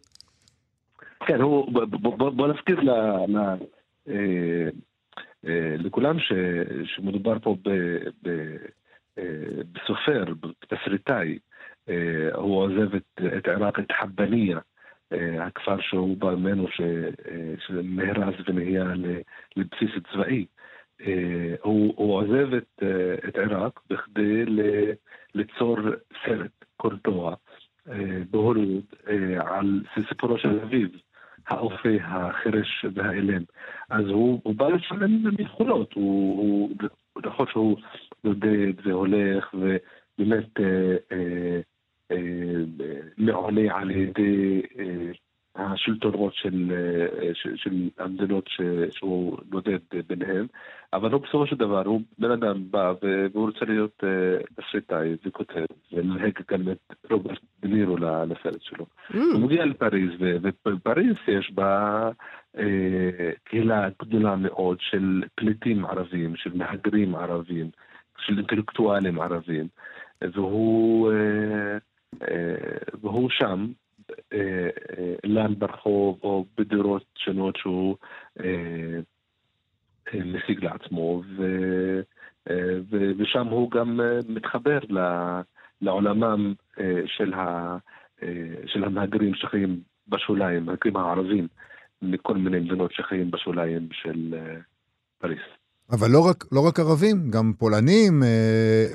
כן, 1.27 1.41
הוא, 1.41 1.73
בוא, 1.73 1.85
בוא, 2.17 2.29
בוא 2.29 2.47
נזכיר 2.47 2.79
ל... 2.79 2.89
ל 3.27 3.37
אה, 4.09 4.69
אה, 5.47 5.75
לכולם 5.77 6.19
ש, 6.19 6.33
שמדובר 6.85 7.39
פה 7.39 7.55
ב... 7.63 7.69
ב 8.23 8.29
בסופר, 9.71 10.23
בתסריטאי, 10.41 11.39
הוא 12.33 12.63
עוזב 12.63 12.95
את, 12.95 13.21
את 13.37 13.47
עיראק, 13.47 13.79
את 13.79 13.91
חבניה, 13.91 14.59
אה, 15.13 15.45
הכפר 15.45 15.81
שהוא 15.81 16.17
בא 16.17 16.35
ממנו, 16.35 16.67
שנהרס 17.57 18.35
ונהיה 18.47 18.85
לבסיס 19.55 19.91
צבאי. 20.13 20.45
הוא, 21.61 21.93
הוא 21.97 22.15
עוזב 22.15 22.53
את, 22.53 22.83
את 23.27 23.37
עיראק 23.37 23.79
בכדי 23.89 24.45
ליצור 25.35 25.77
סרט 26.25 26.65
קולטוע 26.77 27.35
בהוליווד 28.31 28.83
על 29.39 29.81
סיפורו 30.09 30.37
של 30.37 30.59
אביו. 30.59 30.89
האופי 31.49 31.97
החירש 32.01 32.85
והאילם. 32.93 33.43
אז 33.89 34.05
הוא, 34.05 34.41
הוא 34.43 34.55
בא 34.55 34.67
לשלם 34.67 35.23
יכולות, 35.39 35.93
הוא, 35.93 36.37
הוא, 36.37 36.89
נכון 37.17 37.45
שהוא 37.51 37.77
נודד 38.23 38.73
והולך 38.87 39.53
ובאמת 39.53 40.59
אה, 40.59 40.95
אה, 41.11 41.59
אה, 42.11 42.17
מעונה 43.17 43.75
על 43.75 43.91
ידי 43.91 44.61
השלטונות 45.55 46.33
של, 46.33 46.71
של, 47.33 47.57
של 47.57 47.89
המדינות 47.97 48.47
ש, 48.47 48.61
שהוא 48.91 49.37
נודד 49.51 49.79
ביניהן, 50.07 50.47
אבל 50.93 51.11
הוא 51.11 51.21
בסופו 51.21 51.47
של 51.47 51.55
דבר, 51.55 51.85
הוא 51.85 52.01
בן 52.19 52.31
אדם 52.31 52.71
בא 52.71 52.93
והוא 53.01 53.45
רוצה 53.45 53.65
להיות 53.65 54.03
תסריטאי 54.55 55.15
וכותב, 55.25 55.65
ולנהג 55.93 56.39
גם 56.51 56.61
את 56.71 57.11
רוברט 57.11 57.39
דנירו 57.61 57.97
לסרט 57.97 58.61
שלו. 58.61 58.85
Mm. 59.11 59.17
הוא 59.17 59.41
מגיע 59.41 59.65
לפריז, 59.65 60.11
ובפריז 60.19 61.15
יש 61.27 61.51
בה 61.51 62.09
קהילה 63.43 63.89
גדולה 64.01 64.35
מאוד 64.35 64.77
של 64.81 65.23
פליטים 65.35 65.85
ערבים, 65.85 66.35
של 66.35 66.53
מהגרים 66.53 67.15
ערבים, 67.15 67.69
של 68.17 68.37
אינטלקטואלים 68.37 69.21
ערבים, 69.21 69.67
והוא, 70.21 71.11
אה, 71.11 71.77
אה, 72.21 72.77
והוא 73.01 73.29
שם. 73.29 73.67
לן 75.23 75.55
ברחוב 75.57 76.19
או 76.23 76.45
בדירות 76.57 77.03
שונות 77.15 77.55
שהוא 77.55 77.95
משיג 80.25 80.63
לעצמו, 80.63 81.21
ושם 83.17 83.47
הוא 83.47 83.71
גם 83.71 83.99
מתחבר 84.29 84.79
לעולמם 85.81 86.53
של 88.65 88.83
המהגרים 88.83 89.35
שחיים 89.35 89.79
בשוליים, 90.07 90.69
המהגרים 90.69 90.97
הערבים, 90.97 91.47
מכל 92.01 92.37
מיני 92.37 92.59
מדינות 92.59 92.91
שחיים 92.93 93.31
בשוליים 93.31 93.87
של 93.91 94.35
פריס. 95.19 95.41
אבל 95.91 96.07
לא 96.11 96.19
רק, 96.29 96.43
לא 96.51 96.67
רק 96.67 96.79
ערבים, 96.79 97.31
גם 97.31 97.53
פולנים, 97.59 98.23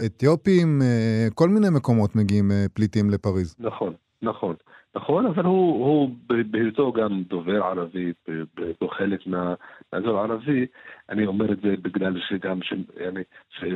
אתיופים, 0.07 0.83
כל 1.35 1.49
מיני 1.49 1.67
מקומות 1.77 2.17
מגיעים 2.17 2.51
פליטים 2.75 3.11
לפריז. 3.11 3.57
נכון, 3.61 3.93
נכון. 4.23 4.55
נכון, 4.95 5.27
אבל 5.27 5.45
הוא, 5.45 5.87
הוא 5.87 6.11
בהיותו 6.51 6.93
גם 6.93 7.23
דובר 7.23 7.65
ערבית, 7.65 8.27
בהיותו 8.57 8.89
חלק 8.89 9.21
מהאזור 9.27 10.19
הערבי, 10.19 10.67
אני 11.09 11.27
אומר 11.27 11.53
את 11.53 11.61
זה 11.61 11.75
בגלל 11.83 12.21
שגם 12.29 12.61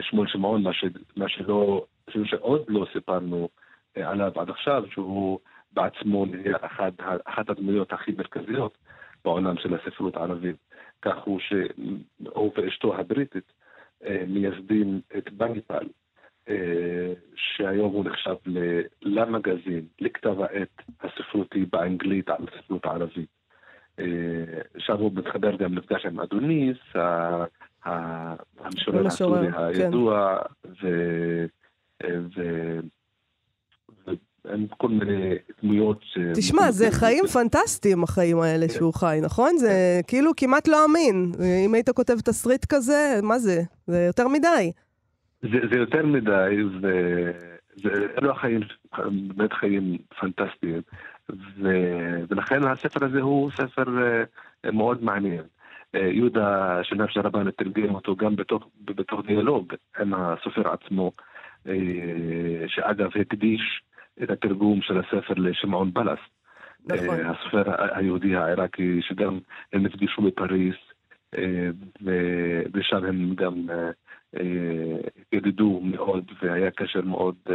שמואל 0.00 0.26
שמעון, 0.26 0.62
מה, 0.62 0.72
ש, 0.72 0.84
מה 1.16 1.28
שלא, 1.28 1.84
שעוד 2.24 2.64
לא 2.68 2.86
סיפרנו 2.92 3.48
אה, 3.96 4.10
עליו 4.10 4.32
עד 4.36 4.50
עכשיו, 4.50 4.82
שהוא 4.90 5.38
בעצמו 5.72 6.26
נהיה 6.26 6.56
אחת 7.26 7.50
הדמויות 7.50 7.92
הכי 7.92 8.12
מרכזיות 8.18 8.78
בעולם 9.24 9.56
של 9.56 9.74
הספרות 9.74 10.16
הערבית. 10.16 10.56
כך 11.02 11.16
הוא 11.24 11.40
שהוא 11.40 12.52
ואשתו 12.56 12.96
הבריטית 12.96 13.52
אה, 14.04 14.24
מייסדים 14.28 15.00
את 15.18 15.32
בניפל, 15.32 15.88
אה, 16.48 17.12
שהיום 17.36 17.92
הוא 17.92 18.04
נחשב 18.04 18.34
למגזין, 19.02 19.86
לכתב 20.00 20.40
העת 20.40 20.82
הספרותי 21.00 21.64
באנגלית 21.64 22.28
על 22.28 22.46
הספרות 22.52 22.84
הערבית. 22.84 23.28
אה, 23.98 24.04
שם 24.78 24.96
הוא 24.96 25.12
מתחבר 25.14 25.56
גם 25.56 25.74
נפגש 25.74 26.06
עם 26.06 26.20
אדוניס, 26.20 26.78
המשורר 27.84 29.06
הסורי 29.06 29.52
כן. 29.52 29.58
הידוע, 29.58 30.38
עם 34.54 34.66
כל 34.76 34.88
מיני 34.88 35.34
דמויות. 35.62 36.00
תשמע, 36.34 36.70
זה 36.70 36.90
חיים 36.90 37.26
פנטסטיים, 37.26 38.02
החיים 38.02 38.40
האלה 38.40 38.68
כן. 38.68 38.72
שהוא 38.74 38.94
חי, 38.94 39.18
נכון? 39.22 39.56
זה 39.56 40.00
כאילו 40.06 40.30
כמעט 40.36 40.68
לא 40.68 40.84
אמין. 40.84 41.32
אם 41.66 41.74
היית 41.74 41.90
כותב 41.90 42.20
תסריט 42.20 42.64
כזה, 42.64 43.20
מה 43.22 43.38
זה? 43.38 43.62
זה 43.86 44.04
יותר 44.06 44.28
מדי. 44.28 44.72
זה, 45.42 45.58
זה 45.72 45.78
יותר 45.78 46.06
מדי, 46.06 46.56
ואלו 47.82 48.30
החיים, 48.30 48.60
באמת 49.28 49.52
חיים 49.52 49.98
פנטסטיים, 50.20 50.80
ו, 51.30 51.68
ולכן 52.28 52.64
הספר 52.64 53.04
הזה 53.04 53.20
הוא 53.20 53.50
ספר 53.50 53.84
uh, 53.84 54.70
מאוד 54.72 55.04
מעניין. 55.04 55.42
Uh, 55.96 55.98
יהודה 55.98 56.80
שנף 56.82 57.10
של 57.10 57.20
רבן 57.20 57.50
תרגם 57.50 57.94
אותו 57.94 58.16
גם 58.16 58.36
בתוך, 58.36 58.68
בתוך 58.84 59.20
דיאלוג 59.26 59.74
עם 60.00 60.14
הסופר 60.14 60.72
עצמו, 60.72 61.12
uh, 61.66 61.70
שאגב 62.66 63.10
הקדיש 63.20 63.82
את 64.22 64.30
התרגום 64.30 64.82
של 64.82 64.98
הספר 64.98 65.34
לשמעון 65.36 65.92
בלס. 65.92 66.18
נכון. 66.86 67.20
הסופר 67.20 67.96
היהודי 67.96 68.36
העיראקי, 68.36 69.02
שגם 69.02 69.38
הם 69.72 69.82
נפגשו 69.82 70.22
בפריז, 70.22 70.74
ושם 72.72 73.04
הם 73.04 73.34
גם 73.34 73.66
ידידו 75.32 75.80
מאוד 75.84 76.32
והיה 76.42 76.70
קשר 76.70 77.00
מאוד 77.00 77.34
אה, 77.50 77.54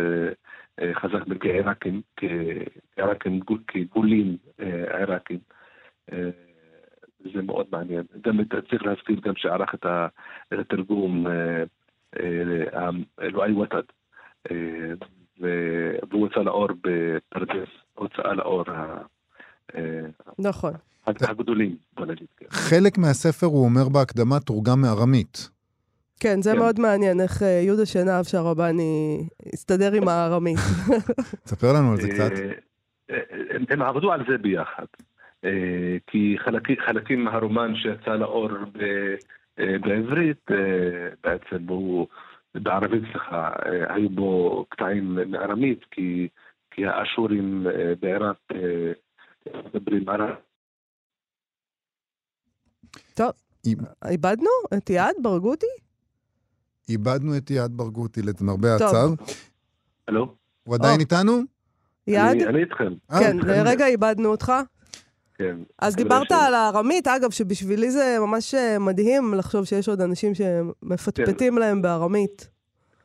אה, 0.80 0.94
חזק 0.94 1.28
בין 1.28 1.40
כעיראקים, 1.40 2.02
כעיראקים, 2.18 3.40
כגולים 3.68 4.38
אה, 4.60 4.98
עיראקים. 4.98 5.40
זה 7.34 7.42
מאוד 7.42 7.68
מעניין. 7.72 8.04
גם 8.22 8.40
צריך 8.70 8.84
להזכיר 8.84 9.20
גם 9.20 9.34
שערך 9.36 9.76
את 9.76 9.86
התרגום 10.52 11.28
אלוהי 13.22 13.54
וטד, 13.54 13.84
והוא 15.40 16.28
יצא 16.28 16.40
לאור 16.40 16.68
בפרדס, 16.84 17.70
הוצאה 17.94 18.34
לאור 18.34 18.64
נכון. 20.40 20.74
הגדולים, 21.08 21.76
בוא 21.94 22.06
נגיד. 22.06 22.28
כן. 22.38 22.46
חלק 22.50 22.98
מהספר, 22.98 23.48
הוא 23.48 23.66
אומר 23.66 23.90
בהקדמה, 23.90 24.40
תורגם 24.40 24.82
מארמית. 24.82 25.50
כן, 26.20 26.42
זה 26.42 26.52
כן. 26.52 26.58
מאוד 26.58 26.80
מעניין, 26.80 27.22
איך 27.22 27.44
אה, 27.44 27.48
יהודה 27.48 27.86
שנהב 27.86 28.24
שהרבני 28.24 29.28
הסתדר 29.54 29.94
עם 29.94 30.08
הארמית. 30.08 30.58
ספר 31.52 31.68
לנו 31.74 31.92
על 31.92 31.98
זה 31.98 32.10
קצת. 32.10 32.32
אה, 33.12 33.18
הם 33.70 33.82
עבדו 33.82 34.12
על 34.12 34.24
זה 34.30 34.38
ביחד. 34.38 34.86
אה, 35.46 35.98
כי 36.08 36.36
חלקים, 36.46 36.76
חלקים 36.86 37.24
מהרומן 37.24 37.76
שיצא 37.76 38.16
לאור 38.16 38.50
בעברית, 39.58 40.52
בעצם 41.24 41.64
הוא, 41.68 42.08
בערבית 42.56 43.04
סליחה, 43.12 43.50
היו 43.90 44.10
בו 44.10 44.66
קטעים 44.70 45.18
מארמית, 45.32 45.80
כי, 45.92 46.28
כי 46.72 46.86
האשורים 46.86 47.68
בעיראק 48.00 48.38
מדברים 49.48 50.10
ערב. 50.10 50.36
טוב, 53.14 53.32
איבדנו 54.06 54.50
את 54.78 54.90
יעד 54.90 55.16
ברגותי? 55.22 55.66
איבדנו 56.90 57.38
את 57.38 57.52
יעד 57.52 57.72
ברגותי, 57.78 58.22
למרבה 58.42 58.76
הצער. 58.76 59.08
הלו? 60.08 60.36
הוא 60.64 60.76
עדיין 60.76 61.00
איתנו? 61.00 61.42
יעד? 62.08 62.42
אני 62.42 62.60
איתכם. 62.62 62.94
כן, 63.20 63.38
לרגע 63.38 63.86
איבדנו 63.86 64.30
אותך. 64.30 64.52
כן. 65.38 65.58
אז 65.82 65.96
דיברת 65.96 66.32
על 66.32 66.54
הארמית, 66.54 67.08
אגב, 67.08 67.32
שבשבילי 67.32 67.90
זה 67.92 68.18
ממש 68.20 68.54
אה, 68.54 68.80
מדהים 68.80 69.34
לחשוב 69.38 69.66
שיש 69.66 69.90
עוד 69.90 70.02
אנשים 70.02 70.32
שמפטפטים 70.34 71.54
כן. 71.54 71.60
להם 71.60 71.82
בארמית. 71.82 72.50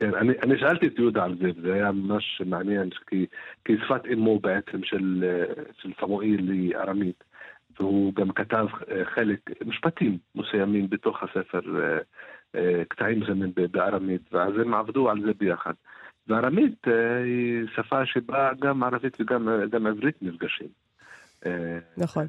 כן, 0.00 0.14
אני, 0.14 0.32
אני 0.42 0.58
שאלתי 0.58 0.86
את 0.86 0.98
יהודה 0.98 1.24
על 1.24 1.36
זה, 1.40 1.50
וזה 1.56 1.74
היה 1.74 1.92
ממש 1.92 2.42
מעניין, 2.46 2.90
כי, 3.06 3.26
כי 3.64 3.72
שפת 3.84 4.02
אמו 4.12 4.38
בעצם 4.38 4.84
של, 4.84 5.24
אה, 5.26 5.62
של 5.82 5.92
סמואל 6.00 6.48
היא 6.48 6.76
ארמית, 6.76 7.24
והוא 7.80 8.14
גם 8.14 8.32
כתב 8.32 8.66
אה, 8.90 9.04
חלק, 9.04 9.40
משפטים 9.66 10.18
מסוימים 10.34 10.90
בתוך 10.90 11.22
הספר 11.22 11.60
קטעים 12.88 13.24
זמין 13.26 13.52
בארמית, 13.70 14.22
ואז 14.32 14.52
הם 14.58 14.74
עבדו 14.74 15.10
על 15.10 15.20
זה 15.20 15.32
ביחד. 15.38 15.72
וארמית 16.28 16.86
היא 17.24 17.66
שפה 17.74 18.06
שבה 18.06 18.50
גם 18.60 18.82
ערבית 18.82 19.20
וגם 19.20 19.48
גם 19.70 19.86
עברית 19.86 20.22
נפגשים. 20.22 20.68
אה, 21.46 21.78
נכון. 21.96 22.26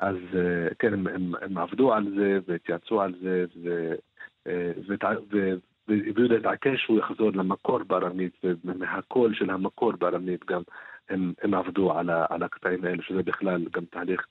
אז 0.00 0.16
כן, 0.78 0.92
הם, 0.92 1.06
הם, 1.06 1.32
הם 1.42 1.58
עבדו 1.58 1.92
על 1.92 2.14
זה 2.16 2.38
והתייעצו 2.46 3.00
על 3.00 3.14
זה, 3.22 3.44
והביאו 5.88 6.28
להתעקש 6.28 6.82
שהוא 6.82 6.98
יחזור 6.98 7.30
למקור 7.32 7.78
בארמית, 7.82 8.32
ומהקול 8.64 9.34
של 9.34 9.50
המקור 9.50 9.92
בארמית 9.92 10.44
גם 10.44 10.62
הם, 11.10 11.32
הם 11.42 11.54
עבדו 11.54 11.92
על, 11.92 12.10
ה, 12.10 12.26
על 12.28 12.42
הקטעים 12.42 12.84
האלה, 12.84 13.02
שזה 13.02 13.22
בכלל 13.22 13.64
גם 13.72 13.84
תהליך, 13.84 14.26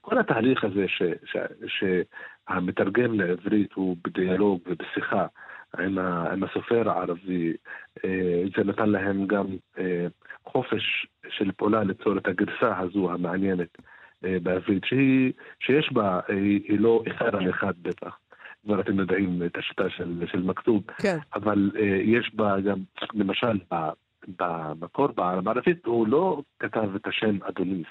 כל 0.00 0.18
התהליך 0.18 0.64
הזה 0.64 0.84
ש, 0.88 1.02
ש, 1.24 1.36
שהמתרגם 1.66 3.20
לעברית 3.20 3.72
הוא 3.72 3.96
בדיאלוג 4.04 4.60
ובשיחה 4.66 5.26
עם, 5.78 5.98
ה, 5.98 6.32
עם 6.32 6.44
הסופר 6.44 6.90
הערבי, 6.90 7.52
אה, 8.04 8.42
זה 8.56 8.64
נתן 8.64 8.88
להם 8.88 9.26
גם 9.26 9.46
אה, 9.78 10.06
חופש 10.44 11.06
של 11.28 11.52
פעולה 11.52 11.84
ליצור 11.84 12.18
את 12.18 12.28
הגרסה 12.28 12.78
הזו 12.78 13.12
המעניינת 13.12 13.78
אה, 14.24 14.36
בעברית, 14.42 14.84
שהיא, 14.84 15.32
שיש 15.60 15.92
בה, 15.92 16.20
היא, 16.28 16.60
היא 16.64 16.80
לא 16.80 17.02
אחד 17.08 17.34
על 17.34 17.50
אחד 17.50 17.72
בטח. 17.82 18.18
כבר 18.64 18.80
אתם 18.80 18.98
יודעים 18.98 19.42
את 19.46 19.56
השיטה 19.56 19.90
של, 19.90 20.24
של 20.26 20.42
מכתוב, 20.42 20.82
כן. 21.02 21.18
אבל 21.34 21.70
אה, 21.76 22.00
יש 22.04 22.34
בה 22.34 22.60
גם, 22.60 22.78
למשל, 23.14 23.58
ב- 23.72 23.90
במקור 24.38 25.06
בערבית 25.06 25.86
הוא 25.86 26.08
לא 26.08 26.42
כתב 26.58 26.94
את 26.94 27.06
השם 27.06 27.38
אדוניס, 27.42 27.86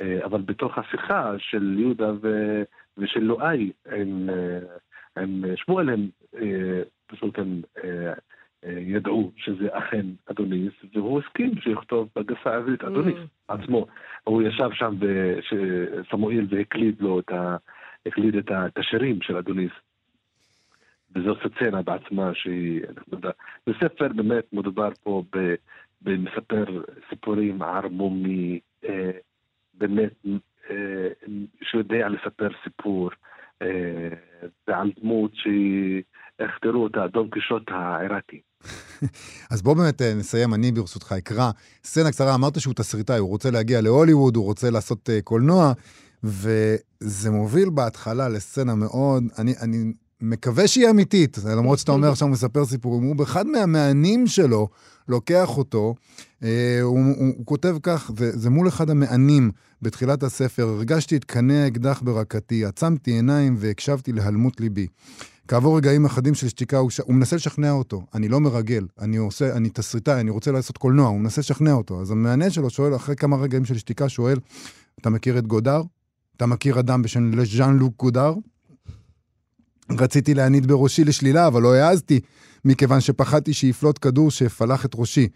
אה, 0.00 0.24
אבל 0.24 0.40
בתוך 0.40 0.78
השיחה 0.78 1.32
של 1.38 1.76
יהודה 1.78 2.12
ו- 2.22 2.62
ושל 2.98 3.20
לואי 3.20 3.72
עם, 3.92 4.30
אה, 4.30 4.58
עם 5.18 5.44
שמואל 5.56 5.88
הם 5.88 6.08
אה, 6.34 6.82
פשוט 7.06 7.38
הם 7.38 7.62
אה, 7.84 8.12
אה, 8.64 8.78
ידעו 8.80 9.32
שזה 9.36 9.68
אכן 9.70 10.06
אדוניס, 10.30 10.72
והוא 10.94 11.20
הסכים 11.20 11.60
שיכתוב 11.60 12.08
בגרסה 12.16 12.50
העברית 12.50 12.84
אדוניס 12.84 13.14
Mm. 13.14 13.54
עצמו. 13.54 13.86
הוא 14.24 14.42
ישב 14.42 14.68
שם 14.72 14.94
בסמואל 15.00 16.46
והקליד 16.50 17.00
לו 17.00 17.20
את 17.20 17.30
ה... 17.32 17.56
הקליד 18.06 18.36
את 18.36 18.78
השירים 18.78 19.22
של 19.22 19.36
אדוניס. 19.36 19.72
וזו 21.14 21.34
סצנה 21.36 21.82
בעצמה 21.82 22.30
שהיא, 22.34 22.82
אנחנו 22.96 23.16
יודע, 23.16 23.30
זה 23.66 23.72
ספר 23.80 24.08
באמת 24.08 24.52
מדובר 24.52 24.88
פה 25.02 25.22
ב- 25.36 25.54
במספר 26.02 26.64
סיפורים 27.08 27.62
ערמומי, 27.62 28.60
אה, 28.84 29.10
באמת, 29.74 30.12
אה, 30.70 31.08
שיודע 31.62 32.08
לספר 32.08 32.48
סיפור, 32.64 33.10
אה, 33.62 34.08
ועל 34.68 34.90
דמות 35.00 35.30
שהיא, 35.34 36.02
איך 36.38 36.50
תראו 36.62 36.82
אותה, 36.82 37.06
דון 37.12 37.28
קישוט 37.30 37.62
העיראקי. 37.68 38.40
אז 39.52 39.62
בואו 39.62 39.74
באמת 39.74 40.02
אה, 40.02 40.14
נסיים, 40.14 40.54
אני 40.54 40.72
ברשותך 40.72 41.12
אקרא 41.12 41.50
סצנה 41.84 42.10
קצרה, 42.10 42.34
אמרת 42.34 42.60
שהוא 42.60 42.74
תסריטאי, 42.74 43.18
הוא 43.18 43.28
רוצה 43.28 43.50
להגיע 43.50 43.80
להוליווד, 43.80 44.36
הוא 44.36 44.44
רוצה 44.44 44.70
לעשות 44.70 45.10
אה, 45.10 45.22
קולנוע, 45.24 45.72
וזה 46.24 47.30
מוביל 47.30 47.70
בהתחלה 47.70 48.28
לסצנה 48.28 48.74
מאוד, 48.74 49.24
אני, 49.38 49.54
אני 49.62 49.92
מקווה 50.22 50.68
שהיא 50.68 50.90
אמיתית, 50.90 51.38
למרות 51.44 51.78
שאתה 51.78 51.92
אומר 51.92 52.10
עכשיו 52.10 52.28
מספר 52.28 52.64
סיפורים, 52.64 53.02
הוא 53.02 53.16
באחד 53.16 53.46
מהמענים 53.46 54.26
שלו 54.26 54.68
לוקח 55.08 55.58
אותו, 55.58 55.94
אה, 56.42 56.78
הוא, 56.82 56.98
הוא, 56.98 57.34
הוא 57.36 57.46
כותב 57.46 57.76
כך, 57.82 58.10
וזה 58.16 58.50
מול 58.50 58.68
אחד 58.68 58.90
המענים 58.90 59.50
בתחילת 59.82 60.22
הספר, 60.22 60.68
הרגשתי 60.68 61.16
את 61.16 61.24
קנה 61.24 61.64
האקדח 61.64 62.00
ברקתי, 62.04 62.64
עצמתי 62.64 63.10
עיניים 63.10 63.56
והקשבתי 63.58 64.12
להלמות 64.12 64.60
ליבי. 64.60 64.86
כעבור 65.48 65.76
רגעים 65.76 66.04
אחדים 66.04 66.34
של 66.34 66.48
שתיקה, 66.48 66.78
הוא, 66.78 66.90
ש... 66.90 67.00
הוא 67.00 67.14
מנסה 67.14 67.36
לשכנע 67.36 67.70
אותו. 67.70 68.02
אני 68.14 68.28
לא 68.28 68.40
מרגל, 68.40 68.86
אני 69.00 69.16
עושה, 69.16 69.56
אני 69.56 69.70
תסריטאי, 69.70 70.20
אני 70.20 70.30
רוצה 70.30 70.52
לעשות 70.52 70.78
קולנוע, 70.78 71.08
הוא 71.08 71.20
מנסה 71.20 71.40
לשכנע 71.40 71.72
אותו. 71.72 72.00
אז 72.00 72.10
המענה 72.10 72.50
שלו 72.50 72.70
שואל, 72.70 72.96
אחרי 72.96 73.16
כמה 73.16 73.36
רגעים 73.36 73.64
של 73.64 73.78
שתיקה, 73.78 74.08
שואל, 74.08 74.38
אתה 75.00 75.10
מכיר 75.10 75.38
את 75.38 75.46
גודר? 75.46 75.82
אתה 76.36 76.46
מכיר 76.46 76.80
אדם 76.80 77.02
בשם 77.02 77.44
ז'אן 77.44 77.78
לוק 77.78 77.94
גודר? 77.98 78.34
רציתי 79.90 80.34
להניד 80.34 80.66
בראשי 80.66 81.04
לשלילה, 81.04 81.46
אבל 81.46 81.62
לא 81.62 81.74
העזתי, 81.74 82.20
מכיוון 82.64 83.00
שפחדתי 83.00 83.52
שיפלוט 83.52 83.98
כדור 84.02 84.30
שיפלח 84.30 84.84
את 84.84 84.92
ראשי. 84.94 85.28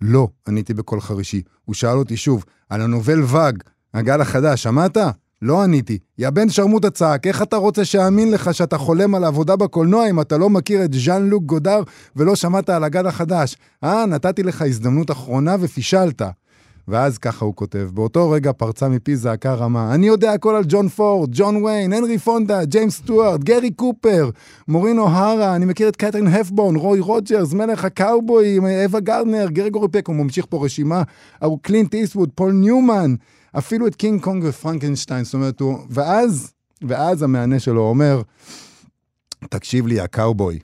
לא, 0.00 0.28
עניתי 0.48 0.74
בקול 0.74 1.00
חרישי. 1.00 1.42
הוא 1.64 1.74
שאל 1.74 1.96
אותי 1.96 2.16
שוב, 2.16 2.44
על 2.68 2.80
הנובל 2.80 3.22
ואג, 3.22 3.62
הגל 3.94 4.20
החדש, 4.20 4.62
שמעת? 4.62 4.96
לא 5.42 5.62
עניתי. 5.62 5.98
יא 6.18 6.30
בן 6.30 6.48
שרמוטה 6.48 6.90
צעק, 6.90 7.26
איך 7.26 7.42
אתה 7.42 7.56
רוצה 7.56 7.84
שאאמין 7.84 8.30
לך 8.30 8.54
שאתה 8.54 8.78
חולם 8.78 9.14
על 9.14 9.24
עבודה 9.24 9.56
בקולנוע 9.56 10.10
אם 10.10 10.20
אתה 10.20 10.38
לא 10.38 10.50
מכיר 10.50 10.84
את 10.84 10.94
ז'אן 10.94 11.28
לוק 11.28 11.44
גודר 11.44 11.82
ולא 12.16 12.36
שמעת 12.36 12.70
על 12.70 12.84
הגל 12.84 13.06
החדש? 13.06 13.56
אה, 13.84 14.06
נתתי 14.06 14.42
לך 14.42 14.62
הזדמנות 14.62 15.10
אחרונה 15.10 15.56
ופישלת. 15.60 16.22
ואז 16.88 17.18
ככה 17.18 17.44
הוא 17.44 17.54
כותב, 17.54 17.88
באותו 17.94 18.30
רגע 18.30 18.52
פרצה 18.52 18.88
מפי 18.88 19.16
זעקה 19.16 19.54
רמה, 19.54 19.94
אני 19.94 20.06
יודע 20.06 20.32
הכל 20.32 20.54
על 20.54 20.64
ג'ון 20.68 20.88
פורד, 20.88 21.30
ג'ון 21.32 21.64
ויין, 21.64 21.92
הנרי 21.92 22.18
פונדה, 22.18 22.64
ג'יימס 22.64 22.96
סטוארט, 22.96 23.40
גרי 23.40 23.70
קופר, 23.70 24.30
מורין 24.68 24.98
אוהרה, 24.98 25.56
אני 25.56 25.64
מכיר 25.64 25.88
את 25.88 25.96
קתרין 25.96 26.26
הפבורן, 26.26 26.76
רוי 26.76 27.00
רוג'רס, 27.00 27.52
מלך 27.52 27.84
הקאובוי, 27.84 28.58
אווה 28.84 29.00
גרדנר, 29.00 29.46
גרגורי 29.50 29.88
פק, 29.88 30.08
הוא 30.08 30.16
ממשיך 30.16 30.46
פה 30.48 30.64
רשימה, 30.64 31.02
הוא 31.42 31.58
קלינט 31.62 31.94
איסטווד, 31.94 32.30
פול 32.34 32.52
ניומן, 32.52 33.14
אפילו 33.58 33.86
את 33.86 33.94
קינג 33.94 34.20
קונג 34.20 34.44
ופרנקנשטיין, 34.46 35.24
זאת 35.24 35.34
אומרת, 35.34 35.60
הוא... 35.60 35.78
ואז, 35.90 36.52
ואז 36.82 37.22
המענה 37.22 37.58
שלו 37.58 37.80
אומר, 37.80 38.22
תקשיב 39.50 39.86
לי, 39.86 40.00
הקאובוי, 40.00 40.58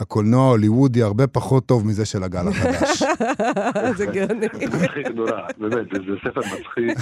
הקולנוע 0.00 0.44
ההוליוודי 0.46 1.02
הרבה 1.02 1.26
פחות 1.26 1.66
טוב 1.66 1.86
מזה 1.86 2.06
של 2.06 2.22
הגל 2.22 2.48
החדש. 2.48 3.02
זה 3.98 4.06
גאוני. 4.06 4.46
מצחיק 4.66 5.06
נורא, 5.14 5.30
באמת, 5.58 5.86
זה, 5.92 5.98
זה 6.06 6.16
ספר 6.24 6.40
מצחיק, 6.40 6.98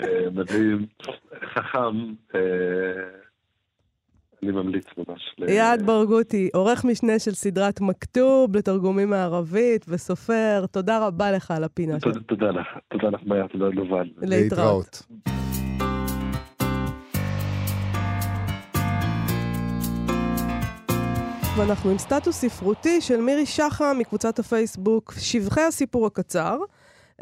אה, 0.00 0.06
מדהים, 0.34 0.86
חכם, 1.54 1.96
אה, 2.34 2.40
אני 4.42 4.52
ממליץ 4.52 4.84
ממש. 4.98 5.20
יעד 5.48 5.86
ברגותי, 5.86 6.48
עורך 6.54 6.84
משנה 6.84 7.18
של 7.18 7.34
סדרת 7.34 7.80
מכתוב 7.80 8.56
לתרגומים 8.56 9.10
מערבית 9.10 9.84
וסופר, 9.88 10.64
תודה 10.70 11.06
רבה 11.06 11.32
לך 11.32 11.50
על 11.50 11.64
הפינה 11.64 11.94
שלך. 12.00 12.02
תודה- 12.14 12.20
תודה 12.26 12.50
לך, 12.50 12.66
תודה 12.88 13.08
לך 13.08 13.20
מאיה, 13.26 13.48
תודה 13.48 13.68
ליובל. 13.68 14.08
להתראות. 14.16 15.02
ואנחנו 21.60 21.90
עם 21.90 21.98
סטטוס 21.98 22.36
ספרותי 22.36 23.00
של 23.00 23.20
מירי 23.20 23.46
שחם 23.46 23.96
מקבוצת 23.98 24.38
הפייסבוק 24.38 25.14
שבחי 25.18 25.60
הסיפור 25.60 26.06
הקצר, 26.06 26.58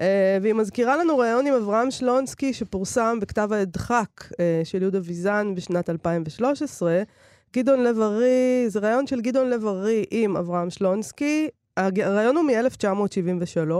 אה, 0.01 0.39
והיא 0.43 0.55
מזכירה 0.55 0.97
לנו 0.97 1.19
ראיון 1.19 1.47
עם 1.47 1.55
אברהם 1.55 1.91
שלונסקי 1.91 2.53
שפורסם 2.53 3.19
בכתב 3.21 3.53
ההדחק 3.53 4.09
אה, 4.41 4.61
של 4.65 4.83
יהודה 4.83 4.99
ויזן 5.05 5.55
בשנת 5.55 5.91
2013. 5.91 7.03
גדעון 7.57 7.85
לב-ארי, 7.85 8.65
זה 8.69 8.81
ראיון 8.81 9.07
של 9.07 9.21
גדעון 9.21 9.51
לב-ארי 9.51 10.05
עם 10.11 10.37
אברהם 10.37 10.71
שלונסקי. 10.71 11.49
הראיון 11.77 12.37
הוא 12.37 12.45
מ-1973, 12.45 13.73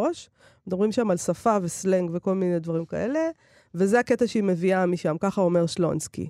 מדברים 0.67 0.93
שם 0.93 1.11
על 1.11 1.17
שפה 1.17 1.57
וסלנג 1.63 2.11
וכל 2.15 2.35
מיני 2.35 2.59
דברים 2.59 2.85
כאלה, 2.85 3.21
וזה 3.75 3.99
הקטע 3.99 4.27
שהיא 4.27 4.43
מביאה 4.43 4.87
משם, 4.87 5.17
ככה 5.21 5.41
אומר 5.41 5.67
שלונסקי. 5.67 6.29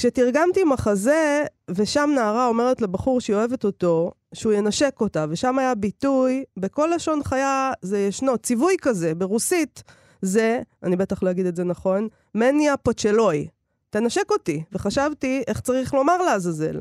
כשתרגמתי 0.00 0.64
מחזה, 0.64 1.44
ושם 1.70 2.10
נערה 2.14 2.46
אומרת 2.46 2.82
לבחור 2.82 3.20
שהיא 3.20 3.36
אוהבת 3.36 3.64
אותו, 3.64 4.12
שהוא 4.34 4.52
ינשק 4.52 5.00
אותה, 5.00 5.26
ושם 5.30 5.58
היה 5.58 5.74
ביטוי, 5.74 6.44
בכל 6.56 6.90
לשון 6.94 7.22
חיה 7.24 7.72
זה 7.82 7.98
ישנו, 7.98 8.38
ציווי 8.38 8.76
כזה, 8.82 9.14
ברוסית, 9.14 9.82
זה, 10.22 10.60
אני 10.82 10.96
בטח 10.96 11.22
לא 11.22 11.30
אגיד 11.30 11.46
את 11.46 11.56
זה 11.56 11.64
נכון, 11.64 12.08
מניה 12.34 12.76
פוצ'לוי, 12.76 13.48
תנשק 13.90 14.30
אותי. 14.30 14.62
וחשבתי 14.72 15.42
איך 15.46 15.60
צריך 15.60 15.94
לומר 15.94 16.22
לעזאזל. 16.22 16.80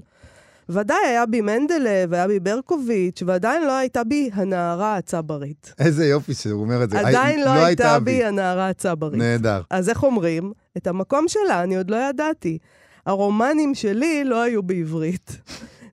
ודאי 0.69 1.05
היה 1.07 1.25
בי 1.25 1.41
מנדלב, 1.41 2.13
היה 2.13 2.27
בי 2.27 2.39
ברקוביץ', 2.39 3.23
ועדיין 3.25 3.67
לא 3.67 3.71
הייתה 3.71 4.03
בי 4.03 4.29
הנערה 4.33 4.97
הצברית. 4.97 5.73
איזה 5.79 6.05
יופי 6.05 6.33
שהוא 6.33 6.61
אומר 6.61 6.83
את 6.83 6.89
זה. 6.89 6.99
עדיין 6.99 7.43
לא 7.43 7.49
הייתה 7.49 7.99
בי 7.99 8.23
הנערה 8.23 8.69
הצברית. 8.69 9.19
נהדר. 9.19 9.61
אז 9.69 9.89
איך 9.89 10.03
אומרים? 10.03 10.53
את 10.77 10.87
המקום 10.87 11.27
שלה 11.27 11.63
אני 11.63 11.77
עוד 11.77 11.91
לא 11.91 11.97
ידעתי. 12.09 12.57
הרומנים 13.05 13.75
שלי 13.75 14.23
לא 14.23 14.41
היו 14.41 14.63
בעברית. 14.63 15.41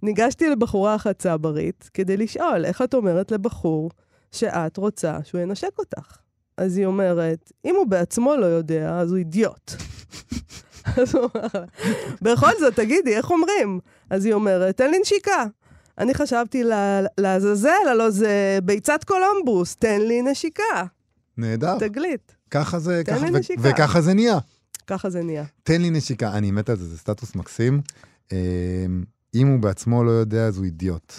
ניגשתי 0.02 0.48
לבחורה 0.48 0.94
אחת 0.94 1.18
צברית 1.18 1.90
כדי 1.94 2.16
לשאול 2.16 2.64
איך 2.64 2.82
את 2.82 2.94
אומרת 2.94 3.30
לבחור 3.30 3.90
שאת 4.32 4.76
רוצה 4.76 5.18
שהוא 5.24 5.40
ינשק 5.40 5.78
אותך. 5.78 6.16
אז 6.56 6.76
היא 6.76 6.86
אומרת, 6.86 7.52
אם 7.64 7.74
הוא 7.76 7.86
בעצמו 7.86 8.36
לא 8.36 8.46
יודע, 8.46 8.98
אז 8.98 9.10
הוא 9.10 9.18
אידיוט. 9.18 9.72
אז 10.96 11.14
הוא 11.14 11.28
אומר 11.34 11.46
לה, 11.54 11.64
בכל 12.22 12.50
זאת, 12.60 12.74
תגידי, 12.74 13.16
איך 13.16 13.30
אומרים? 13.30 13.80
אז 14.10 14.24
היא 14.24 14.34
אומרת, 14.34 14.76
תן 14.76 14.90
לי 14.90 14.98
נשיקה. 14.98 15.44
אני 15.98 16.14
חשבתי 16.14 16.62
לעזאזל, 17.18 17.88
הלוא 17.90 18.10
זה 18.10 18.58
ביצת 18.62 19.04
קולומבוס, 19.04 19.76
תן 19.76 20.00
לי 20.00 20.22
נשיקה. 20.22 20.84
נהדר. 21.36 21.78
תגלית. 21.78 22.36
ככה 22.50 22.78
זה, 22.78 23.02
ככה. 23.06 23.26
וככה 23.58 24.00
זה 24.00 24.14
נהיה. 24.14 24.38
ככה 24.86 25.10
זה 25.10 25.22
נהיה. 25.22 25.44
תן 25.62 25.82
לי 25.82 25.90
נשיקה. 25.90 26.32
אני 26.32 26.50
מת 26.50 26.68
על 26.68 26.76
זה, 26.76 26.84
זה 26.88 26.98
סטטוס 26.98 27.34
מקסים. 27.34 27.80
אה, 28.32 28.36
אם 29.34 29.46
הוא 29.48 29.58
בעצמו 29.60 30.04
לא 30.04 30.10
יודע, 30.10 30.46
אז 30.46 30.56
הוא 30.56 30.64
אידיוט. 30.64 31.12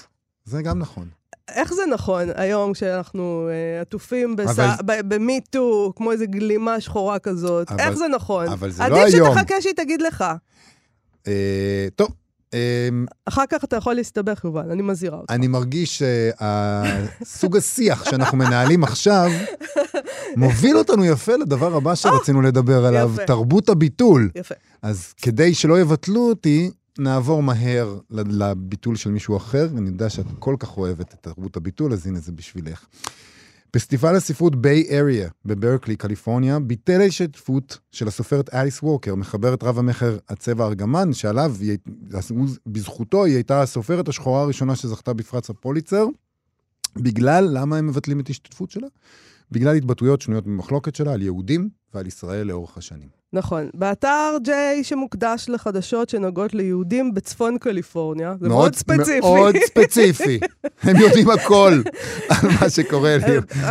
זה 0.46 0.62
גם 0.62 0.80
נכון. 0.80 1.08
איך 1.48 1.74
זה 1.74 1.82
נכון 1.94 2.28
היום 2.36 2.74
כשאנחנו 2.74 3.50
אה, 3.52 3.82
עטופים 3.82 4.36
אבל- 4.46 5.02
במיטו, 5.08 5.94
כמו 5.96 6.12
איזה 6.12 6.26
גלימה 6.26 6.82
שחורה 6.82 7.20
כזאת? 7.20 7.72
אבל- 7.72 7.80
איך 7.80 7.96
זה 7.96 8.06
נכון? 8.08 8.48
אבל 8.48 8.72
זה 8.72 8.84
לא 8.90 9.02
עדיף 9.02 9.14
היום. 9.16 9.38
שתחכה 9.38 9.62
שהיא 9.62 9.74
תגיד 9.74 10.02
לך. 10.02 10.24
אה, 11.28 11.88
טוב, 11.96 12.08
אחר 13.26 13.44
כך 13.50 13.64
אתה 13.64 13.76
יכול 13.76 13.94
להסתבך, 13.94 14.42
יובל, 14.44 14.72
אני 14.72 14.82
מזהירה 14.82 15.18
אותך. 15.18 15.32
אני 15.32 15.48
מרגיש 15.48 16.02
שסוג 17.22 17.58
השיח 17.58 18.06
שאנחנו 18.10 18.38
מנהלים 18.38 18.84
עכשיו 18.84 19.32
מוביל 20.36 20.78
אותנו 20.78 21.06
יפה 21.06 21.36
לדבר 21.36 21.76
הבא 21.76 21.96
שרצינו 21.96 22.42
לדבר 22.42 22.86
עליו. 22.86 23.12
תרבות 23.28 23.70
הביטול. 23.70 24.30
יפה. 24.36 24.56
אז 24.82 25.14
כדי 25.22 25.54
שלא 25.54 25.82
יבטלו 25.82 26.30
אותי, 26.30 26.72
נעבור 27.00 27.44
מהר 27.44 28.00
לביטול 28.12 28.96
של 28.96 29.10
מישהו 29.10 29.38
אחר. 29.38 29.68
אני 29.78 29.90
יודע 29.90 30.10
שאת 30.10 30.26
כל 30.40 30.56
כך 30.60 30.78
אוהבת 30.78 31.14
את 31.14 31.20
תרבות 31.22 31.58
הביטול, 31.58 31.94
אז 31.94 32.08
הנה 32.08 32.20
זה 32.20 32.32
בשבילך. 32.32 32.86
פסטיבל 33.78 34.16
הספרות 34.16 34.56
ביי 34.56 34.88
אריה 34.92 35.30
בברקלי, 35.46 35.96
קליפורניה, 35.96 36.60
ביטל 36.60 37.02
ההשתתפות 37.02 37.80
של 37.92 38.08
הסופרת 38.08 38.54
אליס 38.54 38.84
ווקר, 38.84 39.16
מחברת 39.16 39.64
רב 39.64 39.80
המכר 39.80 40.18
הצבע 40.30 40.66
ארגמן, 40.66 41.14
שעליו, 41.14 41.56
היא, 41.60 41.78
בזכותו, 42.66 43.26
היא 43.26 43.36
הייתה 43.36 43.62
הסופרת 43.62 44.08
השחורה 44.08 44.42
הראשונה 44.42 44.76
שזכתה 44.76 45.14
בפרץ 45.14 45.50
הפוליצר. 45.50 46.06
בגלל, 46.96 47.50
למה 47.52 47.78
הם 47.78 47.88
מבטלים 47.88 48.20
את 48.20 48.28
ההשתתפות 48.28 48.72
שלה? 48.72 48.88
בגלל 49.52 49.76
התבטאויות 49.76 50.22
שנויות 50.22 50.46
במחלוקת 50.46 50.96
שלה 50.96 51.14
על 51.14 51.22
יהודים 51.22 51.70
ועל 51.94 52.08
ישראל 52.08 52.48
לאורך 52.48 52.78
השנים. 52.78 53.17
נכון. 53.34 53.70
באתר 53.74 54.38
J 54.46 54.50
שמוקדש 54.84 55.46
לחדשות 55.50 56.10
שנוגעות 56.10 56.54
ליהודים 56.54 57.14
בצפון 57.14 57.58
קליפורניה, 57.58 58.36
זה 58.40 58.50
מאוד, 58.50 58.76
ספציפי. 58.76 59.20
מאוד 59.20 59.56
ספציפי. 59.66 60.40
הם 60.84 60.96
יודעים 60.96 61.30
הכל 61.30 61.82
על 62.30 62.50
מה 62.62 62.70
שקורה. 62.70 63.18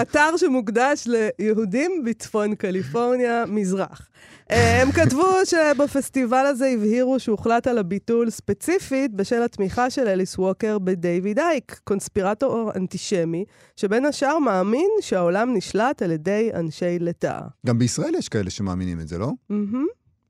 אתר 0.02 0.36
שמוקדש 0.36 1.07
ליהודים 1.07 2.04
בצפון 2.04 2.54
קליפורניה, 2.54 3.44
מזרח. 3.46 4.09
אה, 4.51 4.82
הם 4.82 4.92
כתבו 4.92 5.26
שבפסטיבל 5.44 6.47
הזה 6.47 6.66
הבהירו 6.66 7.20
שהוחלט 7.20 7.66
על 7.66 7.78
הביטול 7.78 8.30
ספציפית 8.30 9.14
בשל 9.14 9.42
התמיכה 9.42 9.90
של 9.90 10.09
אליס 10.09 10.38
ווקר 10.38 10.78
בדייוויד 10.78 11.38
אייק, 11.38 11.80
קונספירטור 11.84 12.70
אנטישמי, 12.76 13.44
שבין 13.76 14.05
השאר 14.07 14.38
מאמין 14.38 14.88
שהעולם 15.01 15.55
נשלט 15.57 16.03
על 16.03 16.11
ידי 16.11 16.51
אנשי 16.55 16.99
לטאה. 16.99 17.40
גם 17.66 17.78
בישראל 17.78 18.14
יש 18.14 18.28
כאלה 18.28 18.51
שמאמינים 18.51 19.01
את 19.01 19.09
זה, 19.09 19.18
לא? 19.18 19.30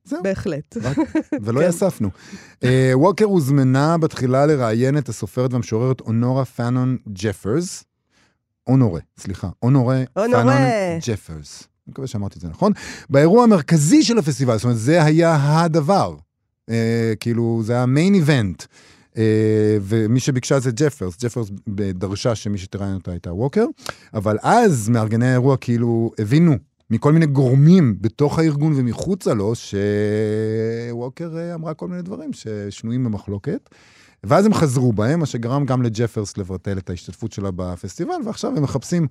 זהו. 0.04 0.22
בהחלט. 0.22 0.76
רק- 0.82 0.98
ולא 1.42 1.60
כן. 1.60 1.68
יספנו. 1.68 2.08
אה, 2.64 2.90
ווקר 2.94 3.24
הוזמנה 3.24 3.98
בתחילה 3.98 4.46
לראיין 4.46 4.98
את 4.98 5.08
הסופרת 5.08 5.52
והמשוררת 5.52 6.00
אונורה 6.00 6.44
פאנון 6.44 6.96
ג'פרס. 7.12 7.84
אונורה, 8.66 9.00
סליחה. 9.20 9.48
אונורה 9.62 10.02
אונורה. 10.16 10.42
פאנון 10.42 10.60
ג'פרס. 11.06 11.68
אני 11.86 11.90
מקווה 11.92 12.06
שאמרתי 12.06 12.36
את 12.36 12.40
זה 12.40 12.48
נכון. 12.48 12.72
באירוע 13.10 13.44
המרכזי 13.44 14.02
של 14.02 14.18
הפסטיבל, 14.18 14.56
זאת 14.56 14.64
אומרת, 14.64 14.78
זה 14.78 15.04
היה 15.04 15.60
הדבר. 15.60 16.14
אה, 16.70 17.12
כאילו, 17.20 17.62
זה 17.64 17.72
היה 17.72 17.82
ה 17.82 17.89
main 17.89 18.14
event. 18.14 18.62
אה, 19.16 19.78
ומי 19.82 20.20
שביקשה 20.20 20.60
זה 20.60 20.70
ג'פרס. 20.74 21.16
ג'פרס 21.20 21.50
דרשה 21.68 22.34
שמי 22.34 22.58
שתראיין 22.58 22.94
אותה 22.94 23.10
הייתה 23.10 23.32
ווקר. 23.32 23.64
אבל 24.14 24.38
אז 24.42 24.88
מארגני 24.88 25.28
האירוע 25.28 25.56
כאילו 25.56 26.10
הבינו 26.18 26.56
מכל 26.90 27.12
מיני 27.12 27.26
גורמים 27.26 27.96
בתוך 28.00 28.38
הארגון 28.38 28.72
ומחוצה 28.76 29.34
לו, 29.34 29.52
שווקר 29.54 31.38
אה, 31.38 31.54
אמרה 31.54 31.74
כל 31.74 31.88
מיני 31.88 32.02
דברים 32.02 32.30
ששנויים 32.32 33.04
במחלוקת. 33.04 33.70
ואז 34.24 34.46
הם 34.46 34.54
חזרו 34.54 34.92
בהם, 34.92 35.20
מה 35.20 35.26
שגרם 35.26 35.64
גם 35.64 35.82
לג'פרס 35.82 36.38
לבטל 36.38 36.78
את 36.78 36.90
ההשתתפות 36.90 37.32
שלה 37.32 37.50
בפסטיבל, 37.50 38.14
ועכשיו 38.24 38.56
הם 38.56 38.62
מחפשים 38.62 39.06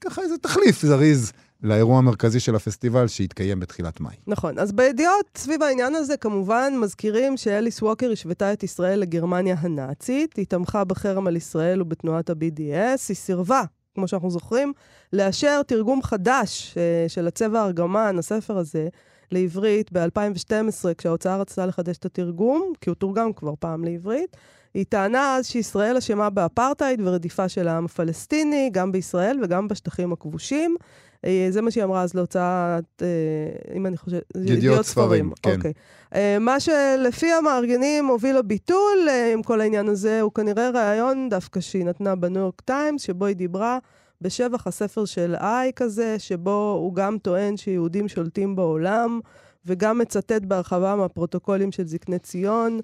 ככה 0.00 0.22
איזה 0.22 0.38
תחליף 0.38 0.82
זריז 0.82 1.32
לאירוע 1.62 1.98
המרכזי 1.98 2.40
של 2.40 2.54
הפסטיבל 2.54 3.08
שהתקיים 3.08 3.60
בתחילת 3.60 4.00
מאי. 4.00 4.14
נכון. 4.26 4.58
אז 4.58 4.72
בידיעות 4.72 5.26
סביב 5.36 5.62
העניין 5.62 5.94
הזה, 5.94 6.16
כמובן, 6.16 6.72
מזכירים 6.80 7.36
שאליס 7.36 7.82
ווקר 7.82 8.10
השוותה 8.12 8.52
את 8.52 8.62
ישראל 8.62 8.98
לגרמניה 8.98 9.56
הנאצית, 9.58 10.36
היא 10.36 10.46
תמכה 10.46 10.84
בחרם 10.84 11.26
על 11.26 11.36
ישראל 11.36 11.82
ובתנועת 11.82 12.30
ה-BDS, 12.30 13.00
היא 13.08 13.16
סירבה, 13.16 13.62
כמו 13.94 14.08
שאנחנו 14.08 14.30
זוכרים, 14.30 14.72
לאשר 15.12 15.62
תרגום 15.62 16.02
חדש 16.02 16.74
אה, 16.76 17.08
של 17.08 17.26
הצבע 17.26 17.60
הארגמן, 17.60 18.16
הספר 18.18 18.58
הזה, 18.58 18.88
לעברית 19.32 19.92
ב-2012, 19.92 20.94
כשההוצאה 20.98 21.36
רצתה 21.36 21.66
לחדש 21.66 21.98
את 21.98 22.04
התרגום, 22.04 22.72
כי 22.80 22.90
הוא 22.90 22.94
תורגם 22.94 23.32
כבר 23.32 23.54
פעם 23.58 23.84
לעברית. 23.84 24.36
היא 24.74 24.84
טענה 24.88 25.36
אז 25.36 25.46
שישראל 25.46 25.96
אשמה 25.96 26.30
באפרטהייד 26.30 27.00
ורדיפה 27.04 27.48
של 27.48 27.68
העם 27.68 27.84
הפלסטיני, 27.84 28.70
גם 28.72 28.92
בישראל 28.92 29.38
וגם 29.42 29.68
בשטחים 29.68 30.12
הכבושים. 30.12 30.76
אה, 31.24 31.46
זה 31.50 31.62
מה 31.62 31.70
שהיא 31.70 31.84
אמרה 31.84 32.02
אז 32.02 32.14
להוצאת, 32.14 33.02
אה, 33.02 33.76
אם 33.76 33.86
אני 33.86 33.96
חושבת, 33.96 34.22
ידיעות 34.44 34.86
ספרים, 34.86 35.32
כן. 35.42 35.56
אוקיי. 35.56 35.72
אה, 36.14 36.38
מה 36.40 36.60
שלפי 36.60 37.32
המארגנים 37.32 38.06
הוביל 38.06 38.38
לביטול 38.38 39.08
עם 39.32 39.42
כל 39.42 39.60
העניין 39.60 39.88
הזה, 39.88 40.20
הוא 40.20 40.32
כנראה 40.32 40.70
ראיון 40.70 41.28
דווקא 41.28 41.60
שהיא 41.60 41.84
נתנה 41.84 42.14
בניו 42.14 42.42
יורק 42.42 42.60
טיימס, 42.60 43.02
שבו 43.02 43.26
היא 43.26 43.36
דיברה 43.36 43.78
בשבח 44.20 44.66
הספר 44.66 45.04
של 45.04 45.34
אייק 45.34 45.82
הזה, 45.82 46.18
שבו 46.18 46.78
הוא 46.80 46.94
גם 46.94 47.18
טוען 47.18 47.56
שיהודים 47.56 48.08
שולטים 48.08 48.56
בעולם, 48.56 49.20
וגם 49.66 49.98
מצטט 49.98 50.42
בהרחבה 50.42 50.96
מהפרוטוקולים 50.96 51.72
של 51.72 51.86
זקני 51.86 52.18
ציון. 52.18 52.80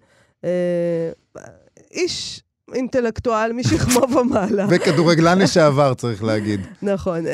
איש 1.91 2.43
אינטלקטואל 2.75 3.53
משכמו 3.53 4.07
ומעלה. 4.19 4.67
וכדורגלן 4.71 5.39
לשעבר, 5.43 5.95
צריך 5.95 6.25
להגיד. 6.25 6.61
נכון. 6.83 7.27
אה, 7.27 7.33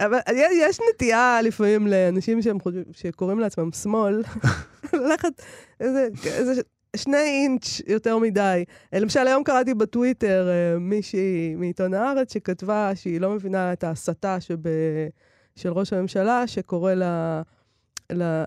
אה, 0.00 0.06
אבל 0.06 0.18
יש 0.52 0.78
נטייה 0.90 1.40
לפעמים 1.42 1.86
לאנשים 1.86 2.42
שהם 2.42 2.60
חושבים, 2.60 2.84
שקוראים 2.92 3.40
לעצמם 3.40 3.72
שמאל, 3.72 4.22
ללכת 4.92 5.42
איזה, 5.80 6.08
איזה 6.24 6.60
שני 6.96 7.16
אינץ' 7.16 7.80
יותר 7.86 8.18
מדי. 8.18 8.64
למשל, 8.92 9.26
היום 9.26 9.44
קראתי 9.44 9.74
בטוויטר 9.74 10.48
אה, 10.48 10.78
מישהי 10.78 11.54
מעיתון 11.56 11.94
הארץ 11.94 12.32
שכתבה 12.32 12.90
שהיא 12.94 13.20
לא 13.20 13.30
מבינה 13.30 13.72
את 13.72 13.84
ההסתה 13.84 14.40
שב, 14.40 14.56
של 15.56 15.72
ראש 15.72 15.92
הממשלה, 15.92 16.46
שקורא 16.46 16.94
ל... 16.94 17.02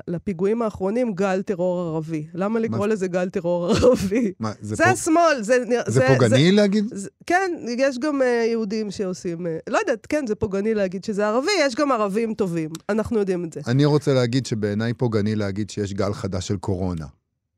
לפיגועים 0.08 0.62
האחרונים 0.62 1.14
גל 1.14 1.42
טרור 1.42 1.80
ערבי. 1.82 2.28
למה 2.34 2.60
לקרוא 2.60 2.88
לזה 2.88 3.08
גל 3.08 3.30
טרור 3.30 3.68
ערבי? 3.72 4.32
מה, 4.40 4.52
זה, 4.62 4.76
זה 4.76 4.84
פוג- 4.84 4.94
השמאל, 4.94 5.42
זה... 5.42 5.58
נראה- 5.68 5.84
זה 5.88 6.08
פוגעני 6.08 6.52
להגיד? 6.52 6.86
זה, 6.94 7.10
כן, 7.28 7.52
יש 7.78 8.00
גם 8.00 8.22
uh, 8.22 8.26
יהודים 8.26 8.92
שעושים... 8.92 9.38
Uh, 9.46 9.50
לא 9.68 9.78
יודעת, 9.78 10.06
כן, 10.06 10.28
זה 10.28 10.36
פוגעני 10.36 10.74
להגיד 10.74 11.04
שזה 11.04 11.28
ערבי, 11.28 11.52
יש 11.60 11.76
גם 11.76 11.92
ערבים 11.92 12.34
טובים. 12.34 12.70
אנחנו 12.90 13.20
יודעים 13.20 13.46
את 13.46 13.54
זה. 13.54 13.62
אני 13.68 13.86
רוצה 13.86 14.14
להגיד 14.14 14.46
שבעיניי 14.46 14.94
פוגעני 14.94 15.36
להגיד 15.36 15.70
שיש 15.70 15.94
גל 15.94 16.14
חדש 16.14 16.48
של 16.48 16.58
קורונה. 16.58 17.06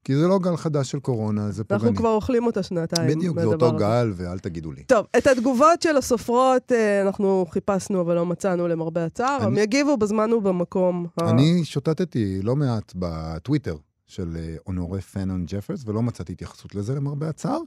כי 0.04 0.16
זה 0.16 0.28
לא 0.28 0.40
גל 0.40 0.58
חדש 0.58 0.92
של 0.92 1.00
קורונה, 1.00 1.52
זה 1.52 1.64
פוגעני. 1.64 1.84
אנחנו 1.84 1.96
כבר 1.98 2.10
אוכלים 2.10 2.46
אותה 2.46 2.64
שנתיים. 2.64 3.18
בדיוק, 3.18 3.40
זה 3.40 3.46
אותו 3.46 3.66
הזה. 3.70 3.78
גל, 3.78 4.12
ואל 4.16 4.40
תגידו 4.40 4.72
לי. 4.72 4.84
טוב, 4.84 5.06
את 5.18 5.28
התגובות 5.28 5.82
של 5.82 5.98
הסופרות 5.98 6.72
אה, 6.72 7.02
אנחנו 7.02 7.46
חיפשנו, 7.50 8.02
אבל 8.02 8.16
לא 8.16 8.26
מצאנו 8.26 8.68
למרבה 8.68 9.06
הצער. 9.06 9.38
אני- 9.38 9.46
הם 9.46 9.58
יגיבו 9.58 9.98
בזמן 9.98 10.34
ובמקום. 10.34 11.06
ה- 11.22 11.30
אני 11.30 11.66
שוטטתי 11.66 12.40
לא 12.42 12.56
מעט 12.56 12.94
בטוויטר 12.96 13.76
של 14.08 14.36
אה, 14.40 14.56
אונורי 14.68 15.02
פנון 15.02 15.46
ג'פרס, 15.48 15.84
ולא 15.88 16.02
מצאתי 16.02 16.32
התייחסות 16.34 16.76
לזה 16.76 16.96
למרבה 16.96 17.30
הצער, 17.30 17.60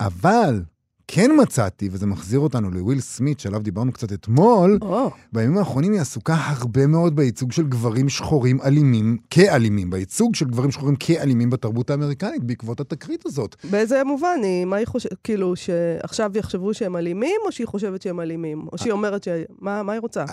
אבל 0.00 0.62
כן 1.08 1.30
מצאתי, 1.42 1.88
וזה 1.92 2.06
מחזיר 2.06 2.40
אותנו 2.40 2.70
לוויל 2.70 3.00
סמית, 3.00 3.40
שעליו 3.40 3.60
דיברנו 3.62 3.92
קצת 3.92 4.12
אתמול, 4.12 4.78
או, 4.82 5.10
בימים 5.32 5.58
האחרונים 5.58 5.92
היא 5.92 6.00
עסוקה 6.00 6.34
הרבה 6.34 6.86
מאוד 6.86 7.16
בייצוג 7.16 7.52
של 7.52 7.66
גברים 7.66 8.08
שחורים 8.08 8.60
אלימים, 8.62 9.16
כאלימים, 9.30 9.90
בייצוג 9.90 10.34
של 10.34 10.44
גברים 10.44 10.70
שחורים 10.70 10.96
כאלימים 10.96 11.50
בתרבות 11.50 11.90
האמריקנית, 11.90 12.44
בעקבות 12.44 12.80
התקרית 12.80 13.26
הזאת. 13.26 13.56
באיזה 13.70 14.04
מובן 14.04 14.38
היא? 14.42 14.64
מה 14.64 14.76
היא 14.76 14.86
חושבת? 14.86 15.12
כאילו, 15.24 15.56
שעכשיו 15.56 16.30
יחשבו 16.34 16.74
שהם 16.74 16.96
אלימים, 16.96 17.36
או 17.46 17.52
שהיא 17.52 17.66
חושבת 17.66 18.02
שהם 18.02 18.20
אלימים? 18.20 18.66
או 18.72 18.78
שהיא 18.78 18.92
אומרת 18.92 19.24
ש... 19.24 19.28
מה 19.60 19.82
מה 19.82 19.92
היא 19.92 20.00
רוצה? 20.00 20.24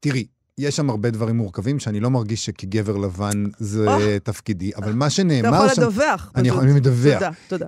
תראי, 0.00 0.26
יש 0.58 0.76
שם 0.76 0.90
הרבה 0.90 1.10
דברים 1.10 1.36
מורכבים 1.36 1.78
שאני 1.78 2.00
לא 2.00 2.10
מרגיש 2.10 2.46
שכגבר 2.46 2.96
לבן 2.96 3.44
זה 3.58 3.88
אה. 3.88 4.18
תפקידי, 4.18 4.70
אבל 4.76 4.92
מה 4.92 5.06
אתה 5.06 5.14
שנאמר 5.14 5.56
יכול 5.56 5.74
שם... 5.74 5.82
לדווח. 5.82 6.32
אני. 6.36 6.48
יכול- 6.48 6.62
אני 6.62 6.72
מדווח. 6.72 7.14
תודה, 7.14 7.30
תודה. 7.48 7.66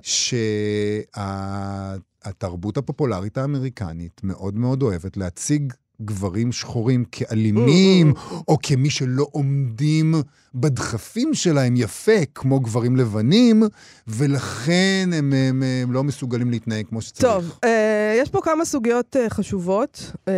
שהתרבות 2.23 2.77
הפופולרית 2.77 3.37
האמריקנית 3.37 4.21
מאוד 4.23 4.55
מאוד 4.55 4.81
אוהבת 4.83 5.17
להציג 5.17 5.73
גברים 6.01 6.51
שחורים 6.51 7.05
כאלימים, 7.11 8.11
Mm, 8.11 8.33
או 8.47 8.57
כמי 8.63 8.89
שלא 8.89 9.27
עומדים 9.31 10.15
בדחפים 10.55 11.33
שלהם 11.33 11.73
יפה, 11.75 12.25
כמו 12.35 12.59
גברים 12.59 12.95
לבנים, 12.95 13.63
ולכן 14.07 15.09
הם, 15.13 15.33
הם, 15.33 15.63
הם 15.83 15.91
לא 15.91 16.03
מסוגלים 16.03 16.51
להתנהג 16.51 16.85
כמו 16.87 17.01
שצריך. 17.01 17.33
טוב, 17.33 17.59
אה, 17.63 18.17
יש 18.21 18.29
פה 18.29 18.41
כמה 18.43 18.65
סוגיות 18.65 19.15
אה, 19.15 19.29
חשובות, 19.29 20.11
אה, 20.27 20.33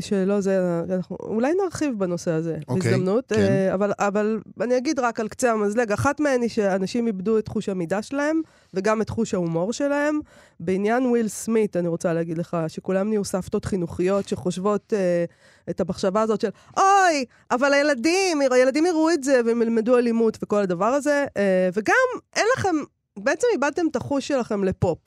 שלא 0.00 0.40
זה, 0.40 0.82
אנחנו 0.90 1.16
אולי 1.20 1.52
נרחיב 1.64 1.94
בנושא 1.98 2.30
הזה 2.30 2.56
אוקיי, 2.68 2.90
בהזדמנות, 2.90 3.24
כן. 3.28 3.40
אה, 3.40 3.74
אבל, 3.74 3.92
אבל 3.98 4.40
אני 4.60 4.76
אגיד 4.76 4.98
רק 4.98 5.20
על 5.20 5.28
קצה 5.28 5.52
המזלג, 5.52 5.92
אחת 5.92 6.20
מהן 6.20 6.42
היא 6.42 6.50
שאנשים 6.50 7.06
איבדו 7.06 7.38
את 7.38 7.48
חוש 7.48 7.68
המידה 7.68 8.02
שלהם, 8.02 8.40
וגם 8.74 9.02
את 9.02 9.08
חוש 9.08 9.34
ההומור 9.34 9.72
שלהם. 9.72 10.20
בעניין 10.60 11.06
וויל 11.06 11.28
סמית, 11.28 11.76
אני 11.76 11.88
רוצה 11.88 12.12
להגיד 12.12 12.38
לך, 12.38 12.56
שכולם 12.68 13.08
נהיו 13.08 13.24
סבתות 13.24 13.64
חינוכיות 13.64 14.28
שחושבות 14.28 14.92
אה, 14.96 15.24
את 15.70 15.80
המחשבה 15.80 16.22
הזאת 16.22 16.40
של, 16.40 16.50
אוי, 16.76 17.24
אבל 17.50 17.72
הילדים, 17.72 18.40
הילדים 18.50 18.86
יראו 18.86 19.10
את 19.10 19.24
זה 19.24 19.40
והם 19.46 19.62
ילמדו 19.62 19.98
אלימות 19.98 20.38
וכל 20.42 20.62
הדבר 20.62 20.86
הזה, 20.86 21.26
אה, 21.36 21.68
וגם 21.74 21.94
אין 22.36 22.46
לכם, 22.56 22.76
בעצם 23.18 23.46
איבדתם 23.52 23.86
את 23.90 23.96
החוש 23.96 24.28
שלכם 24.28 24.64
לפופ. 24.64 24.98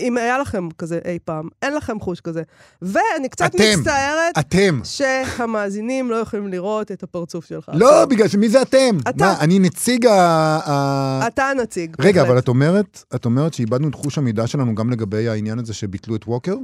אם 0.00 0.16
היה 0.16 0.38
לכם 0.38 0.68
כזה 0.78 0.98
אי 1.04 1.18
פעם, 1.24 1.48
אין 1.62 1.74
לכם 1.74 2.00
חוש 2.00 2.20
כזה. 2.20 2.42
ואני 2.82 3.28
קצת 3.30 3.54
אתם. 3.54 3.64
מצטערת 3.78 4.38
אתם. 4.38 4.80
שהמאזינים 4.84 6.10
לא 6.10 6.16
יכולים 6.16 6.48
לראות 6.48 6.92
את 6.92 7.02
הפרצוף 7.02 7.44
שלך. 7.46 7.70
לא, 7.74 8.04
בגלל 8.04 8.28
שמי 8.28 8.48
זה 8.48 8.62
אתם? 8.62 8.98
אתה. 9.08 9.24
מה, 9.24 9.34
אני 9.40 9.58
נציג 9.58 10.06
ה... 10.06 10.12
ה- 10.12 11.26
אתה 11.26 11.44
הנציג. 11.44 11.96
רגע, 11.98 12.12
בהחלט. 12.12 12.30
אבל 12.30 12.38
את 12.38 12.48
אומרת, 12.48 13.04
את 13.14 13.24
אומרת 13.24 13.54
שאיבדנו 13.54 13.88
את 13.88 13.94
חוש 13.94 14.18
המידה 14.18 14.46
שלנו 14.46 14.74
גם 14.74 14.90
לגבי 14.90 15.28
העניין 15.28 15.58
הזה 15.58 15.74
שביטלו 15.74 16.16
את 16.16 16.24
ווקר? 16.26 16.54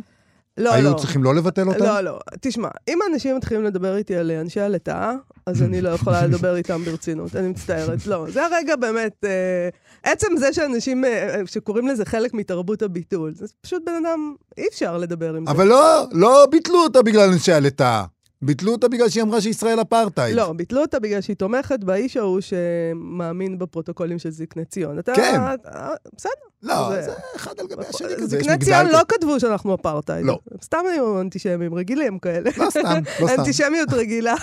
לא, 0.57 0.75
היו 0.75 0.91
לא. 0.91 0.99
צריכים 0.99 1.25
לא 1.25 1.35
לבטל 1.35 1.69
אותם? 1.69 1.85
לא, 1.85 2.01
לא. 2.01 2.19
תשמע, 2.41 2.69
אם 2.89 2.99
אנשים 3.13 3.37
מתחילים 3.37 3.65
לדבר 3.65 3.97
איתי 3.97 4.17
על 4.17 4.31
אנשי 4.31 4.61
הלטאה, 4.61 5.13
אז 5.47 5.63
אני 5.63 5.81
לא 5.81 5.89
יכולה 5.89 6.23
לדבר 6.27 6.57
איתם 6.57 6.85
ברצינות, 6.85 7.37
אני 7.37 7.49
מצטערת. 7.49 8.07
לא, 8.07 8.27
זה 8.29 8.47
הרגע 8.47 8.77
באמת, 8.77 9.25
אה, 9.25 9.69
עצם 10.13 10.37
זה 10.37 10.53
שאנשים, 10.53 11.05
אה, 11.05 11.11
אה, 11.11 11.41
שקוראים 11.47 11.89
לזה 11.89 12.05
חלק 12.05 12.35
מתרבות 12.35 12.83
הביטול, 12.83 13.35
זה 13.35 13.47
פשוט 13.61 13.83
בן 13.87 14.05
אדם, 14.05 14.35
אי 14.59 14.69
אפשר 14.69 14.99
לדבר 14.99 15.35
עם 15.35 15.47
זה. 15.47 15.53
אבל 15.53 15.67
לא, 15.67 16.05
לא 16.13 16.47
ביטלו 16.51 16.79
אותה 16.83 17.03
בגלל 17.03 17.31
אנשי 17.33 17.53
הלטאה. 17.53 18.05
ביטלו 18.43 18.73
אותה 18.73 18.89
בגלל 18.89 19.09
שהיא 19.09 19.23
אמרה 19.23 19.41
שישראל 19.41 19.81
אפרטהייד. 19.81 20.37
לא, 20.37 20.53
ביטלו 20.53 20.81
אותה 20.81 20.99
בגלל 20.99 21.21
שהיא 21.21 21.37
תומכת 21.37 21.85
באיש 21.85 22.17
ההוא 22.17 22.41
שמאמין 22.41 23.59
בפרוטוקולים 23.59 24.19
של 24.19 24.31
זקני 24.31 24.65
ציון. 24.65 24.99
אתה... 24.99 25.13
כן. 25.17 25.41
בסדר. 26.17 26.31
לא, 26.63 26.91
זה- 26.91 27.03
זה 27.03 27.13
אחד 27.37 27.53
על 27.61 27.67
גבי 27.67 27.83
השני 27.89 28.09
כזה, 28.17 28.27
זקני 28.39 28.59
ציון. 28.59 28.87
לא 28.87 29.01
כתבו 29.09 29.41
שאנחנו 29.41 29.75
אפרטהייד. 29.75 30.27
לא. 30.27 30.39
סתם 30.65 30.79
היו 30.93 31.21
אנטישמים 31.21 31.75
רגילים 31.75 32.19
כאלה. 32.19 32.51
לא 32.57 32.71
סתם, 32.71 32.81
לא 33.21 33.27
סתם. 33.29 33.35
אנטישמיות 33.41 33.93
רגילה. 33.93 34.35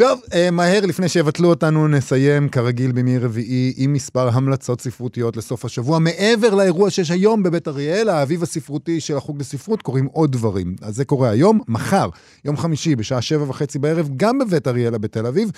טוב, 0.00 0.20
אה, 0.34 0.50
מהר 0.50 0.86
לפני 0.86 1.08
שיבטלו 1.08 1.48
אותנו, 1.48 1.88
נסיים 1.88 2.48
כרגיל 2.48 2.92
בימי 2.92 3.18
רביעי 3.18 3.74
עם 3.76 3.92
מספר 3.92 4.28
המלצות 4.28 4.80
ספרותיות 4.80 5.36
לסוף 5.36 5.64
השבוע. 5.64 5.98
מעבר 5.98 6.54
לאירוע 6.54 6.90
שיש 6.90 7.10
היום 7.10 7.42
בבית 7.42 7.68
אריאל, 7.68 8.08
האביב 8.08 8.42
הספרותי 8.42 9.00
של 9.00 9.16
החוג 9.16 9.40
לספרות, 9.40 9.82
קורים 9.82 10.06
עוד 10.06 10.32
דברים. 10.32 10.76
אז 10.82 10.96
זה 10.96 11.04
קורה 11.04 11.30
היום, 11.30 11.60
מחר, 11.68 12.08
יום 12.44 12.56
חמישי, 12.56 12.96
בשעה 12.96 13.22
שבע 13.22 13.44
וחצי 13.48 13.78
בערב, 13.78 14.08
גם 14.16 14.38
בבית 14.38 14.68
אריאלה 14.68 14.98
בתל 14.98 15.26
אביב. 15.26 15.50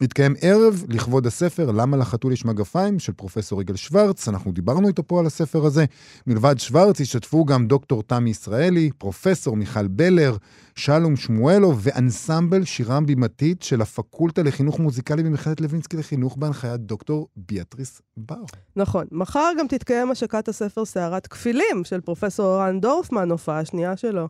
יתקיים 0.00 0.34
ערב 0.40 0.84
לכבוד 0.88 1.26
הספר 1.26 1.70
"למה 1.70 1.96
לחתול 1.96 2.32
יש 2.32 2.44
מגפיים" 2.44 2.98
של 2.98 3.12
פרופסור 3.12 3.62
יגאל 3.62 3.76
שוורץ, 3.76 4.28
אנחנו 4.28 4.52
דיברנו 4.52 4.88
איתו 4.88 5.06
פה 5.06 5.20
על 5.20 5.26
הספר 5.26 5.64
הזה. 5.64 5.84
מלבד 6.26 6.58
שוורץ 6.58 7.00
השתתפו 7.00 7.44
גם 7.44 7.66
דוקטור 7.66 8.02
תמי 8.02 8.30
ישראלי, 8.30 8.90
פרופסור 8.98 9.56
מיכל 9.56 9.86
בלר, 9.88 10.36
שלום 10.74 11.16
שמואלו 11.16 11.74
ואנסמבל 11.78 12.64
שירם 12.64 13.06
בימתית 13.06 13.62
של 13.62 13.82
הפקולטה 13.82 14.42
לחינוך 14.42 14.78
מוזיקלי 14.78 15.22
במכללת 15.22 15.60
לוינסקי 15.60 15.96
לחינוך 15.96 16.36
בהנחיית 16.36 16.80
דוקטור 16.80 17.28
ביאטריס 17.36 18.02
בר. 18.16 18.44
נכון. 18.76 19.06
מחר 19.12 19.50
גם 19.58 19.66
תתקיים 19.66 20.10
השקת 20.10 20.48
הספר 20.48 20.84
סערת 20.84 21.26
כפילים 21.26 21.84
של 21.84 22.00
פרופסור 22.00 22.46
אורן 22.46 22.80
דורפמן, 22.80 23.30
הופעה 23.30 23.64
שנייה 23.64 23.96
שלו 23.96 24.28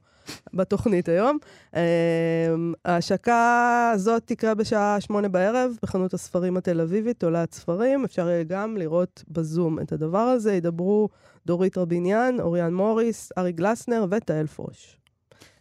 בתוכנית 0.54 1.08
היום. 1.08 1.38
אמ, 1.76 1.80
ההשקה 2.84 3.90
הזאת 3.94 4.22
תקרה 4.26 4.54
בשעה 4.54 5.00
שמונה 5.00 5.28
בערב 5.28 5.78
בחנות 5.82 6.14
הספרים 6.14 6.56
התל 6.56 6.80
אביבית, 6.80 7.20
תולעת 7.20 7.54
ספרים. 7.54 8.04
אפשר 8.04 8.28
יהיה 8.28 8.42
גם 8.42 8.76
לראות 8.76 9.24
בזום 9.28 9.80
את 9.80 9.92
הדבר 9.92 10.18
הזה. 10.18 10.52
ידברו 10.52 11.08
דורית 11.46 11.78
רביניאן, 11.78 12.36
אוריאן 12.40 12.74
מוריס, 12.74 13.32
ארי 13.38 13.52
גלסנר 13.52 14.06
ותהל 14.10 14.46
פרוש. 14.46 14.96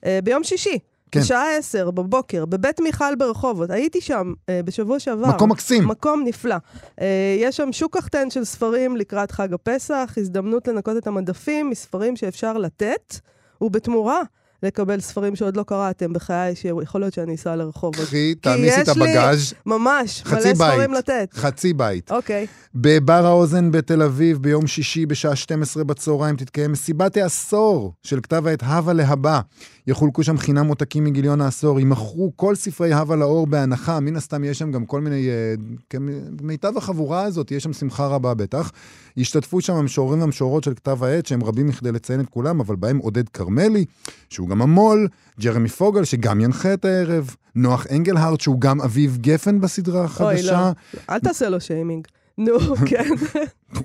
אה, 0.06 0.20
ביום 0.24 0.44
שישי, 0.44 0.80
כן. 1.12 1.20
בשעה 1.20 1.58
עשר 1.58 1.92
בבוקר, 1.92 2.46
בבית 2.46 2.80
מיכל 2.80 3.16
ברחובות. 3.16 3.70
הייתי 3.70 4.02
שם 4.02 4.34
אה, 4.50 4.64
בשבוע 4.66 5.00
שעבר. 5.00 5.28
מקום 5.28 5.52
מקסים. 5.52 5.88
מקום 5.88 6.24
נפלא. 6.26 6.56
אה, 7.02 7.36
יש 7.40 7.58
שם 7.58 7.72
שוק 7.72 7.98
קחטן 7.98 8.30
של 8.30 8.44
ספרים 8.44 8.98
לקראת 8.98 9.32
חג 9.32 9.54
הפסח, 9.54 10.14
הזדמנות 10.18 10.68
לנקות 10.68 10.98
את 10.98 11.08
המדפים 11.08 11.70
מספרים 11.70 12.16
שאפשר 12.16 12.58
לתת, 12.58 13.16
ובתמורה 13.62 14.22
לקבל 14.66 15.00
ספרים 15.00 15.36
שעוד 15.36 15.58
לא 15.58 15.64
קראתם 15.64 16.14
בחיי, 16.14 16.56
שיכול 16.56 17.02
להיות 17.02 17.14
שאני 17.14 17.36
אסע 17.36 17.56
לרחובות. 17.56 18.06
קחי, 18.06 18.36
תעמיסי 18.36 18.82
את 18.82 18.88
הבגאז', 18.88 19.54
ממש, 19.66 20.24
מלא 20.32 20.54
ספרים 20.54 20.92
בית. 20.92 20.98
לתת. 20.98 21.30
חצי 21.34 21.74
בית. 21.74 22.12
אוקיי. 22.12 22.48
בבר 22.76 23.26
האוזן 23.26 23.72
בתל 23.72 24.02
אביב, 24.02 24.38
ביום 24.38 24.68
שישי 24.68 25.06
בשעה 25.06 25.36
12 25.36 25.84
בצהריים, 25.84 26.36
תתקיים 26.36 26.72
מסיבת 26.72 27.18
העשור 27.18 27.94
של 28.04 28.20
כתב 28.22 28.48
העת 28.48 28.64
הווה 28.64 28.94
להבא. 28.94 29.40
יחולקו 29.88 30.24
שם 30.24 30.38
חינם 30.38 30.68
עותקים 30.68 31.04
מגיליון 31.04 31.42
העשור, 31.42 31.80
יימכרו 31.80 32.32
כל 32.36 32.56
ספרי 32.56 32.94
הווה 32.94 33.16
לאור 33.16 33.48
בהנחה, 33.48 34.00
מן 34.00 34.16
הסתם 34.16 34.44
יש 34.44 34.60
שם 34.60 34.72
גם 34.72 34.86
כל 34.86 35.02
מיני, 35.02 35.30
אה, 35.30 35.54
כמיטב 35.90 36.78
החבורה 36.78 37.24
הזאת, 37.24 37.52
יש 37.52 37.64
שם 37.64 37.74
שמחה 37.74 38.08
רבה 38.08 38.34
בטח. 38.34 38.72
ישתתפו 39.18 39.62
שם 39.62 39.74
המשוררים 39.74 40.20
והמשוררות 40.22 40.64
של 40.64 40.74
כתב 40.74 41.04
העת, 41.04 41.26
שהם 41.26 41.44
רבים 41.44 41.68
מכדי 41.68 41.92
לציין 41.92 42.20
את 42.20 42.26
כולם, 42.30 42.60
אבל 42.60 42.76
בהם 42.76 42.98
עודד 42.98 43.30
כרמלי, 43.30 43.86
שהוא 44.30 44.50
גם 44.50 44.55
המו"ל, 44.62 45.08
ג'רמי 45.40 45.70
פוגל, 45.70 46.04
שגם 46.04 46.42
ינחה 46.42 46.74
את 46.74 46.86
הערב, 46.86 47.36
נוח 47.56 47.88
אנגלהארט, 47.92 48.42
שהוא 48.42 48.62
גם 48.62 48.82
אביב 48.82 49.18
גפן 49.22 49.62
בסדרה 49.62 49.98
אוי, 50.00 50.06
החדשה. 50.06 50.52
לא. 50.52 51.04
אל 51.10 51.20
תעשה 51.20 51.50
לו 51.50 51.62
שיימינג. 51.62 52.08
נו, 52.38 52.76
כן, 52.90 53.10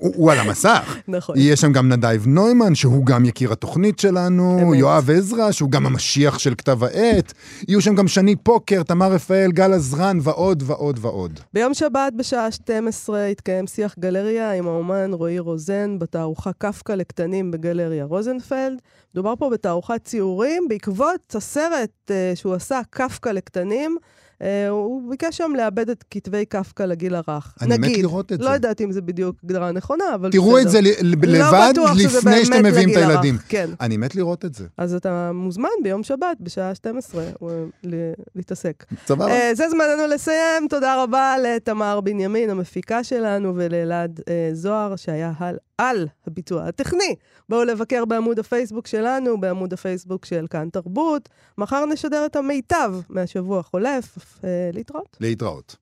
הוא, 0.01 0.32
על 0.32 0.38
המסך. 0.38 0.96
נכון. 1.09 1.36
יהיה 1.38 1.57
שם 1.57 1.72
גם 1.72 1.88
נדייב 1.88 2.26
נוימן, 2.26 2.74
שהוא 2.74 3.07
גם 3.07 3.24
יקיר 3.24 3.53
התוכנית 3.53 3.98
שלנו. 3.98 4.74
יואב 4.74 5.11
עזרא, 5.11 5.53
שהוא 5.53 5.70
גם 5.70 5.86
המשיח 5.86 6.38
של 6.38 6.55
כתב 6.55 6.84
העת, 6.84 7.32
יהיו 7.68 7.80
שם 7.80 7.94
גם 7.94 8.09
שני 8.09 8.36
פוקר, 8.36 8.82
תמר 8.82 9.12
רפאל, 9.12 9.53
גל 9.53 9.72
עזרן, 9.72 10.18
ועוד 10.22 10.62
ועוד 10.66 10.98
ועוד. 11.03 11.40
ביום 11.55 11.74
שבת 11.74 12.12
בשעה 12.16 12.51
12 12.51 13.26
יתקיים 13.26 13.66
שיח 13.66 13.94
גלריה 13.98 14.53
עם 14.53 14.68
האומן 14.68 15.12
רועי 15.12 15.38
רוזן 15.38 15.98
בתערוכה 15.98 16.53
קפקא 16.59 16.92
לקטנים 16.92 17.51
בגלריה 17.51 18.05
רוזנפלד. 18.05 18.80
מדובר 19.14 19.34
פה 19.38 19.51
בתערוכת 19.51 20.05
ציורים 20.05 20.68
בעקבות 20.68 21.34
הסרט 21.34 21.90
uh, 22.09 22.12
שהוא 22.36 22.55
עשה, 22.55 22.80
קפקא 22.90 23.28
לקטנים. 23.28 23.96
Uh, 24.41 24.43
הוא 24.70 25.11
ביקש 25.11 25.36
שם 25.36 25.53
לאבד 25.57 25.91
את 25.91 26.05
כתבי 26.11 26.45
קפקא 26.45 26.82
לגיל 26.82 27.14
הרך. 27.14 27.55
אני 27.61 27.74
מת 27.74 27.80
נגיד, 27.80 27.99
לראות 27.99 28.32
את 28.32 28.41
לא 28.41 28.47
זה. 28.49 28.53
יודעת 28.55 28.80
אם 28.80 28.93
זה 28.93 29.01
בדיוק 29.03 29.36
הגדרה 29.45 29.72
נכונה, 29.72 30.05
אבל 30.14 30.30
תראו 30.32 30.51
בסדר. 30.53 30.62
את 30.62 30.70
זה 30.70 30.80
ל- 30.80 30.84
לא 31.26 31.49
לבד 31.49 31.72
שזה 31.99 32.18
לפני 32.18 32.45
שאתם 32.45 32.64
מביאים 32.64 32.91
את 32.91 32.97
הילדים. 32.97 33.36
כן. 33.49 33.70
אני 33.80 33.97
מת 33.97 34.14
לראות 34.16 34.45
את 34.45 34.55
זה. 34.55 34.66
אז 34.78 34.95
אתה 34.95 35.30
מוזמן 35.34 35.68
ביום 35.82 36.03
שבת 36.03 36.36
בשעה 36.41 36.74
12 36.74 37.24
uh, 37.28 37.45
ל- 37.84 37.95
להתעסק. 38.34 38.84
סבבה? 39.07 39.28
אה, 39.30 39.51
זה 39.55 39.64
זמננו 39.68 40.07
לסיים. 40.14 40.68
תודה 40.70 41.03
רבה 41.03 41.34
לתמר 41.43 42.01
בנימין, 42.01 42.51
המפיקה 42.51 43.05
שלנו, 43.05 43.53
ולאלעד 43.57 44.20
אה, 44.28 44.51
זוהר, 44.53 44.97
שהיה 44.97 45.32
על, 45.41 45.57
על 45.81 46.09
הביצוע 46.26 46.64
הטכני. 46.64 47.14
בואו 47.49 47.64
לבקר 47.64 48.05
בעמוד 48.05 48.39
הפייסבוק 48.39 48.87
שלנו, 48.87 49.41
בעמוד 49.41 49.72
הפייסבוק 49.72 50.24
של 50.24 50.47
כאן 50.51 50.68
תרבות. 50.72 51.28
מחר 51.59 51.87
נשדר 51.87 52.26
את 52.26 52.37
המיטב 52.37 52.95
מהשבוע 53.09 53.61
החולף. 53.61 54.18
אה, 54.45 54.70
להתראות. 54.72 55.16
להתראות. 55.20 55.76